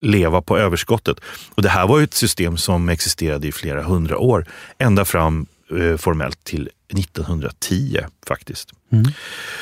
leva 0.00 0.42
på 0.42 0.58
överskottet. 0.58 1.20
Och 1.54 1.62
det 1.62 1.68
här 1.68 1.86
var 1.86 2.00
ett 2.00 2.14
system 2.14 2.56
som 2.56 2.88
existerade 2.88 3.48
i 3.48 3.52
flera 3.52 3.82
hundra 3.82 4.18
år, 4.18 4.46
ända 4.78 5.04
fram 5.04 5.46
eh, 5.78 5.96
formellt 5.96 6.44
till 6.44 6.70
1910 6.92 7.98
faktiskt. 8.26 8.72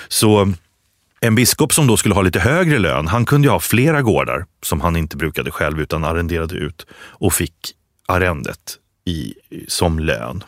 Så 0.09 0.53
en 1.21 1.35
biskop 1.35 1.73
som 1.73 1.87
då 1.87 1.97
skulle 1.97 2.15
ha 2.15 2.23
lite 2.23 2.41
högre 2.41 2.79
lön, 2.79 3.07
han 3.07 3.27
kunde 3.27 3.51
ha 3.51 3.61
flera 3.61 4.03
gårdar 4.03 4.47
som 4.63 4.81
han 4.81 4.97
inte 4.97 5.17
brukade 5.17 5.51
själv 5.51 5.81
utan 5.81 6.05
arrenderade 6.05 6.55
ut 6.55 6.87
och 6.93 7.33
fick 7.33 7.55
arrendet 8.07 8.79
i, 9.05 9.35
som 9.69 9.99
lön. 9.99 10.45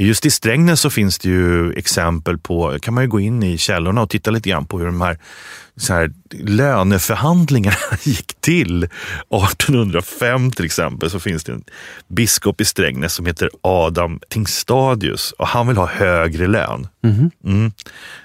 Just 0.00 0.26
i 0.26 0.30
Strängnäs 0.30 0.80
så 0.80 0.90
finns 0.90 1.18
det 1.18 1.28
ju 1.28 1.72
exempel 1.72 2.38
på, 2.38 2.78
kan 2.82 2.94
man 2.94 3.04
ju 3.04 3.08
gå 3.08 3.20
in 3.20 3.42
i 3.42 3.58
källorna 3.58 4.02
och 4.02 4.10
titta 4.10 4.30
lite 4.30 4.48
grann 4.50 4.66
på 4.66 4.78
hur 4.78 4.86
de 4.86 5.00
här, 5.00 5.18
så 5.76 5.94
här 5.94 6.12
löneförhandlingarna 6.30 7.76
gick 8.02 8.40
till. 8.40 8.84
1805 8.84 10.50
till 10.50 10.64
exempel 10.64 11.10
så 11.10 11.20
finns 11.20 11.44
det 11.44 11.52
en 11.52 11.64
biskop 12.08 12.60
i 12.60 12.64
Strängnäs 12.64 13.14
som 13.14 13.26
heter 13.26 13.50
Adam 13.62 14.20
Tingstadius 14.28 15.32
och 15.32 15.48
han 15.48 15.68
vill 15.68 15.76
ha 15.76 15.86
högre 15.86 16.46
lön. 16.46 16.88
Mm. 17.44 17.72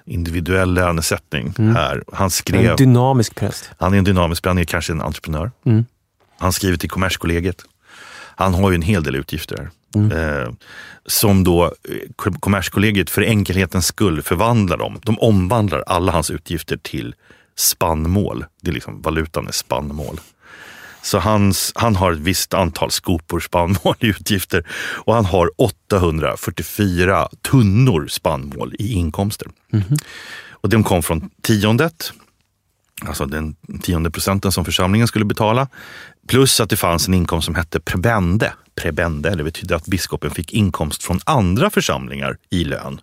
Individuell 0.06 0.74
lönesättning 0.74 1.54
här. 1.58 2.04
Han 2.14 2.30
skrev... 2.30 2.72
En 2.72 2.76
dynamisk 2.76 3.36
präst. 3.36 3.70
Han 3.78 3.94
är 3.94 3.98
en 3.98 4.04
dynamisk, 4.04 4.46
han 4.46 4.58
är 4.58 4.64
kanske 4.64 4.94
en 4.94 5.02
entreprenör. 5.02 5.52
Mm. 5.66 5.86
Han 6.40 6.54
skriver 6.54 6.78
till 6.78 6.90
Kommerskollegiet. 6.90 7.62
Han 8.36 8.54
har 8.54 8.72
ju 8.72 8.76
en 8.76 8.82
hel 8.82 9.04
del 9.04 9.16
utgifter 9.16 9.70
här. 9.96 10.44
Eh, 10.44 10.52
som 11.06 11.44
då 11.44 11.66
eh, 11.66 12.32
Kommerskollegiet 12.39 13.10
för 13.10 13.22
enkelhetens 13.22 13.86
skull 13.86 14.22
förvandlar 14.22 14.78
dem. 14.78 15.00
De 15.04 15.20
omvandlar 15.20 15.84
alla 15.88 16.12
hans 16.12 16.32
utgifter 16.32 16.78
till 16.78 17.16
spannmål. 17.56 18.46
Det 18.62 18.70
är 18.70 18.74
liksom 18.74 19.02
valutan 19.02 19.48
är 19.48 19.52
spannmål. 19.52 20.20
Så 21.02 21.20
hans, 21.20 21.72
han 21.76 21.96
har 21.96 22.12
ett 22.12 22.20
visst 22.20 22.54
antal 22.54 22.91
skopor 22.91 23.39
spannmål 23.39 23.96
i 24.00 24.08
utgifter 24.08 24.68
och 24.96 25.16
han 25.16 25.26
har 25.26 25.52
844 25.58 27.28
tunnor 27.52 28.08
spannmål 28.08 28.76
i 28.80 28.94
inkomster. 28.94 29.48
Och 30.50 30.70
de 30.70 30.84
kom 30.84 31.04
från 31.04 31.30
tiondet, 31.41 32.14
alltså 33.06 33.26
den 33.26 33.56
tionde 33.82 34.12
procenten 34.12 34.52
som 34.52 34.66
församlingen 34.66 35.08
skulle 35.08 35.26
betala. 35.26 35.68
Plus 36.28 36.60
att 36.60 36.70
det 36.70 36.78
fanns 36.78 37.08
en 37.08 37.14
inkomst 37.14 37.46
som 37.46 37.56
hette 37.56 37.80
prebende. 37.80 38.54
Prebende, 38.76 39.30
det 39.36 39.44
betyder 39.44 39.76
att 39.76 39.88
biskopen 39.88 40.32
fick 40.32 40.54
inkomst 40.54 41.04
från 41.04 41.20
andra 41.24 41.70
församlingar 41.70 42.38
i 42.50 42.64
lön. 42.64 43.02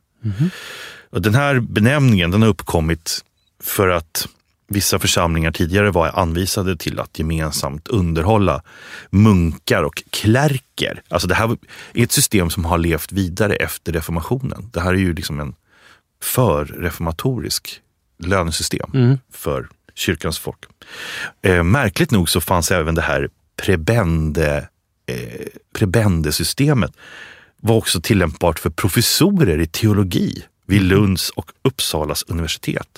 Och 1.11 1.23
den 1.23 1.35
här 1.35 1.61
benämningen 1.61 2.31
den 2.31 2.43
har 2.43 2.49
uppkommit 2.49 3.25
för 3.62 3.89
att 3.89 4.29
vissa 4.68 4.99
församlingar 4.99 5.53
tidigare 5.53 5.91
var 5.91 6.18
anvisade 6.18 6.77
till 6.77 7.01
att 7.01 7.18
gemensamt 7.18 7.89
underhålla 7.89 8.62
munkar 9.11 9.83
och 9.83 10.03
klärker. 10.11 11.03
Alltså 11.09 11.29
det 11.29 11.35
här 11.35 11.57
är 11.95 12.03
ett 12.03 12.12
system 12.12 12.51
som 12.51 12.64
har 12.64 12.79
levt 12.79 13.12
vidare 13.12 13.55
efter 13.55 13.93
reformationen. 13.93 14.71
Det 14.73 14.81
här 14.81 14.91
är 14.91 14.99
ju 14.99 15.14
liksom 15.14 15.41
en 15.41 15.55
förreformatorisk 16.23 17.81
lönesystem 18.18 19.18
för 19.33 19.68
kyrkans 19.95 20.39
folk. 20.39 20.59
Eh, 21.43 21.62
märkligt 21.62 22.11
nog 22.11 22.29
så 22.29 22.41
fanns 22.41 22.71
även 22.71 22.95
det 22.95 23.03
här 23.03 23.29
prebende, 23.57 24.68
eh, 25.07 25.47
prebendesystemet 25.75 26.93
var 27.61 27.77
också 27.77 28.01
tillämpbart 28.01 28.59
för 28.59 28.71
professorer 28.71 29.61
i 29.61 29.66
teologi 29.66 30.45
vid 30.66 30.83
Lunds 30.83 31.31
och 31.31 31.51
Uppsalas 31.62 32.25
universitet 32.29 32.89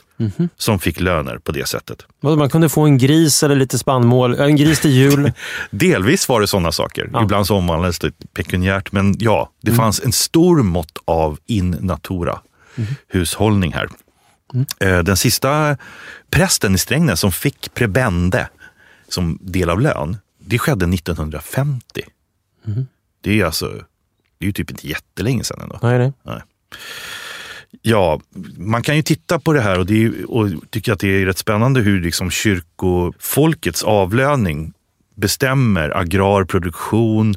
som 0.57 0.79
fick 0.79 1.01
löner 1.01 1.39
på 1.39 1.53
det 1.53 1.68
sättet. 1.68 2.07
Man 2.20 2.51
kunde 2.51 2.68
få 2.68 2.83
en 2.83 2.99
gris 2.99 3.43
eller 3.43 3.55
lite 3.55 3.79
spannmål, 3.79 4.35
en 4.41 4.57
gris 4.57 4.81
till 4.81 4.91
jul. 4.91 5.33
Delvis 5.70 6.29
var 6.29 6.41
det 6.41 6.47
sådana 6.47 6.73
saker. 6.73 7.11
Ja. 7.12 7.23
Ibland 7.23 7.47
så 7.47 7.57
omvandlades 7.57 7.99
det 7.99 8.12
pekuniärt. 8.35 8.93
Men 8.93 9.14
ja, 9.18 9.51
det 9.62 9.73
fanns 9.73 10.01
en 10.01 10.12
stor 10.12 10.62
mått 10.62 10.99
av 11.05 11.39
in 11.47 11.77
natura 11.81 12.41
hushållning 13.09 13.73
här. 13.73 13.89
Eh, 14.81 14.99
Den 14.99 15.16
sista 15.16 15.77
prästen 16.31 16.75
i 16.75 16.79
Strängnäs 16.79 17.20
som 17.20 17.33
fick 17.33 17.75
prebende 17.75 18.49
som 19.09 19.39
del 19.41 19.70
av 19.70 19.81
lön, 19.81 20.16
det 20.39 20.59
skedde 20.59 20.87
1950. 20.95 22.03
Det 23.20 23.40
är 23.40 23.44
alltså, 23.44 23.66
det 24.38 24.44
är 24.44 24.46
ju 24.46 24.52
typ 24.52 24.70
inte 24.70 24.88
jättelänge 24.88 25.44
sedan 25.44 25.60
ändå. 25.60 25.78
Nej, 25.82 26.12
nej. 26.22 26.40
Ja, 27.82 28.20
man 28.56 28.82
kan 28.82 28.96
ju 28.96 29.02
titta 29.02 29.38
på 29.38 29.52
det 29.52 29.60
här 29.60 29.78
och, 29.78 29.86
det 29.86 30.04
är, 30.04 30.30
och 30.30 30.48
tycka 30.70 30.92
att 30.92 31.00
det 31.00 31.08
är 31.08 31.26
rätt 31.26 31.38
spännande 31.38 31.80
hur 31.80 32.00
liksom 32.00 32.30
kyrkofolkets 32.30 33.82
avlöning 33.82 34.72
bestämmer 35.14 35.96
agrarproduktion, 35.96 37.34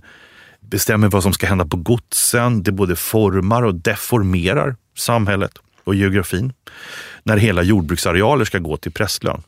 bestämmer 0.60 1.08
vad 1.08 1.24
som 1.24 1.34
ska 1.34 1.48
hända 1.48 1.66
på 1.66 1.78
godsen. 1.78 2.64
Det 2.64 2.72
både 2.72 2.96
formar 2.96 3.64
och 3.64 3.76
deformerar 3.76 4.76
samhället 4.98 5.52
och 5.84 5.96
geografin. 5.96 6.54
När 7.24 7.38
hela 7.38 7.64
jordbruksarealer 7.64 8.46
ska 8.46 8.60
gå 8.60 8.78
till 8.78 8.92
prästlön. 8.92 9.44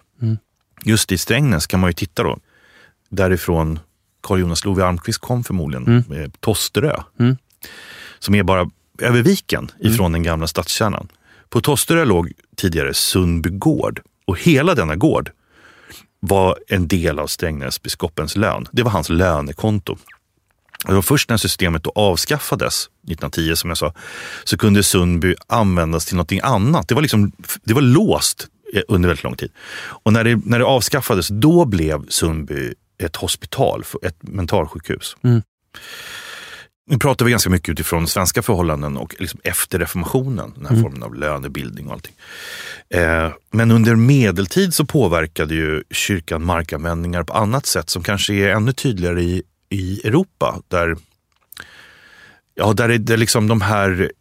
Just 0.83 1.11
i 1.11 1.17
Strängnäs 1.17 1.67
kan 1.67 1.79
man 1.79 1.89
ju 1.89 1.93
titta 1.93 2.23
då, 2.23 2.39
därifrån 3.09 3.79
Carl 4.27 4.39
Jonas 4.39 4.65
Love 4.65 4.85
Almqvist 4.85 5.21
kom 5.21 5.43
förmodligen, 5.43 6.03
med 6.07 6.41
Tosterö. 6.41 7.01
som 8.19 8.35
är 8.35 8.43
bara 8.43 8.69
över 8.99 9.21
viken 9.21 9.71
ifrån 9.79 10.11
den 10.11 10.23
gamla 10.23 10.47
stadskärnan. 10.47 11.07
På 11.49 11.61
Tosterö 11.61 12.05
låg 12.05 12.31
tidigare 12.55 12.93
Sundby 12.93 13.49
gård 13.49 14.01
och 14.25 14.39
hela 14.39 14.75
denna 14.75 14.95
gård 14.95 15.31
var 16.19 16.57
en 16.67 16.87
del 16.87 17.19
av 17.19 17.27
Strängnäsbiskopens 17.27 18.35
lön. 18.35 18.67
Det 18.71 18.83
var 18.83 18.91
hans 18.91 19.09
lönekonto. 19.09 19.97
Det 20.85 20.93
var 20.93 21.01
först 21.01 21.29
när 21.29 21.37
systemet 21.37 21.83
då 21.83 21.91
avskaffades 21.95 22.89
1910 23.03 23.55
som 23.55 23.69
jag 23.69 23.77
sa, 23.77 23.93
så 24.43 24.57
kunde 24.57 24.83
Sundby 24.83 25.35
användas 25.47 26.05
till 26.05 26.15
någonting 26.15 26.39
annat. 26.43 26.87
Det 26.87 26.95
var, 26.95 27.01
liksom, 27.01 27.31
det 27.63 27.73
var 27.73 27.81
låst 27.81 28.47
eh, 28.73 28.81
under 28.87 29.09
väldigt 29.09 29.23
lång 29.23 29.35
tid. 29.35 29.51
Och 29.77 30.13
när 30.13 30.23
det, 30.23 30.39
när 30.45 30.59
det 30.59 30.65
avskaffades, 30.65 31.27
då 31.27 31.65
blev 31.65 32.07
Sundby 32.09 32.73
ett 33.03 33.15
hospital, 33.15 33.83
ett 34.01 34.23
mentalsjukhus. 34.23 35.15
Mm. 35.23 35.41
Nu 36.89 36.97
pratar 36.97 37.25
vi 37.25 37.31
ganska 37.31 37.49
mycket 37.49 37.69
utifrån 37.69 38.07
svenska 38.07 38.41
förhållanden 38.41 38.97
och 38.97 39.15
liksom 39.19 39.39
efter 39.43 39.79
reformationen, 39.79 40.53
den 40.55 40.65
här 40.65 40.81
formen 40.81 41.03
av 41.03 41.15
lönebildning 41.15 41.87
och 41.87 41.93
allting. 41.93 42.13
Eh, 42.89 43.31
men 43.51 43.71
under 43.71 43.95
medeltid 43.95 44.73
så 44.73 44.85
påverkade 44.85 45.55
ju 45.55 45.83
kyrkan 45.91 46.45
markanvändningar 46.45 47.23
på 47.23 47.33
annat 47.33 47.65
sätt 47.65 47.89
som 47.89 48.03
kanske 48.03 48.33
är 48.33 48.49
ännu 48.49 48.73
tydligare 48.73 49.21
i, 49.21 49.43
i 49.69 50.07
Europa. 50.07 50.61
Där, 50.67 50.97
ja, 52.55 52.73
där 52.73 52.89
är 52.89 52.97
det 52.97 53.17
liksom 53.17 53.47
de 53.47 53.61
här 53.61 54.11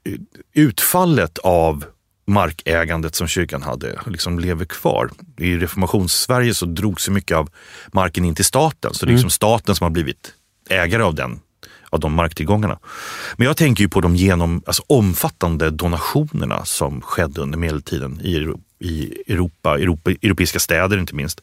utfallet 0.55 1.39
av 1.39 1.85
markägandet 2.27 3.15
som 3.15 3.29
kyrkan 3.29 3.63
hade 3.63 4.01
liksom 4.07 4.39
lever 4.39 4.65
kvar. 4.65 5.11
I 5.39 5.57
reformations-Sverige 5.57 6.55
så 6.55 6.67
drog 6.67 7.01
sig 7.01 7.15
mycket 7.15 7.37
av 7.37 7.51
marken 7.93 8.25
in 8.25 8.35
till 8.35 8.45
staten. 8.45 8.95
Så 8.95 9.07
det 9.07 9.11
är 9.11 9.13
liksom 9.13 9.31
staten 9.31 9.75
som 9.75 9.85
har 9.85 9.91
blivit 9.91 10.33
ägare 10.71 11.03
av 11.03 11.15
den 11.15 11.41
av 11.91 12.01
de 12.01 12.13
marktillgångarna. 12.13 12.79
Men 13.37 13.47
jag 13.47 13.57
tänker 13.57 13.83
ju 13.83 13.89
på 13.89 14.01
de 14.01 14.17
genom, 14.17 14.63
alltså 14.67 14.83
omfattande 14.87 15.71
donationerna 15.71 16.65
som 16.65 17.01
skedde 17.01 17.41
under 17.41 17.59
medeltiden 17.59 18.21
i, 18.21 18.53
i 18.79 19.23
Europa, 19.33 19.79
Europa, 19.79 20.11
europeiska 20.11 20.59
städer 20.59 20.99
inte 20.99 21.15
minst. 21.15 21.41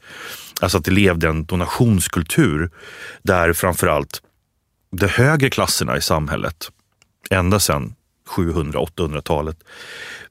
Alltså 0.62 0.78
att 0.78 0.86
det 0.86 0.92
levde 0.92 1.28
en 1.28 1.46
donationskultur 1.46 2.70
där 3.24 3.54
framförallt 3.54 4.22
de 4.92 5.08
högre 5.08 5.50
klasserna 5.50 5.98
i 5.98 6.02
samhället, 6.02 6.72
ända 7.30 7.60
sedan 7.60 7.96
700-800-talet, 8.30 9.58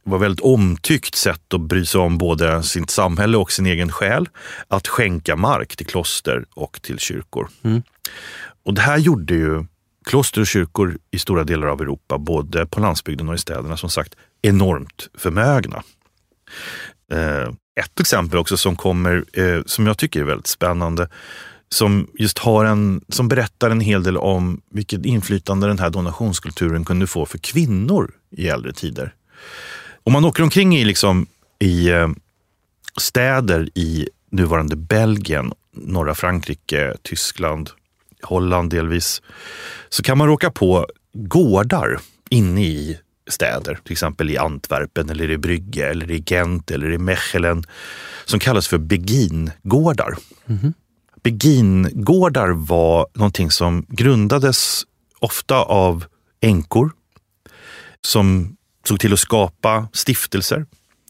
var 0.02 0.18
väldigt 0.18 0.44
omtyckt 0.44 1.14
sätt 1.14 1.54
att 1.54 1.60
bry 1.60 1.86
sig 1.86 2.00
om 2.00 2.18
både 2.18 2.62
sitt 2.62 2.90
samhälle 2.90 3.36
och 3.36 3.52
sin 3.52 3.66
egen 3.66 3.92
själ. 3.92 4.28
Att 4.68 4.88
skänka 4.88 5.36
mark 5.36 5.76
till 5.76 5.86
kloster 5.86 6.44
och 6.54 6.82
till 6.82 6.98
kyrkor. 6.98 7.48
Och 8.64 8.74
det 8.74 8.80
här 8.80 8.98
gjorde 8.98 9.34
ju 9.34 9.64
kloster 10.04 10.40
och 10.40 10.46
kyrkor 10.46 10.98
i 11.10 11.18
stora 11.18 11.44
delar 11.44 11.66
av 11.66 11.80
Europa, 11.80 12.18
både 12.18 12.66
på 12.66 12.80
landsbygden 12.80 13.28
och 13.28 13.34
i 13.34 13.38
städerna, 13.38 13.76
som 13.76 13.90
sagt 13.90 14.14
enormt 14.42 15.08
förmögna. 15.18 15.82
Eh, 17.12 17.48
ett 17.80 18.00
exempel 18.00 18.38
också 18.38 18.56
som 18.56 18.76
kommer, 18.76 19.24
eh, 19.32 19.62
som 19.66 19.86
jag 19.86 19.98
tycker 19.98 20.20
är 20.20 20.24
väldigt 20.24 20.46
spännande, 20.46 21.08
som 21.72 22.10
just 22.14 22.38
har 22.38 22.64
en, 22.64 23.04
som 23.08 23.28
berättar 23.28 23.70
en 23.70 23.80
hel 23.80 24.02
del 24.02 24.16
om 24.16 24.60
vilket 24.70 25.06
inflytande 25.06 25.66
den 25.66 25.78
här 25.78 25.90
donationskulturen 25.90 26.84
kunde 26.84 27.06
få 27.06 27.26
för 27.26 27.38
kvinnor 27.38 28.14
i 28.30 28.48
äldre 28.48 28.72
tider. 28.72 29.14
Om 30.04 30.12
man 30.12 30.24
åker 30.24 30.42
omkring 30.42 30.76
i, 30.76 30.84
liksom, 30.84 31.26
i 31.58 31.88
eh, 31.88 32.08
städer 33.00 33.68
i 33.74 34.08
nuvarande 34.30 34.76
Belgien, 34.76 35.52
norra 35.72 36.14
Frankrike, 36.14 36.94
Tyskland, 37.02 37.70
Holland 38.22 38.70
delvis, 38.70 39.22
så 39.88 40.02
kan 40.02 40.18
man 40.18 40.28
råka 40.28 40.50
på 40.50 40.86
gårdar 41.12 42.00
inne 42.30 42.64
i 42.64 42.98
städer, 43.26 43.78
till 43.84 43.92
exempel 43.92 44.30
i 44.30 44.38
Antwerpen 44.38 45.10
eller 45.10 45.30
i 45.30 45.38
Brygge 45.38 45.90
eller 45.90 46.10
i 46.10 46.24
Gent 46.26 46.70
eller 46.70 46.92
i 46.92 46.98
Mechelen, 46.98 47.64
som 48.24 48.40
kallas 48.40 48.68
för 48.68 48.78
begingårdar. 48.78 50.14
Mhm. 50.46 50.74
Begingårdar 51.22 52.48
var 52.48 53.06
någonting 53.14 53.50
som 53.50 53.86
grundades 53.88 54.82
ofta 55.18 55.56
av 55.56 56.04
änkor 56.40 56.90
som 58.00 58.56
såg 58.88 59.00
till 59.00 59.12
att 59.12 59.18
skapa 59.18 59.88
stiftelser. 59.92 60.66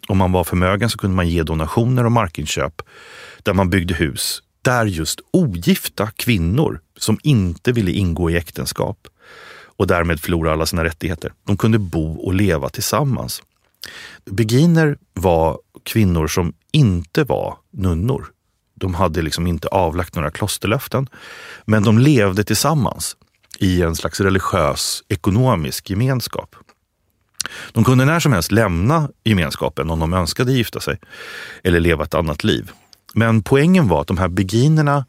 Om 0.09 0.19
man 0.19 0.33
var 0.33 0.45
förmögen 0.45 0.91
så 0.91 0.99
kunde 0.99 1.17
man 1.17 1.29
ge 1.29 1.43
donationer 1.43 2.05
och 2.05 2.13
markinköp 2.13 2.83
där 3.43 3.53
man 3.53 3.71
byggde 3.71 3.95
hus 3.95 4.43
där 4.63 4.85
just 4.85 5.21
ogifta 5.31 6.11
kvinnor 6.17 6.81
som 6.99 7.19
inte 7.23 7.73
ville 7.73 7.91
ingå 7.91 8.31
i 8.31 8.37
äktenskap 8.37 9.09
och 9.77 9.87
därmed 9.87 10.21
förlora 10.21 10.53
alla 10.53 10.67
sina 10.67 10.85
rättigheter, 10.85 11.33
de 11.47 11.57
kunde 11.57 11.79
bo 11.79 12.15
och 12.15 12.35
leva 12.35 12.69
tillsammans. 12.69 13.43
Beginer 14.25 14.97
var 15.15 15.59
kvinnor 15.83 16.27
som 16.27 16.53
inte 16.73 17.25
var 17.25 17.57
nunnor. 17.71 18.27
De 18.83 18.95
hade 18.95 19.23
liksom 19.23 19.47
inte 19.47 19.69
avlagt 19.69 20.15
några 20.15 20.31
klosterlöften, 20.31 21.09
men 21.65 21.83
de 21.83 21.99
levde 21.99 22.45
tillsammans 22.45 23.17
i 23.59 23.83
en 23.83 23.97
slags 23.97 24.21
religiös 24.21 25.03
ekonomisk 25.09 25.91
gemenskap. 25.91 26.57
De 27.73 27.85
kunde 27.85 28.05
när 28.05 28.21
som 28.21 28.33
helst 28.33 28.53
lämna 28.53 29.09
gemenskapen 29.25 29.91
om 29.91 29.99
de 29.99 30.15
önskade 30.15 30.53
gifta 30.53 30.81
sig 30.81 30.99
eller 31.65 31.81
leva 31.81 32.05
ett 32.05 32.15
annat 32.15 32.45
liv. 32.45 32.71
Men 33.15 33.43
poängen 33.43 33.89
var 33.89 34.01
att 34.01 34.07
de 34.07 34.19
här 34.19 34.29
beginerna, 34.29 35.07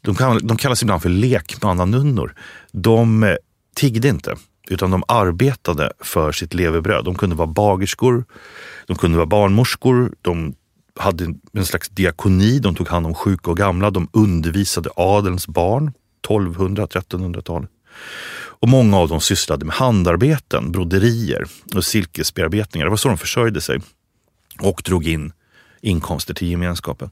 de, 0.00 0.14
kall- 0.14 0.46
de 0.46 0.56
kallas 0.56 0.82
ibland 0.82 1.02
för 1.02 1.08
lekmannanunnor, 1.08 2.34
de 2.72 3.22
eh, 3.22 3.36
tiggde 3.76 4.08
inte 4.08 4.36
utan 4.68 4.90
de 4.90 5.02
arbetade 5.08 5.92
för 6.00 6.32
sitt 6.32 6.54
levebröd. 6.54 7.04
De 7.04 7.14
kunde 7.14 7.36
vara 7.36 7.46
bagerskor, 7.46 8.24
de 8.86 8.96
kunde 8.96 9.16
vara 9.16 9.26
barnmorskor, 9.26 10.14
de 10.22 10.54
hade 11.00 11.34
en 11.52 11.66
slags 11.66 11.88
diakoni, 11.88 12.58
de 12.58 12.74
tog 12.74 12.88
hand 12.88 13.06
om 13.06 13.14
sjuka 13.14 13.50
och 13.50 13.56
gamla, 13.56 13.90
de 13.90 14.08
undervisade 14.12 14.90
adelns 14.96 15.46
barn, 15.48 15.92
1200-1300-talet. 16.28 17.70
Och 18.60 18.68
många 18.68 18.98
av 18.98 19.08
dem 19.08 19.20
sysslade 19.20 19.64
med 19.64 19.74
handarbeten, 19.74 20.72
broderier 20.72 21.44
och 21.74 21.84
silkesbearbetningar. 21.84 22.86
Det 22.86 22.90
var 22.90 22.96
så 22.96 23.08
de 23.08 23.18
försörjde 23.18 23.60
sig 23.60 23.80
och 24.60 24.82
drog 24.84 25.06
in 25.06 25.32
inkomster 25.80 26.34
till 26.34 26.48
gemenskapen. 26.48 27.10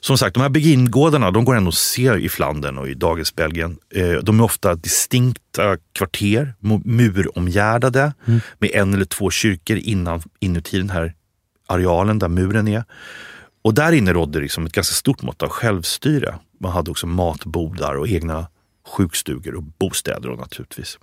Som 0.00 0.18
sagt, 0.18 0.34
de 0.34 0.40
här 0.40 0.48
begingårdarna 0.48 1.30
de 1.30 1.44
går 1.44 1.56
ändå 1.56 1.68
att 1.68 1.74
se 1.74 2.14
i 2.14 2.28
Flandern 2.28 2.78
och 2.78 2.88
i 2.88 2.94
dagens 2.94 3.34
Belgien. 3.34 3.78
Eh, 3.94 4.12
De 4.12 4.40
är 4.40 4.44
ofta 4.44 4.74
distinkta 4.74 5.76
kvarter, 5.92 6.54
muromgärdade 6.84 8.12
med 8.58 8.70
en 8.74 8.94
eller 8.94 9.04
två 9.04 9.30
kyrkor 9.30 9.76
innan, 9.76 10.22
inuti 10.40 10.78
den 10.78 10.90
här 10.90 11.14
arealen 11.66 12.18
där 12.18 12.28
muren 12.28 12.68
är. 12.68 12.84
Och 13.62 13.74
där 13.74 13.92
inne 13.92 14.12
rådde 14.12 14.40
liksom 14.40 14.66
ett 14.66 14.72
ganska 14.72 14.94
stort 14.94 15.22
mått 15.22 15.42
av 15.42 15.48
självstyre. 15.48 16.38
Man 16.60 16.72
hade 16.72 16.90
också 16.90 17.06
matbodar 17.06 17.94
och 17.94 18.08
egna 18.08 18.46
sjukstugor 18.88 19.54
och 19.54 19.62
bostäder 19.62 20.30
och 20.30 20.38
naturligtvis. 20.38 20.98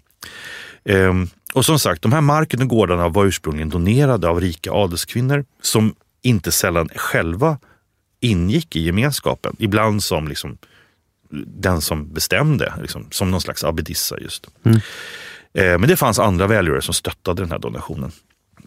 Ehm, 0.86 1.28
och 1.54 1.66
som 1.66 1.80
sagt, 1.80 2.02
de 2.02 2.14
här 2.14 2.22
marken 2.22 2.62
och 2.62 2.68
gårdarna 2.68 3.10
var 3.10 3.26
ursprungligen 3.26 3.70
donerade 3.70 4.30
av 4.30 4.42
rika 4.42 4.72
adelskvinnor 4.72 5.46
som 5.62 5.96
inte 6.22 6.52
sällan 6.52 6.90
själva 6.96 7.58
ingick 8.20 8.76
i 8.76 8.80
gemenskapen. 8.80 9.56
Ibland 9.60 10.04
som 10.04 10.28
liksom 10.28 10.58
den 11.48 11.82
som 11.82 12.14
bestämde, 12.14 12.74
liksom, 12.82 13.08
som 13.12 13.32
någon 13.32 13.42
slags 13.42 13.64
abbedissa 13.64 14.20
just. 14.20 14.48
Eh, 15.54 15.78
men 15.78 15.90
det 15.90 15.98
fanns 15.98 16.20
andra 16.20 16.48
välgörare 16.48 16.82
som 16.82 16.94
stöttade 16.94 17.42
den 17.42 17.52
här 17.52 17.60
donationen. 17.60 18.12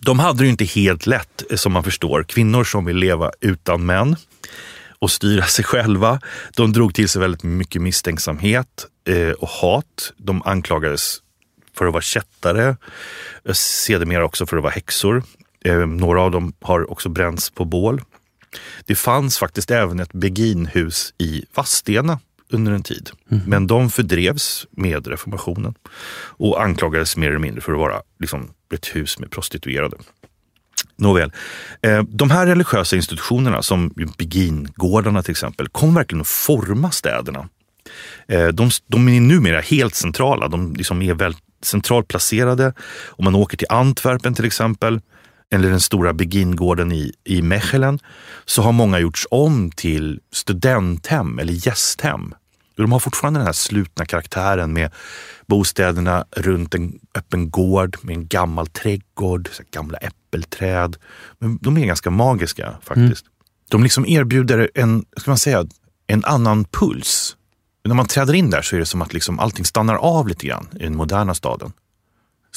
De 0.01 0.19
hade 0.19 0.39
det 0.39 0.45
ju 0.45 0.51
inte 0.51 0.65
helt 0.65 1.07
lätt, 1.07 1.43
eh, 1.51 1.57
som 1.57 1.73
man 1.73 1.85
förstår. 1.85 2.23
Kvinnor 2.23 2.65
som 2.65 2.85
vill 2.85 2.97
leva 2.97 3.31
utan 3.41 3.87
män 3.87 4.17
och 4.99 5.11
styra 5.11 5.45
sig 5.47 5.65
själva. 5.65 6.21
De 6.57 6.73
drog 6.73 6.95
till 6.95 7.09
sig 7.09 7.21
väldigt 7.21 7.43
mycket 7.43 7.83
misstänksamhet 7.83 8.87
eh, 9.09 9.31
och 9.31 9.49
hat. 9.49 10.13
De 10.17 10.43
anklagades 10.43 11.19
för 11.79 11.87
att 11.87 11.93
vara 11.93 12.03
kättare, 12.03 12.77
eh, 13.45 13.53
sedermera 13.53 14.25
också 14.25 14.47
för 14.47 14.57
att 14.57 14.63
vara 14.63 14.73
häxor. 14.73 15.23
Några 15.87 16.23
av 16.23 16.31
dem 16.31 16.53
har 16.61 16.91
också 16.91 17.09
bränts 17.09 17.51
på 17.51 17.65
bål. 17.65 18.03
Det 18.85 18.95
fanns 18.95 19.39
faktiskt 19.39 19.71
även 19.71 20.01
ett 20.01 20.13
beginhus 20.13 21.15
i 21.19 21.45
Vadstena 21.55 22.19
under 22.51 22.73
en 22.73 22.83
tid. 22.83 23.11
Men 23.47 23.67
de 23.67 23.91
fördrevs 23.91 24.67
med 24.71 25.07
reformationen 25.07 25.75
och 26.19 26.63
anklagades 26.63 27.17
mer 27.17 27.29
eller 27.29 27.39
mindre 27.39 27.61
för 27.61 27.73
att 27.73 27.79
vara 27.79 28.03
liksom, 28.21 28.51
ett 28.75 28.87
hus 28.87 29.19
med 29.19 29.31
prostituerade. 29.31 29.97
Nåväl, 30.97 31.33
eh, 31.83 32.03
de 32.03 32.31
här 32.31 32.47
religiösa 32.47 32.97
institutionerna 32.97 33.63
som 33.63 33.89
Begingårdarna 34.19 35.23
till 35.23 35.31
exempel 35.31 35.69
kom 35.69 35.95
verkligen 35.95 36.21
att 36.21 36.29
forma 36.29 36.91
städerna. 36.91 37.49
Eh, 38.29 38.49
de, 38.49 38.71
de 38.87 39.09
är 39.09 39.21
numera 39.21 39.61
helt 39.61 39.95
centrala, 39.95 40.49
de 40.49 40.75
liksom 40.75 41.03
är 41.03 41.15
väldigt 41.15 41.43
centralt 41.63 42.09
placerade. 42.09 42.73
Om 43.07 43.25
man 43.25 43.35
åker 43.35 43.57
till 43.57 43.67
Antwerpen 43.71 44.35
till 44.35 44.45
exempel, 44.45 45.01
eller 45.53 45.71
den 45.71 45.81
stora 45.81 46.13
Begingården 46.13 46.93
i, 46.93 47.13
i 47.25 47.43
Mechelen, 47.43 47.99
så 48.45 48.63
har 48.63 48.73
många 48.73 48.99
gjorts 48.99 49.27
om 49.31 49.71
till 49.71 50.21
studenthem 50.33 51.39
eller 51.39 51.53
gästhem. 51.53 52.35
De 52.77 52.93
har 52.93 52.99
fortfarande 52.99 53.41
den 53.41 53.47
här 53.47 53.53
slutna 53.53 54.05
karaktären 54.05 54.73
med 54.73 54.93
bostäderna 55.47 56.25
runt 56.31 56.75
en 56.75 56.99
öppen 57.15 57.51
gård 57.51 57.97
med 58.03 58.17
en 58.17 58.27
gammal 58.27 58.67
trädgård, 58.67 59.49
gamla 59.71 59.99
äppelträd. 59.99 60.97
Men 61.39 61.59
de 61.61 61.77
är 61.77 61.87
ganska 61.87 62.11
magiska 62.11 62.77
faktiskt. 62.83 63.25
De 63.71 63.83
liksom 63.83 64.07
erbjuder 64.07 64.71
en, 64.75 65.05
ska 65.17 65.31
man 65.31 65.39
säga, 65.39 65.67
en 66.07 66.25
annan 66.25 66.65
puls. 66.65 67.37
När 67.85 67.95
man 67.95 68.07
träder 68.07 68.35
in 68.35 68.51
där 68.51 68.63
så 68.63 68.77
är 68.77 68.81
det 68.81 68.87
som 68.87 69.03
att 69.03 69.13
liksom 69.13 69.39
allting 69.39 69.65
stannar 69.65 69.95
av 69.95 70.29
lite 70.29 70.47
grann 70.47 70.69
i 70.73 70.83
den 70.83 70.97
moderna 70.97 71.35
staden. 71.35 71.73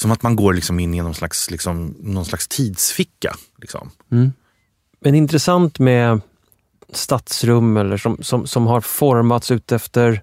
Som 0.00 0.10
att 0.10 0.22
man 0.22 0.36
går 0.36 0.52
liksom 0.54 0.80
in 0.80 0.94
i 0.94 1.02
någon 1.02 1.14
slags, 1.14 1.50
liksom, 1.50 1.94
någon 2.00 2.24
slags 2.24 2.48
tidsficka. 2.48 3.34
Liksom. 3.60 3.90
Men 5.00 5.14
intressant 5.14 5.78
med 5.78 6.20
stadsrum 6.92 7.76
eller 7.76 7.96
som, 7.96 8.22
som, 8.22 8.46
som 8.46 8.66
har 8.66 8.80
formats 8.80 9.50
utefter 9.50 10.22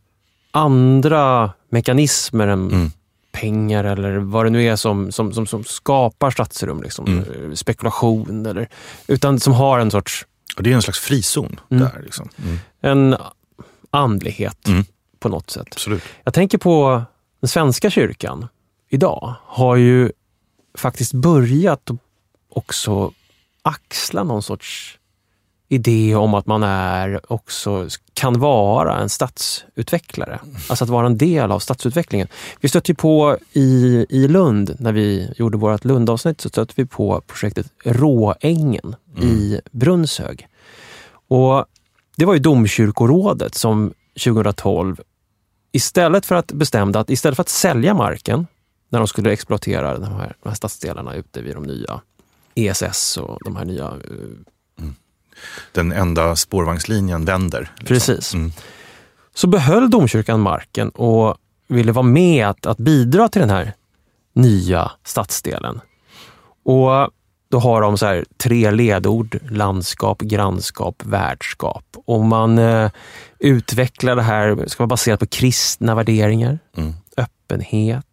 andra 0.52 1.52
mekanismer 1.70 2.48
än 2.48 2.72
Mm. 2.72 2.92
pengar 3.32 3.84
eller 3.84 4.18
vad 4.18 4.46
det 4.46 4.50
nu 4.50 4.64
är 4.68 4.76
som, 4.76 5.12
som, 5.12 5.34
som, 5.34 5.48
som 5.48 5.64
skapar 5.64 6.32
stadsrum. 6.32 6.82
Liksom. 6.84 7.06
Mm. 7.08 7.56
Spekulation 7.56 8.46
eller... 8.46 8.70
Utan 9.08 9.40
som 9.40 9.54
har 9.54 9.80
en 9.80 9.92
sorts 9.92 10.26
Och 10.58 10.64
det 10.64 10.72
är 10.72 10.76
en 10.76 10.82
slags 10.82 11.00
frizon 11.00 11.60
Mm. 11.72 11.84
där. 11.84 12.02
Liksom. 12.04 12.30
Mm. 12.44 12.58
en 12.82 13.16
andlighet 13.92 14.68
Mm. 14.68 14.86
på 15.20 15.30
något 15.30 15.50
sätt. 15.50 15.68
Absolut. 15.72 16.04
Jag 16.24 16.34
tänker 16.34 16.58
på 16.58 17.04
den 17.42 17.48
svenska 17.48 17.90
kyrkan 17.90 18.48
idag 18.90 19.36
har 19.46 19.76
ju 19.76 20.12
faktiskt 20.78 21.14
börjat 21.14 21.90
också 22.50 23.12
axla 23.62 24.24
någon 24.24 24.44
sorts 24.44 25.00
idé 25.70 26.16
om 26.16 26.34
att 26.34 26.46
man 26.46 26.64
är 26.64 27.32
också 27.32 27.88
kan 28.14 28.40
vara 28.40 29.00
en 29.00 29.10
stadsutvecklare. 29.10 30.40
Alltså 30.70 30.84
att 30.84 30.90
vara 30.90 31.06
en 31.06 31.18
del 31.18 31.52
av 31.52 31.60
stadsutvecklingen. 31.60 32.28
Vi 32.62 32.70
stötte 32.70 32.92
ju 32.92 32.96
på 32.96 33.38
i, 33.54 34.06
i 34.10 34.28
Lund, 34.28 34.76
när 34.80 34.92
vi 34.92 35.34
gjorde 35.38 35.58
vårt 35.58 35.86
Lundavsnitt, 35.86 36.42
så 36.42 36.50
stötte 36.50 36.74
vi 36.78 36.86
på 36.86 37.22
projektet 37.28 37.68
Råängen 37.84 38.96
i 39.22 39.60
Brunnshög. 39.72 40.48
Och 41.28 41.66
det 42.16 42.26
var 42.26 42.34
ju 42.34 42.40
domkyrkorådet 42.40 43.56
som 43.56 43.94
2012 44.24 45.02
istället 45.72 46.26
för 46.26 46.36
att 46.36 46.52
bestämde 46.52 47.00
att 47.00 47.10
istället 47.10 47.36
för 47.36 47.42
att 47.42 47.50
sälja 47.50 47.94
marken 47.94 48.48
när 48.90 49.00
de 49.00 49.08
skulle 49.08 49.32
exploatera 49.32 49.98
de 50.00 50.14
här, 50.14 50.36
de 50.44 50.50
här 50.50 50.56
stadsdelarna 50.56 51.14
ute 51.14 51.42
vid 51.42 51.56
de 51.56 51.64
nya 51.64 52.02
ESS 52.56 53.18
och 53.18 53.38
de 53.46 53.56
här 53.56 53.66
nya... 53.66 53.86
eh, 53.86 54.86
Den 55.72 55.92
enda 55.92 56.36
spårvagnslinjen 56.36 57.26
vänder. 57.26 57.60
Liksom. 57.80 57.86
Precis. 57.88 58.34
Mm. 58.34 58.52
Så 59.34 59.48
behöll 59.48 59.90
domkyrkan 59.90 60.40
marken 60.40 60.90
och 60.90 61.38
ville 61.68 61.92
vara 61.92 62.06
med 62.06 62.48
att, 62.48 62.66
att 62.66 62.78
bidra 62.78 63.30
till 63.30 63.40
den 63.42 63.50
här 63.50 63.74
nya 64.34 64.92
stadsdelen. 65.04 65.82
Och 66.66 67.10
då 67.50 67.60
har 67.60 67.82
de 67.82 67.98
så 67.98 68.06
här 68.06 68.26
tre 68.38 68.72
ledord, 68.72 69.40
landskap, 69.52 70.22
grannskap, 70.22 71.04
värdskap. 71.06 71.86
Och 72.06 72.24
man 72.24 72.58
eh, 72.58 72.92
utvecklar 73.40 74.16
det 74.16 74.22
här, 74.22 74.66
ska 74.68 74.84
vara 74.84 74.88
baserat 74.88 75.20
på 75.20 75.28
kristna 75.28 75.96
värderingar, 75.96 76.60
Mm. 76.78 76.94
öppenhet, 77.18 78.06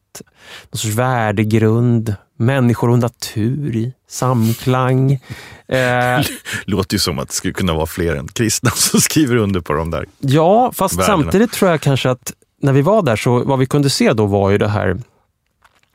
någon 0.71 0.79
sorts 0.79 0.95
värdegrund, 0.95 2.15
människor 2.39 2.91
och 2.91 2.99
natur 2.99 3.77
i 3.77 3.93
samklang. 4.09 5.21
Eh, 5.69 6.21
Låter 6.65 6.95
ju 6.95 6.99
som 6.99 7.19
att 7.19 7.29
det 7.29 7.35
skulle 7.35 7.55
kunna 7.55 7.75
vara 7.75 7.87
fler 7.87 8.17
än 8.17 8.29
kristna 8.29 8.71
som 8.75 9.01
skriver 9.01 9.37
under 9.37 9.61
på 9.61 9.73
de 9.73 9.91
där. 9.91 10.07
Ja, 10.21 10.73
fast 10.75 10.95
värdena. 10.99 11.23
samtidigt 11.23 11.53
tror 11.53 11.71
jag 11.71 11.81
kanske 11.81 12.11
att 12.11 12.33
när 12.63 12.73
vi 12.73 12.83
var 12.83 13.03
där 13.03 13.17
så 13.17 13.45
vad 13.45 13.59
vi 13.59 13.67
kunde 13.67 13.91
se 13.91 14.13
då 14.13 14.27
var 14.27 14.51
ju 14.51 14.59
det 14.59 14.69
här, 14.69 14.87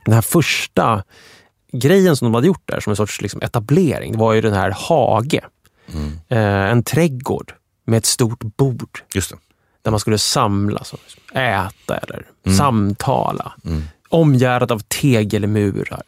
den 0.05 0.13
här 0.13 0.21
första 0.21 1.03
grejen 1.71 2.15
som 2.15 2.25
de 2.25 2.33
hade 2.33 2.47
gjort 2.47 2.61
där 2.65 2.79
som 2.79 2.91
en 2.91 2.95
sorts 2.97 3.21
liksom 3.21 3.41
etablering. 3.41 4.17
Var 4.17 4.33
ju 4.33 4.41
den 4.41 4.53
här 4.53 4.71
hage. 4.77 5.41
Mm. 5.93 6.11
Eh, 6.29 6.71
en 6.71 6.83
trädgård 6.83 7.53
med 7.85 7.97
ett 7.97 8.05
stort 8.05 8.39
bord 8.57 8.99
Just 9.13 9.29
det. 9.29 9.37
där 9.81 9.91
man 9.91 9.99
skulle 9.99 10.17
samlas 10.17 10.93
och 10.93 10.99
äta 11.37 11.97
eller 11.97 12.25
Mm. 12.45 12.57
samtala. 12.57 13.53
Mm. 13.65 13.83
Omgärdat 14.09 14.71
av 14.71 14.79
tegelmurar. 14.79 16.01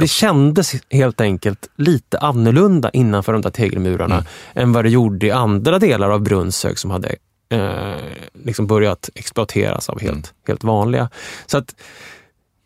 Det 0.00 0.08
kändes 0.08 0.72
helt 0.90 1.20
enkelt 1.20 1.68
lite 1.76 2.18
annorlunda 2.18 2.90
innanför 2.90 3.32
de 3.32 3.42
där 3.42 3.50
tegelmurarna 3.50 4.14
Mm. 4.14 4.26
än 4.54 4.72
vad 4.72 4.84
det 4.84 4.90
gjorde 4.90 5.26
i 5.26 5.30
andra 5.30 5.78
delar 5.78 6.10
av 6.10 6.20
Brunnshög 6.20 6.78
som 6.78 6.90
hade 6.90 7.16
eh, 7.50 7.94
liksom 8.44 8.66
börjat 8.66 9.10
exploateras 9.14 9.88
av 9.88 10.00
helt, 10.00 10.12
Mm. 10.12 10.22
helt 10.46 10.64
vanliga. 10.64 11.10
Så 11.46 11.58
att 11.58 11.74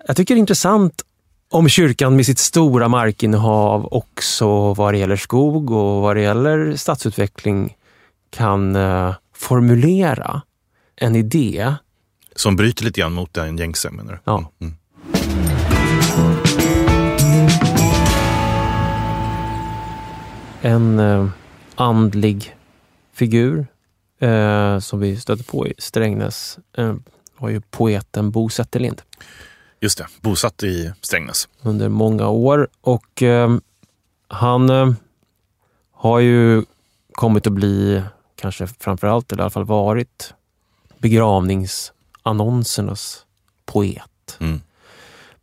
jag 0.07 0.17
tycker 0.17 0.35
det 0.35 0.39
är 0.39 0.41
intressant 0.41 1.03
om 1.51 1.69
kyrkan 1.69 2.17
med 2.17 2.27
sitt 2.27 2.39
stora 2.39 2.89
markinnehav 2.89 3.89
också 3.91 4.75
vad 4.75 4.95
det 4.95 4.99
gäller 4.99 5.17
skog 5.17 5.71
och 5.71 6.03
vad 6.03 6.17
det 6.17 6.23
gäller 6.23 6.77
stadsutveckling 6.77 7.77
kan 8.31 8.77
eh, 8.77 9.15
formulera 9.37 10.43
en 10.97 11.17
idé. 11.17 11.75
Som 12.37 12.57
bryter 12.57 12.85
lite 12.85 13.01
grann 13.01 13.13
mot 13.13 13.35
den 13.35 13.57
gängse 13.57 13.91
menar 13.91 14.13
du? 14.13 14.19
Ja. 14.25 14.51
Mm. 14.61 14.75
En 20.61 20.99
eh, 20.99 21.29
andlig 21.75 22.57
figur 23.13 23.67
eh, 24.21 24.79
som 24.79 25.01
vi 25.01 25.17
stötte 25.17 25.45
på 25.45 25.67
i 25.67 25.75
Strängnäs 25.79 26.59
eh, 26.77 26.95
var 27.39 27.49
ju 27.49 27.61
poeten 27.61 28.31
Bo 28.31 28.49
Zetterlind 28.49 29.03
Just 29.81 29.99
det, 29.99 30.07
bosatt 30.21 30.63
i 30.63 30.93
Strängnäs. 31.01 31.49
under 31.63 31.89
många 31.89 32.29
år. 32.29 32.69
Och 32.81 33.23
eh, 33.23 33.57
han 34.29 34.71
eh, 34.71 34.93
har 35.93 36.21
ju 36.21 36.65
kommit 37.13 37.47
att 37.47 37.53
bli, 37.53 38.03
kanske 38.37 38.67
framförallt, 38.67 39.33
eller 39.33 39.43
i 39.43 39.45
alla 39.45 39.51
fall 39.51 39.65
varit, 39.65 40.35
begravningsannonsernas 42.23 43.27
poet. 43.65 44.39
Mm. 44.41 44.61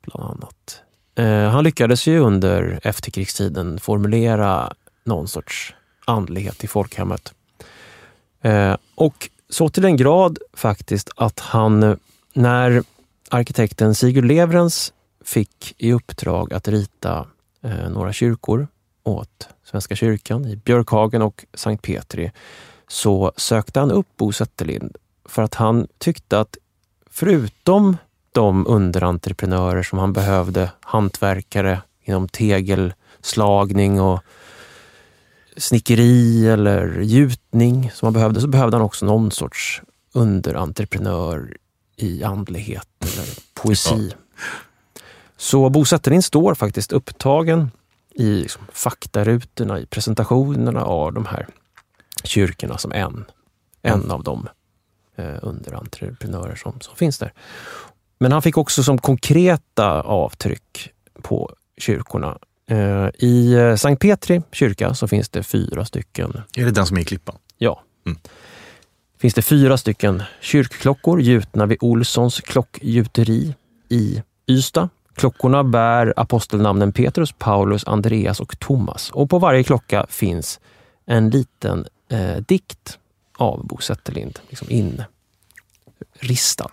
bland 0.01 0.29
annat. 0.29 0.81
Eh, 1.15 1.49
han 1.49 1.63
lyckades 1.63 2.07
ju 2.07 2.19
under 2.19 2.79
efterkrigstiden 2.83 3.79
formulera 3.79 4.73
någon 5.03 5.27
sorts 5.27 5.73
andlighet 6.05 6.63
i 6.63 6.67
folkhemmet. 6.67 7.33
Eh, 8.41 8.75
och 8.95 9.29
så 9.49 9.69
till 9.69 9.83
den 9.83 9.97
grad 9.97 10.37
faktiskt 10.53 11.09
att 11.15 11.39
han, 11.39 11.83
eh, 11.83 11.95
när 12.33 12.83
arkitekten 13.29 13.95
Sigurd 13.95 14.25
Levrens 14.25 14.93
fick 15.25 15.75
i 15.77 15.93
uppdrag 15.93 16.53
att 16.53 16.67
rita 16.67 17.27
eh, 17.61 17.89
några 17.89 18.13
kyrkor 18.13 18.67
åt 19.03 19.49
Svenska 19.63 19.95
kyrkan 19.95 20.45
i 20.45 20.55
Björkhagen 20.55 21.21
och 21.21 21.45
Sankt 21.53 21.83
Petri, 21.83 22.31
så 22.87 23.31
sökte 23.37 23.79
han 23.79 23.91
upp 23.91 24.07
Bo 24.17 24.31
Zetterlind 24.31 24.97
för 25.25 25.43
att 25.43 25.55
han 25.55 25.87
tyckte 25.97 26.39
att 26.39 26.57
förutom 27.19 27.97
de 28.31 28.67
underentreprenörer 28.67 29.83
som 29.83 29.99
han 29.99 30.13
behövde, 30.13 30.71
hantverkare 30.81 31.81
inom 32.03 32.27
tegelslagning 32.27 34.01
och 34.01 34.23
snickeri 35.57 36.47
eller 36.47 36.99
gjutning 36.99 37.91
som 37.93 38.05
han 38.05 38.13
behövde, 38.13 38.41
så 38.41 38.47
behövde 38.47 38.77
han 38.77 38.85
också 38.85 39.05
någon 39.05 39.31
sorts 39.31 39.81
underentreprenör 40.13 41.57
i 41.95 42.23
andlighet 42.23 42.87
eller 42.99 43.27
poesi. 43.53 44.13
Så 45.37 45.69
Bo 45.69 45.85
Zetterlind 45.85 46.25
står 46.25 46.55
faktiskt 46.55 46.91
upptagen 46.91 47.71
i 48.15 48.41
liksom 48.41 48.63
faktarutorna, 48.73 49.79
i 49.79 49.85
presentationerna 49.85 50.83
av 50.83 51.13
de 51.13 51.25
här 51.25 51.47
kyrkorna 52.23 52.77
som 52.77 52.91
en, 52.91 53.25
en 53.81 54.11
av 54.11 54.23
de 54.23 54.47
eh, 54.47 54.58
underentreprenörer 55.41 56.55
som, 56.55 56.81
som 56.81 56.95
finns 56.95 57.19
där. 57.19 57.33
Men 58.19 58.31
han 58.31 58.41
fick 58.41 58.57
också 58.57 58.83
som 58.83 58.97
konkreta 58.97 60.01
avtryck 60.01 60.89
på 61.21 61.55
kyrkorna. 61.77 62.37
Eh, 62.69 63.09
I 63.17 63.53
eh, 63.53 63.75
Sankt 63.75 64.01
Petri 64.01 64.41
kyrka 64.51 64.93
så 64.93 65.07
finns 65.07 65.29
det 65.29 65.43
fyra 65.43 65.85
stycken 65.85 66.41
Är 66.57 66.65
det 66.65 66.71
den 66.71 66.85
som 66.85 66.97
är 66.97 67.01
i 67.01 67.05
Klippan? 67.05 67.35
Ja. 67.57 67.83
Mm. 68.05 68.19
Finns 69.19 69.33
det 69.33 69.41
fyra 69.41 69.77
stycken 69.77 70.23
kyrkklockor 70.41 71.21
gjutna 71.21 71.65
vid 71.65 71.77
Olssons 71.81 72.41
klockgjuteri 72.41 73.55
i 73.89 74.23
Ystad. 74.47 74.89
Klockorna 75.15 75.63
bär 75.63 76.13
apostelnamnen 76.17 76.93
Petrus, 76.93 77.31
Paulus, 77.31 77.83
Andreas 77.87 78.39
och 78.39 78.59
Thomas. 78.59 79.09
Och 79.09 79.29
på 79.29 79.39
varje 79.39 79.63
klocka 79.63 80.05
finns 80.09 80.59
en 81.05 81.29
liten 81.29 81.85
eh, 82.09 82.37
dikt 82.47 82.99
av 83.39 83.67
Bo 83.67 83.77
Zetterlind 83.77 84.39
liksom 84.49 84.67
inristad. 86.19 86.71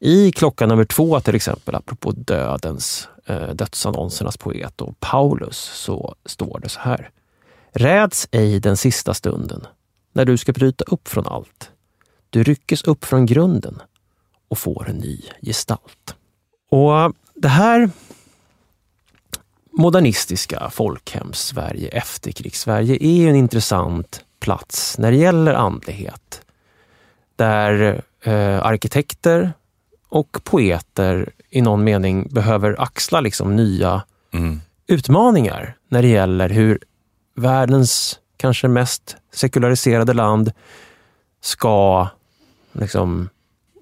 I 0.00 0.32
klocka 0.32 0.66
nummer 0.66 0.84
två 0.84 1.20
till 1.20 1.34
exempel, 1.34 1.74
apropå 1.74 2.12
dödens, 2.12 3.08
eh, 3.26 3.48
dödsannonsernas 3.48 4.36
poet 4.36 4.80
och 4.80 5.00
Paulus, 5.00 5.56
så 5.58 6.14
står 6.24 6.60
det 6.62 6.68
så 6.68 6.80
här. 6.80 7.10
Räds 7.72 8.28
ej 8.30 8.60
den 8.60 8.76
sista 8.76 9.14
stunden, 9.14 9.66
när 10.12 10.24
du 10.24 10.36
ska 10.36 10.52
bryta 10.52 10.84
upp 10.84 11.08
från 11.08 11.26
allt. 11.26 11.70
Du 12.30 12.42
ryckes 12.42 12.82
upp 12.82 13.04
från 13.04 13.26
grunden 13.26 13.82
och 14.48 14.58
får 14.58 14.88
en 14.88 14.96
ny 14.96 15.22
gestalt. 15.42 16.14
Och 16.70 17.00
eh, 17.00 17.10
det 17.34 17.48
här 17.48 17.90
modernistiska 19.70 20.70
folkhems-Sverige, 20.70 21.88
efterkrigs-Sverige, 21.88 22.98
är 23.00 23.28
en 23.28 23.36
intressant 23.36 24.24
plats 24.40 24.98
när 24.98 25.10
det 25.10 25.16
gäller 25.16 25.54
andlighet. 25.54 26.42
Där 27.36 28.02
eh, 28.22 28.58
arkitekter 28.66 29.52
och 30.08 30.38
poeter 30.44 31.30
i 31.50 31.60
någon 31.62 31.84
mening 31.84 32.28
behöver 32.30 32.80
axla 32.82 33.20
liksom 33.20 33.56
nya 33.56 34.02
Mm. 34.32 34.60
utmaningar 34.86 35.76
när 35.88 36.02
det 36.02 36.08
gäller 36.08 36.48
hur 36.48 36.78
världens 37.36 38.18
kanske 38.36 38.68
mest 38.68 39.16
sekulariserade 39.34 40.12
land 40.12 40.52
ska 41.40 42.08
liksom 42.72 43.28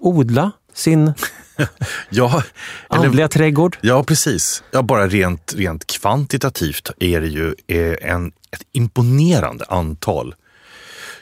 odla 0.00 0.52
sin 0.74 1.12
Ja, 2.10 2.42
eller, 2.90 3.04
andliga 3.06 3.28
trädgård. 3.28 3.78
ja, 3.80 4.04
precis. 4.04 4.62
Ja, 4.70 4.82
bara 4.82 5.06
rent, 5.08 5.54
rent 5.56 5.86
kvantitativt 5.86 6.90
är 6.98 7.20
det 7.20 7.26
ju 7.28 7.54
eh, 7.66 8.10
en, 8.10 8.26
ett 8.50 8.62
imponerande 8.72 9.64
antal 9.68 10.34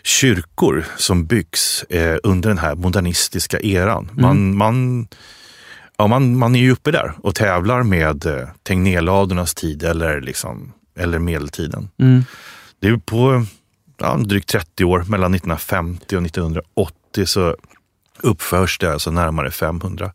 kyrkor 0.05 0.85
som 0.97 1.27
byggs 1.27 1.83
eh, 1.83 2.17
under 2.23 2.49
den 2.49 2.59
här 2.59 2.75
modernistiska 2.75 3.61
eran. 3.61 4.11
Man, 4.13 4.57
man, 4.57 5.09
ja, 5.97 6.07
man, 6.07 6.39
man 6.39 6.55
är 6.55 6.61
ju 6.61 6.73
uppe 6.73 6.91
där 6.91 7.13
och 7.23 7.35
tävlar 7.35 7.83
med 7.83 8.27
eh, 8.27 8.49
Tegnérladornas 8.63 9.55
tid 9.55 9.83
eller, 9.83 10.21
liksom, 10.21 10.73
eller 10.99 11.19
medeltiden. 11.19 11.89
Mm. 11.99 12.25
Det 12.81 12.89
är 12.89 12.97
på 12.97 13.47
ja, 13.99 14.17
drygt 14.17 14.49
30 14.49 14.85
år, 14.85 15.05
mellan 15.09 15.35
1950 15.35 16.17
och 16.17 16.23
1980, 16.23 17.27
så 17.27 17.57
uppförs 18.21 18.79
det 18.79 18.93
alltså 18.93 19.11
närmare 19.11 19.51
500 19.51 20.13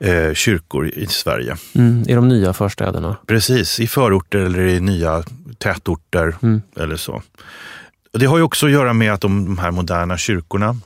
eh, 0.00 0.32
kyrkor 0.34 0.88
i 0.88 1.06
Sverige. 1.06 1.56
Mm, 1.74 2.04
I 2.08 2.14
de 2.14 2.28
nya 2.28 2.52
förstäderna. 2.52 3.16
Precis, 3.26 3.80
i 3.80 3.86
förorter 3.86 4.38
eller 4.38 4.66
i 4.66 4.80
nya 4.80 5.24
tätorter 5.58 6.36
Mm. 6.42 6.62
eller 6.76 6.96
så. 6.96 7.22
Och 8.16 8.20
Det 8.20 8.26
har 8.26 8.36
ju 8.36 8.42
också 8.42 8.66
att 8.66 8.72
göra 8.72 8.92
med 8.92 9.12
att 9.12 9.20
de, 9.20 9.44
de 9.44 9.58
här 9.58 9.70
moderna 9.70 10.18
kyrkorna 10.18 10.76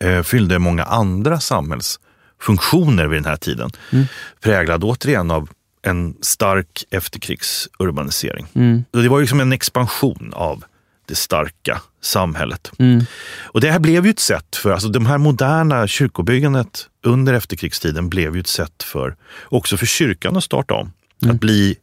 eh, 0.00 0.22
fyllde 0.22 0.58
många 0.58 0.84
andra 0.84 1.40
samhällsfunktioner 1.40 3.06
vid 3.06 3.18
den 3.18 3.30
här 3.30 3.36
tiden. 3.36 3.70
Mm. 3.92 4.04
Präglad 4.40 4.84
återigen 4.84 5.30
av 5.30 5.48
en 5.82 6.16
stark 6.20 6.84
efterkrigsurbanisering. 6.90 8.46
Mm. 8.54 8.84
Och 8.92 9.02
Det 9.02 9.08
var 9.08 9.20
ju 9.20 9.26
som 9.26 9.40
en 9.40 9.52
expansion 9.52 10.32
av 10.34 10.64
det 11.06 11.14
starka 11.14 11.80
samhället. 12.02 12.72
Mm. 12.78 13.04
Och 13.42 13.60
det 13.60 13.70
här 13.70 13.78
blev 13.78 14.04
ju 14.04 14.10
ett 14.10 14.20
sätt 14.20 14.56
för, 14.56 14.70
alltså 14.70 14.88
de 14.88 15.06
här 15.06 15.18
moderna 15.18 15.86
kyrkobyggandet 15.86 16.88
under 17.04 17.34
efterkrigstiden 17.34 18.08
blev 18.08 18.34
ju 18.34 18.40
ett 18.40 18.46
sätt 18.46 18.82
för, 18.82 19.16
också 19.44 19.76
för 19.76 19.86
kyrkan 19.86 20.36
att 20.36 20.44
starta 20.44 20.74
om. 20.74 20.92
Att 21.30 21.40
bli, 21.40 21.76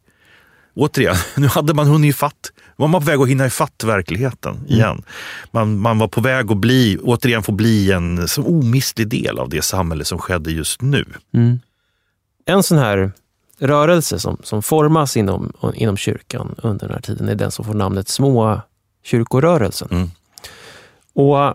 återigen, 0.74 1.16
nu 1.36 1.46
hade 1.46 1.74
man 1.74 1.86
hunnit 1.86 2.14
ifatt, 2.14 2.52
var 2.76 2.88
man 2.88 3.00
på 3.00 3.06
väg 3.06 3.20
att 3.20 3.28
hinna 3.28 3.46
ifatt 3.46 3.84
verkligheten 3.84 4.66
igen. 4.68 5.02
Man, 5.50 5.78
man 5.78 5.98
var 5.98 6.08
på 6.08 6.20
väg 6.20 6.50
att 6.50 6.56
bli, 6.56 6.98
återigen 7.02 7.42
få 7.42 7.52
bli 7.52 7.92
en 7.92 8.28
så 8.28 8.42
omistlig 8.42 9.08
del 9.08 9.38
av 9.38 9.48
det 9.48 9.62
samhälle 9.62 10.04
som 10.04 10.18
skedde 10.18 10.50
just 10.50 10.82
nu. 10.82 11.04
Mm. 11.34 11.60
En 12.46 12.62
sån 12.62 12.78
här 12.78 13.12
rörelse 13.58 14.18
som, 14.20 14.36
som 14.42 14.62
formas 14.62 15.16
inom, 15.16 15.52
inom 15.74 15.96
kyrkan 15.96 16.54
under 16.62 16.86
den 16.86 16.94
här 16.94 17.02
tiden 17.02 17.28
är 17.28 17.34
den 17.34 17.50
som 17.50 17.64
får 17.64 17.74
namnet 17.74 18.08
små 18.08 18.60
kyrkorörelsen. 19.04 19.88
Mm. 19.90 20.10
Och 21.14 21.54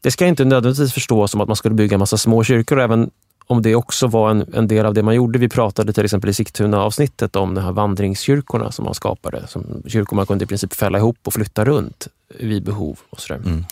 Det 0.00 0.10
ska 0.10 0.26
inte 0.26 0.44
nödvändigtvis 0.44 0.92
förstås 0.92 1.30
som 1.30 1.40
att 1.40 1.48
man 1.48 1.56
skulle 1.56 1.74
bygga 1.74 1.94
en 1.94 1.98
massa 1.98 2.16
små 2.16 2.44
kyrkor, 2.44 2.80
även 2.80 3.10
om 3.46 3.62
det 3.62 3.74
också 3.74 4.06
var 4.06 4.30
en, 4.30 4.54
en 4.54 4.68
del 4.68 4.86
av 4.86 4.94
det 4.94 5.02
man 5.02 5.14
gjorde. 5.14 5.38
Vi 5.38 5.48
pratade 5.48 5.92
till 5.92 6.04
exempel 6.04 6.30
i 6.30 6.34
Sigtuna-avsnittet 6.34 7.36
om 7.36 7.54
de 7.54 7.64
här 7.64 7.72
vandringskyrkorna 7.72 8.72
som 8.72 8.84
man 8.84 8.94
skapade. 8.94 9.46
Som 9.46 9.82
kyrkor 9.86 10.16
man 10.16 10.26
kunde 10.26 10.44
i 10.44 10.46
princip 10.46 10.74
fälla 10.74 10.98
ihop 10.98 11.18
och 11.24 11.32
flytta 11.32 11.64
runt 11.64 12.08
vid 12.38 12.64
behov. 12.64 12.98
och 13.10 13.20
sådär. 13.20 13.40
Mm. 13.44 13.64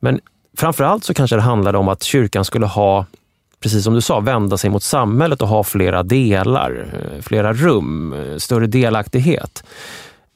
Men 0.00 0.20
framförallt 0.56 1.04
så 1.04 1.14
kanske 1.14 1.36
det 1.36 1.42
handlade 1.42 1.78
om 1.78 1.88
att 1.88 2.02
kyrkan 2.02 2.44
skulle 2.44 2.66
ha, 2.66 3.06
precis 3.60 3.84
som 3.84 3.94
du 3.94 4.00
sa, 4.00 4.20
vända 4.20 4.56
sig 4.56 4.70
mot 4.70 4.82
samhället 4.82 5.42
och 5.42 5.48
ha 5.48 5.64
flera 5.64 6.02
delar, 6.02 6.92
eh, 6.92 7.22
flera 7.22 7.52
rum, 7.52 8.12
eh, 8.12 8.36
större 8.36 8.66
delaktighet. 8.66 9.64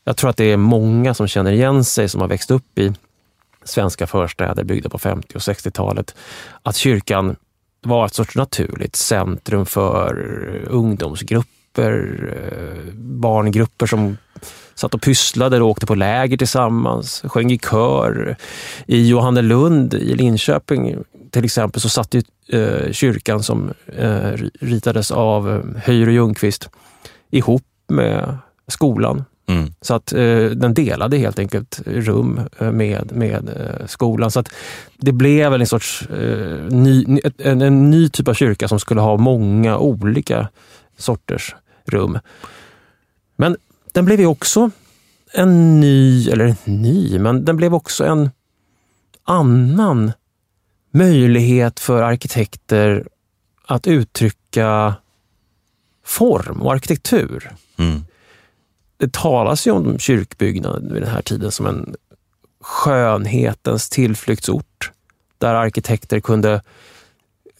Jag 0.04 0.16
tror 0.16 0.30
att 0.30 0.36
det 0.36 0.52
är 0.52 0.56
många 0.56 1.14
som 1.14 1.26
känner 1.28 1.52
igen 1.52 1.84
sig 1.84 2.08
som 2.08 2.20
har 2.20 2.28
växt 2.28 2.50
upp 2.50 2.78
i 2.78 2.92
svenska 3.64 4.06
förstäder 4.06 4.64
byggda 4.64 4.88
på 4.88 4.98
50 4.98 5.34
och 5.34 5.40
60-talet. 5.40 6.14
Att 6.62 6.76
kyrkan 6.76 7.36
var 7.82 8.06
ett 8.06 8.14
sorts 8.14 8.36
naturligt 8.36 8.96
centrum 8.96 9.66
för 9.66 10.14
ungdomsgrupper, 10.68 12.18
eh, 12.34 12.94
barngrupper 12.94 13.86
som 13.86 14.16
satt 14.74 14.94
och 14.94 15.02
pysslade 15.02 15.60
och 15.60 15.68
åkte 15.68 15.86
på 15.86 15.94
läger 15.94 16.36
tillsammans, 16.36 17.22
sjöng 17.24 17.50
i 17.50 17.58
kör. 17.58 18.36
I 18.86 19.08
Johannelund 19.08 19.94
i 19.94 20.14
Linköping 20.14 20.96
till 21.30 21.44
exempel 21.44 21.80
så 21.80 21.88
satt 21.88 22.14
ju, 22.14 22.22
eh, 22.48 22.92
kyrkan 22.92 23.42
som 23.42 23.72
eh, 23.86 24.32
ritades 24.60 25.10
av 25.10 25.50
eh, 25.50 25.82
Höjer 25.84 26.06
och 26.06 26.12
Ljungqvist 26.12 26.70
ihop 27.30 27.62
med 27.88 28.38
skolan. 28.68 29.24
Mm. 29.48 29.72
Så 29.80 29.94
att 29.94 30.12
eh, 30.12 30.44
den 30.44 30.74
delade 30.74 31.16
helt 31.18 31.38
enkelt 31.38 31.80
rum 31.86 32.40
eh, 32.58 32.72
med, 32.72 33.12
med 33.12 33.48
eh, 33.48 33.86
skolan. 33.86 34.30
Så 34.30 34.40
att 34.40 34.48
det 34.96 35.12
blev 35.12 35.54
en 35.54 35.66
sorts 35.66 36.02
eh, 36.02 36.64
ny, 36.70 37.04
ny- 37.06 37.20
en, 37.38 37.62
en 37.62 37.90
ny 37.90 38.08
typ 38.08 38.28
av 38.28 38.34
kyrka 38.34 38.68
som 38.68 38.80
skulle 38.80 39.00
ha 39.00 39.16
många 39.16 39.78
olika 39.78 40.48
sorters 40.96 41.54
rum. 41.84 42.18
Men 43.36 43.56
den 43.92 44.04
blev 44.04 44.20
ju 44.20 44.26
också 44.26 44.70
en 45.32 45.80
ny, 45.80 46.28
eller 46.28 46.54
ny, 46.64 47.18
men 47.18 47.44
den 47.44 47.56
blev 47.56 47.74
också 47.74 48.04
en 48.04 48.30
annan 49.24 50.12
möjlighet 50.90 51.80
för 51.80 52.02
arkitekter 52.02 53.08
att 53.66 53.86
uttrycka 53.86 54.94
form 56.04 56.62
och 56.62 56.72
arkitektur. 56.72 57.50
Mm. 57.76 58.04
Det 58.98 59.12
talas 59.12 59.66
ju 59.66 59.70
om 59.70 59.98
kyrkbyggnaden 59.98 60.92
vid 60.92 61.02
den 61.02 61.10
här 61.10 61.22
tiden 61.22 61.52
som 61.52 61.66
en 61.66 61.94
skönhetens 62.60 63.90
tillflyktsort. 63.90 64.90
Där 65.38 65.54
arkitekter 65.54 66.20
kunde, 66.20 66.62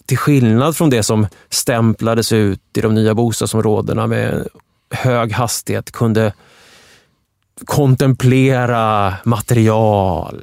till 0.07 0.19
skillnad 0.19 0.77
från 0.77 0.91
det 0.91 1.03
som 1.03 1.27
stämplades 1.51 2.33
ut 2.33 2.61
i 2.77 2.81
de 2.81 2.95
nya 2.95 3.15
bostadsområdena 3.15 4.07
med 4.07 4.49
hög 4.91 5.33
hastighet, 5.33 5.91
kunde 5.91 6.33
kontemplera 7.65 9.15
material, 9.25 10.41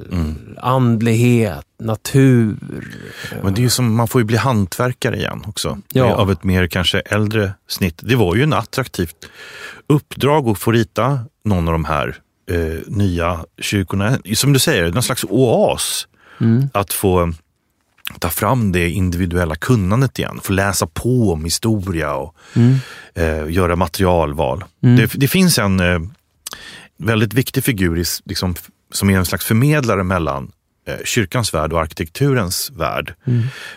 andlighet, 0.58 1.66
natur. 1.78 2.56
Men 3.42 3.54
det 3.54 3.64
är 3.64 3.68
som, 3.68 3.94
man 3.94 4.08
får 4.08 4.20
ju 4.20 4.24
bli 4.24 4.36
hantverkare 4.36 5.16
igen 5.16 5.44
också. 5.46 5.78
Ja. 5.92 6.14
Av 6.14 6.30
ett 6.32 6.44
mer 6.44 6.66
kanske 6.66 7.00
äldre 7.00 7.52
snitt. 7.68 8.00
Det 8.02 8.16
var 8.16 8.34
ju 8.34 8.42
en 8.42 8.52
attraktivt 8.52 9.16
uppdrag 9.86 10.48
att 10.48 10.58
få 10.58 10.72
rita 10.72 11.20
någon 11.44 11.68
av 11.68 11.72
de 11.72 11.84
här 11.84 12.16
eh, 12.50 12.78
nya 12.86 13.44
kyrkorna. 13.58 14.18
Som 14.34 14.52
du 14.52 14.58
säger, 14.58 14.92
någon 14.92 15.02
slags 15.02 15.24
oas. 15.24 16.08
Att 16.72 16.92
få 16.92 17.32
ta 18.18 18.28
fram 18.28 18.72
det 18.72 18.90
individuella 18.90 19.54
kunnandet 19.54 20.18
igen. 20.18 20.40
Få 20.42 20.52
läsa 20.52 20.86
på 20.86 21.32
om 21.32 21.44
historia 21.44 22.14
och 22.14 22.34
eh, 23.14 23.50
göra 23.50 23.76
materialval. 23.76 24.64
Det, 24.80 25.12
det 25.14 25.28
finns 25.28 25.58
en 25.58 25.80
eh, 25.80 25.98
väldigt 26.96 27.34
viktig 27.34 27.64
figur 27.64 27.98
i, 27.98 28.04
liksom, 28.24 28.54
som 28.92 29.10
är 29.10 29.18
en 29.18 29.24
slags 29.24 29.44
förmedlare 29.44 30.04
mellan 30.04 30.52
eh, 30.86 31.04
kyrkans 31.04 31.54
värld 31.54 31.72
och 31.72 31.80
arkitekturens 31.80 32.70
värld 32.70 33.14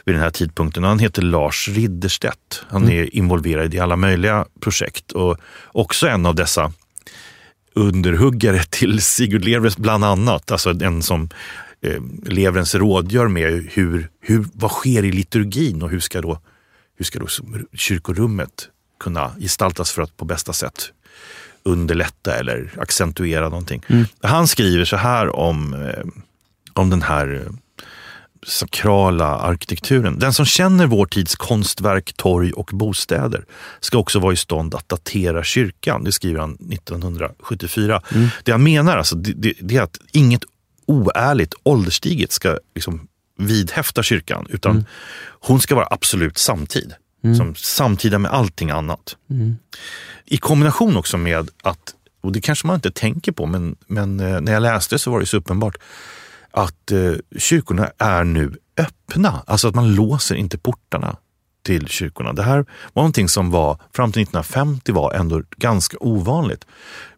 vid 0.06 0.16
den 0.16 0.22
här 0.24 0.32
tidpunkten. 0.32 0.84
Han 0.84 1.00
heter 1.00 1.22
Lars 1.22 1.68
Ridderstedt. 1.68 2.66
Han 2.70 2.90
är 2.90 3.16
involverad 3.16 3.74
i 3.74 3.80
alla 3.80 3.96
möjliga 3.96 4.46
projekt 4.60 5.12
och 5.12 5.38
också 5.66 6.08
en 6.08 6.26
av 6.26 6.36
dessa 6.36 6.74
underhuggare 7.74 8.64
till 8.64 9.02
Sigurd 9.02 9.46
Levrens 9.46 9.78
bland 9.78 10.06
annat. 10.06 10.52
Alltså 10.52 10.70
en 10.70 11.02
som 11.02 11.30
eh, 11.82 12.02
Levrens 12.26 12.76
rådgör 12.76 13.28
med 13.28 13.70
hur, 13.72 14.10
hur, 14.22 14.46
vad 14.54 14.72
sker 14.72 15.06
i 15.06 15.12
liturgin 15.12 15.82
och 15.82 15.90
hur 15.90 16.00
ska 16.00 16.22
då, 16.22 16.42
hur 16.98 17.06
ska 17.06 17.20
då 17.20 17.28
kyrkorummet 17.74 18.70
kunna 19.00 19.32
gestaltas 19.40 19.92
för 19.92 20.02
att 20.02 20.18
på 20.18 20.26
bästa 20.26 20.54
sätt 20.54 20.92
underlätta 21.64 22.36
eller 22.36 22.74
accentuera 22.78 23.50
någonting. 23.50 23.84
Han 24.22 24.48
skriver 24.48 24.86
så 24.86 24.96
här 24.96 25.36
om, 25.36 25.74
eh, 25.74 26.04
om 26.74 26.90
den 26.90 27.02
här 27.02 27.42
eh, 27.46 27.54
sakrala 28.48 29.26
arkitekturen. 29.26 30.20
Den 30.20 30.34
som 30.34 30.46
känner 30.46 30.88
vår 30.88 31.06
tids 31.06 31.36
konstverk, 31.36 32.14
torg 32.18 32.54
och 32.54 32.70
bostäder 32.74 33.46
ska 33.80 33.98
också 33.98 34.20
vara 34.20 34.34
i 34.34 34.36
stånd 34.36 34.76
att 34.76 34.90
datera 34.90 35.44
kyrkan. 35.44 36.04
Det 36.04 36.12
skriver 36.12 36.40
han 36.40 36.54
1974. 36.54 38.02
Det 38.44 38.52
han 38.52 38.64
menar 38.64 38.98
alltså, 38.98 39.16
det, 39.16 39.34
det, 39.34 39.54
det 39.60 39.78
är 39.78 39.82
att 39.82 40.00
inget 40.12 40.44
oärligt 40.86 41.54
ålderstiget 41.64 42.32
ska 42.32 42.58
liksom 42.76 43.08
vidhäfta 43.38 44.04
kyrkan, 44.04 44.48
utan 44.50 44.86
hon 45.40 45.62
ska 45.62 45.76
vara 45.76 45.88
absolut 45.92 46.38
samtid. 46.38 46.94
Som 47.38 47.56
samtida 47.56 48.20
med 48.20 48.32
allting 48.32 48.70
annat. 48.72 49.18
I 50.26 50.38
kombination 50.38 50.98
också 50.98 51.18
med 51.18 51.50
att, 51.64 51.96
och 52.22 52.32
det 52.32 52.42
kanske 52.42 52.68
man 52.68 52.76
inte 52.76 52.92
tänker 52.92 53.32
på, 53.32 53.46
men, 53.46 53.76
men 53.88 54.20
eh, 54.20 54.42
när 54.42 54.52
jag 54.54 54.62
läste 54.62 55.00
så 55.00 55.12
var 55.12 55.20
det 55.20 55.26
så 55.26 55.38
uppenbart, 55.38 55.78
att 56.52 56.92
eh, 56.92 57.14
kyrkorna 57.38 57.92
är 57.98 58.24
nu 58.24 58.54
öppna. 58.78 59.44
Alltså 59.48 59.68
att 59.68 59.76
man 59.76 59.96
låser 59.96 60.36
inte 60.36 60.58
portarna 60.58 61.16
till 61.64 61.88
kyrkorna. 61.88 62.34
Det 62.34 62.44
här 62.44 62.66
var 62.94 63.04
någonting 63.04 63.30
som 63.30 63.52
var, 63.52 63.78
fram 63.94 64.12
till 64.12 64.22
1950 64.22 64.92
var 64.92 65.14
ändå 65.14 65.42
ganska 65.58 65.98
ovanligt. 66.00 66.66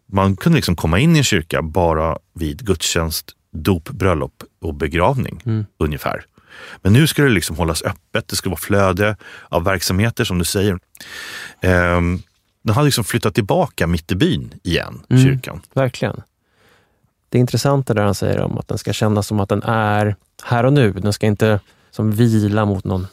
Man 0.06 0.36
kunde 0.36 0.56
liksom 0.56 0.76
komma 0.76 0.98
in 0.98 1.16
i 1.16 1.18
en 1.18 1.24
kyrka 1.24 1.62
bara 1.62 2.18
vid 2.34 2.66
gudstjänst, 2.66 3.30
dop, 3.52 3.90
bröllop 3.90 4.42
och 4.60 4.74
begravning 4.74 5.42
ungefär. 5.78 6.24
Men 6.82 6.92
nu 6.92 7.06
ska 7.06 7.22
det 7.22 7.28
liksom 7.28 7.56
hållas 7.56 7.82
öppet, 7.82 8.28
det 8.28 8.36
ska 8.36 8.50
vara 8.50 8.60
flöde 8.60 9.16
av 9.48 9.64
verksamheter 9.64 10.24
som 10.24 10.38
du 10.38 10.44
säger. 10.44 10.78
Ehm, 11.60 12.22
den 12.62 12.74
har 12.74 12.82
liksom 12.82 13.04
flyttat 13.04 13.34
tillbaka 13.34 13.86
mitt 13.86 14.12
i 14.12 14.14
byn 14.14 14.54
igen, 14.62 15.02
kyrkan. 15.10 15.60
Verkligen. 15.74 16.22
Det 17.28 17.38
är 17.38 17.40
intressant 17.40 17.86
det 17.86 17.94
där 17.94 18.02
han 18.02 18.14
säger 18.14 18.40
om 18.40 18.58
att 18.58 18.68
den 18.68 18.78
ska 18.78 18.92
kännas 18.92 19.26
som 19.26 19.40
att 19.40 19.48
den 19.48 19.62
är 19.62 20.16
här 20.42 20.64
och 20.64 20.72
nu. 20.72 20.92
Den 20.92 21.12
ska 21.12 21.26
inte 21.26 21.60
som 21.90 22.12
vila 22.12 22.64
mot 22.64 22.84
någon 22.84 23.06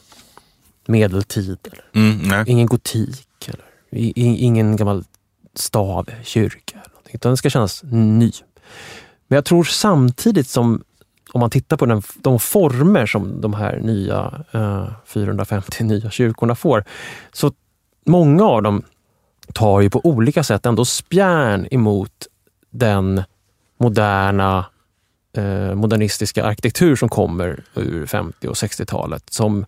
medeltid. 0.88 1.58
Eller 1.72 1.84
Mm, 1.94 2.48
ingen 2.48 2.68
gotik. 2.68 3.28
Eller 3.48 3.66
ingen 4.20 4.76
gammal 4.76 5.04
stavkyrka. 5.56 6.74
Eller 6.74 6.90
någonting, 6.90 7.16
utan 7.16 7.30
den 7.30 7.38
ska 7.38 7.50
kännas 7.50 7.84
ny. 7.92 8.32
Men 9.28 9.36
jag 9.36 9.46
tror 9.46 9.64
samtidigt 9.64 10.48
som, 10.48 10.84
om 11.34 11.40
man 11.40 11.50
tittar 11.50 11.78
på 11.78 11.86
den, 11.86 12.02
de 12.16 12.40
former 12.40 13.06
som 13.06 13.42
de 13.42 13.54
här 13.54 13.80
nya 13.80 14.44
eh, 14.52 14.88
450 15.06 15.84
nya 15.84 16.10
kyrkorna 16.10 16.56
får, 16.56 16.84
så 17.32 17.52
många 18.06 18.44
av 18.44 18.64
dem 18.64 18.84
tar 19.54 19.82
ju 19.82 19.90
på 19.90 20.02
olika 20.06 20.44
sätt 20.44 20.66
ändå 20.66 20.86
spjärn 20.86 21.68
emot 21.72 22.28
den 22.70 23.24
moderna 23.78 24.66
eh, 25.34 25.76
modernistiska 25.76 26.46
arkitektur 26.46 26.96
som 26.96 27.10
kommer 27.10 27.64
ur 27.76 28.06
50 28.06 28.48
och 28.48 28.54
60-talet. 28.54 29.24
Som 29.30 29.66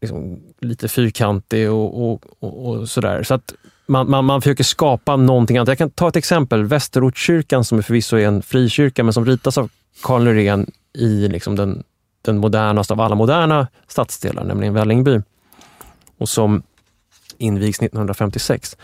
liksom 0.00 0.42
lite 0.60 0.88
fyrkantig 0.88 1.70
och, 1.70 2.10
och, 2.10 2.24
och, 2.38 2.66
och 2.66 2.88
sådär. 2.88 3.22
Så 3.22 3.34
att 3.34 3.54
man, 3.88 4.10
man, 4.10 4.24
man 4.24 4.42
försöker 4.42 4.64
skapa 4.64 5.16
någonting 5.16 5.56
annat. 5.56 5.68
Jag 5.68 5.78
kan 5.78 5.90
ta 5.90 6.08
ett 6.08 6.16
exempel. 6.16 6.64
Västerortskyrkan 6.64 7.64
som 7.64 7.82
förvisso 7.82 8.16
är 8.16 8.26
en 8.26 8.42
frikyrka 8.42 9.04
men 9.04 9.12
som 9.12 9.26
ritas 9.26 9.58
av 9.58 9.70
Karl 10.02 10.22
Norén 10.22 10.70
i 10.92 11.28
liksom 11.28 11.56
den, 11.56 11.82
den 12.22 12.38
modernaste 12.38 12.92
av 12.92 13.00
alla 13.00 13.14
moderna 13.14 13.68
stadsdelar, 13.88 14.44
nämligen 14.44 14.74
Vällingby. 14.74 15.20
Och 16.18 16.28
som 16.28 16.62
invigs 17.38 17.78
1956. 17.78 18.76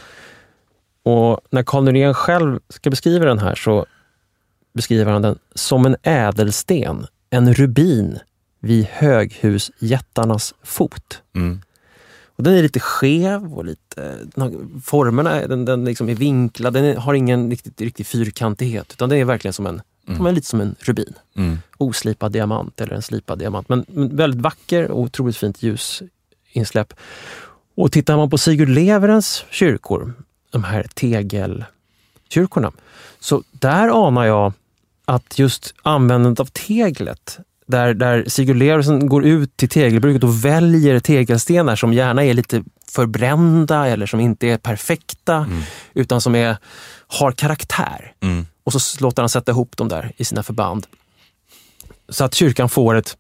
Och 1.02 1.40
när 1.50 1.62
Karl 1.62 1.84
Norén 1.84 2.14
själv 2.14 2.60
ska 2.68 2.90
beskriva 2.90 3.24
den 3.24 3.38
här 3.38 3.54
så 3.54 3.86
beskriver 4.74 5.12
han 5.12 5.22
den 5.22 5.38
som 5.54 5.86
en 5.86 5.96
ädelsten, 6.02 7.06
en 7.30 7.54
rubin 7.54 8.18
vid 8.60 8.86
höghusjättarnas 8.86 10.54
fot. 10.62 11.22
Mm. 11.34 11.60
Och 12.36 12.42
den 12.42 12.54
är 12.54 12.62
lite 12.62 12.80
skev 12.80 13.54
och 13.54 13.64
lite, 13.64 14.18
har, 14.36 14.80
formerna 14.80 15.46
den, 15.46 15.64
den 15.64 15.84
liksom 15.84 16.08
är 16.08 16.14
vinklad, 16.14 16.72
den 16.72 16.84
är, 16.84 16.96
har 16.96 17.14
ingen 17.14 17.50
riktigt, 17.50 17.80
riktig 17.80 18.06
fyrkantighet 18.06 18.92
utan 18.92 19.08
den 19.08 19.18
är 19.18 19.24
verkligen 19.24 19.52
som 19.52 19.66
en, 19.66 19.82
som 20.16 20.26
en, 20.26 20.34
lite 20.34 20.46
som 20.46 20.60
en 20.60 20.74
rubin. 20.78 21.14
Mm. 21.36 21.58
Oslipad 21.78 22.32
diamant 22.32 22.80
eller 22.80 22.94
en 22.94 23.02
slipad 23.02 23.38
diamant. 23.38 23.68
Men, 23.68 23.84
men 23.88 24.16
väldigt 24.16 24.40
vacker 24.40 24.90
och 24.90 25.00
otroligt 25.00 25.36
fint 25.36 25.62
ljusinsläpp. 25.62 26.94
Och 27.74 27.92
tittar 27.92 28.16
man 28.16 28.30
på 28.30 28.38
Sigurd 28.38 28.68
Leverens 28.68 29.44
kyrkor, 29.50 30.12
de 30.50 30.64
här 30.64 30.86
tegelkyrkorna, 30.94 32.72
så 33.20 33.42
där 33.50 34.06
anar 34.06 34.24
jag 34.24 34.52
att 35.04 35.38
just 35.38 35.74
användandet 35.82 36.40
av 36.40 36.46
teglet, 36.46 37.38
där, 37.66 37.94
där 37.94 38.24
Sigurd 38.28 38.56
Leversen 38.56 39.08
går 39.08 39.24
ut 39.24 39.56
till 39.56 39.68
tegelbruket 39.68 40.24
och 40.24 40.44
väljer 40.44 41.00
tegelstenar 41.00 41.76
som 41.76 41.92
gärna 41.92 42.24
är 42.24 42.34
lite 42.34 42.64
förbrända 42.90 43.86
eller 43.86 44.06
som 44.06 44.20
inte 44.20 44.46
är 44.46 44.58
perfekta, 44.58 45.46
utan 45.94 46.20
som 46.20 46.34
är, 46.34 46.56
har 47.06 47.32
karaktär. 47.32 48.12
Mm. 48.20 48.46
Och 48.64 48.72
så 48.72 49.04
låter 49.04 49.22
han 49.22 49.28
sätta 49.28 49.52
ihop 49.52 49.76
dem 49.76 49.88
där 49.88 50.12
i 50.16 50.24
sina 50.24 50.42
förband. 50.42 50.86
Så 52.08 52.24
att 52.24 52.34
kyrkan 52.34 52.68
får 52.68 52.94
ett 52.94 53.16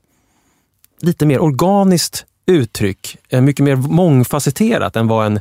lite 1.00 1.26
mer 1.26 1.40
organiskt 1.40 2.26
uttryck, 2.46 3.16
eh, 3.28 3.40
mycket 3.40 3.64
mer 3.64 3.76
mångfacetterat 3.76 4.96
än 4.96 5.06
vad 5.06 5.26
en, 5.26 5.40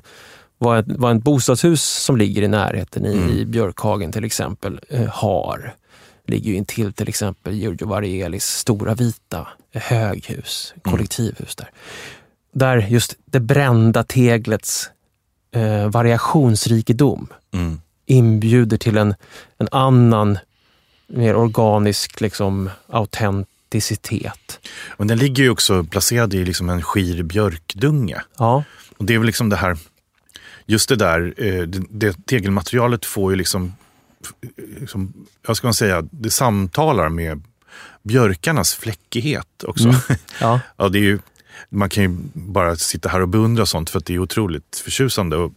vad 0.58 0.80
ett, 0.80 0.86
vad 0.88 1.22
bostadshus 1.22 1.84
som 1.84 2.18
ligger 2.18 2.42
i 2.42 2.48
närheten 2.48 3.06
i, 3.06 3.40
i 3.40 3.46
Björkhagen 3.46 4.12
till 4.12 4.24
exempel 4.24 4.80
eh, 4.90 5.08
har. 5.08 5.76
Ligger 6.28 6.52
ju 6.52 6.56
intill 6.58 6.94
till 6.94 7.10
exempel 7.10 7.54
Giorgio 7.54 7.88
Varielis 7.88 8.46
stora 8.46 8.96
vita 8.96 9.48
höghus, 9.74 10.74
kollektivhus 10.82 11.56
där. 11.56 11.70
Där 12.54 12.78
just 12.78 13.16
det 13.26 13.40
brända 13.40 14.04
teglets 14.04 14.90
eh, 15.56 15.90
variationsrikedom 15.90 17.28
Mm. 17.54 17.82
inbjuder 18.06 18.78
till 18.78 18.98
en, 18.98 19.16
en 19.58 19.68
annan, 19.72 20.38
mer 21.08 21.36
organisk 21.36 22.22
liksom, 22.22 22.70
autenticitet. 22.88 24.60
Och 24.98 25.08
den 25.08 25.18
ligger 25.18 25.44
ju 25.44 25.50
också 25.50 25.84
placerad 25.84 26.34
i 26.34 26.46
liksom 26.46 26.70
en 26.70 26.82
skir 26.82 27.24
björkdunge. 27.24 28.22
Ja, 28.38 28.64
Och 28.98 29.06
det 29.06 29.14
är 29.14 29.18
väl 29.18 29.26
liksom 29.26 29.50
det 29.50 29.56
här, 29.56 29.78
just 30.66 30.90
det 30.90 30.96
där, 30.96 31.34
eh, 31.38 31.62
det, 31.62 31.84
det 31.90 32.26
tegelmaterialet 32.26 33.06
får 33.06 33.32
ju 33.32 33.38
liksom, 33.38 33.74
liksom, 34.80 35.14
jag 35.48 35.58
ska 35.58 35.74
säga, 35.74 36.04
det 36.12 36.30
samtalar 36.30 37.10
med 37.10 37.44
björkarnas 38.04 38.74
fläckighet 38.74 39.64
också. 39.64 39.94
ja. 40.42 40.60
ja, 40.78 40.90
det 40.90 40.98
är 40.98 41.04
ju, 41.04 41.20
man 41.70 41.90
kan 41.90 42.04
ju 42.04 42.18
bara 42.34 42.76
sitta 42.76 43.10
här 43.10 43.22
och 43.22 43.30
beundra 43.30 43.66
sånt 43.66 43.90
för 43.90 44.00
att 44.00 44.06
det 44.06 44.14
är 44.14 44.20
otroligt 44.20 44.82
förtjusande 44.84 45.38
och, 45.38 45.54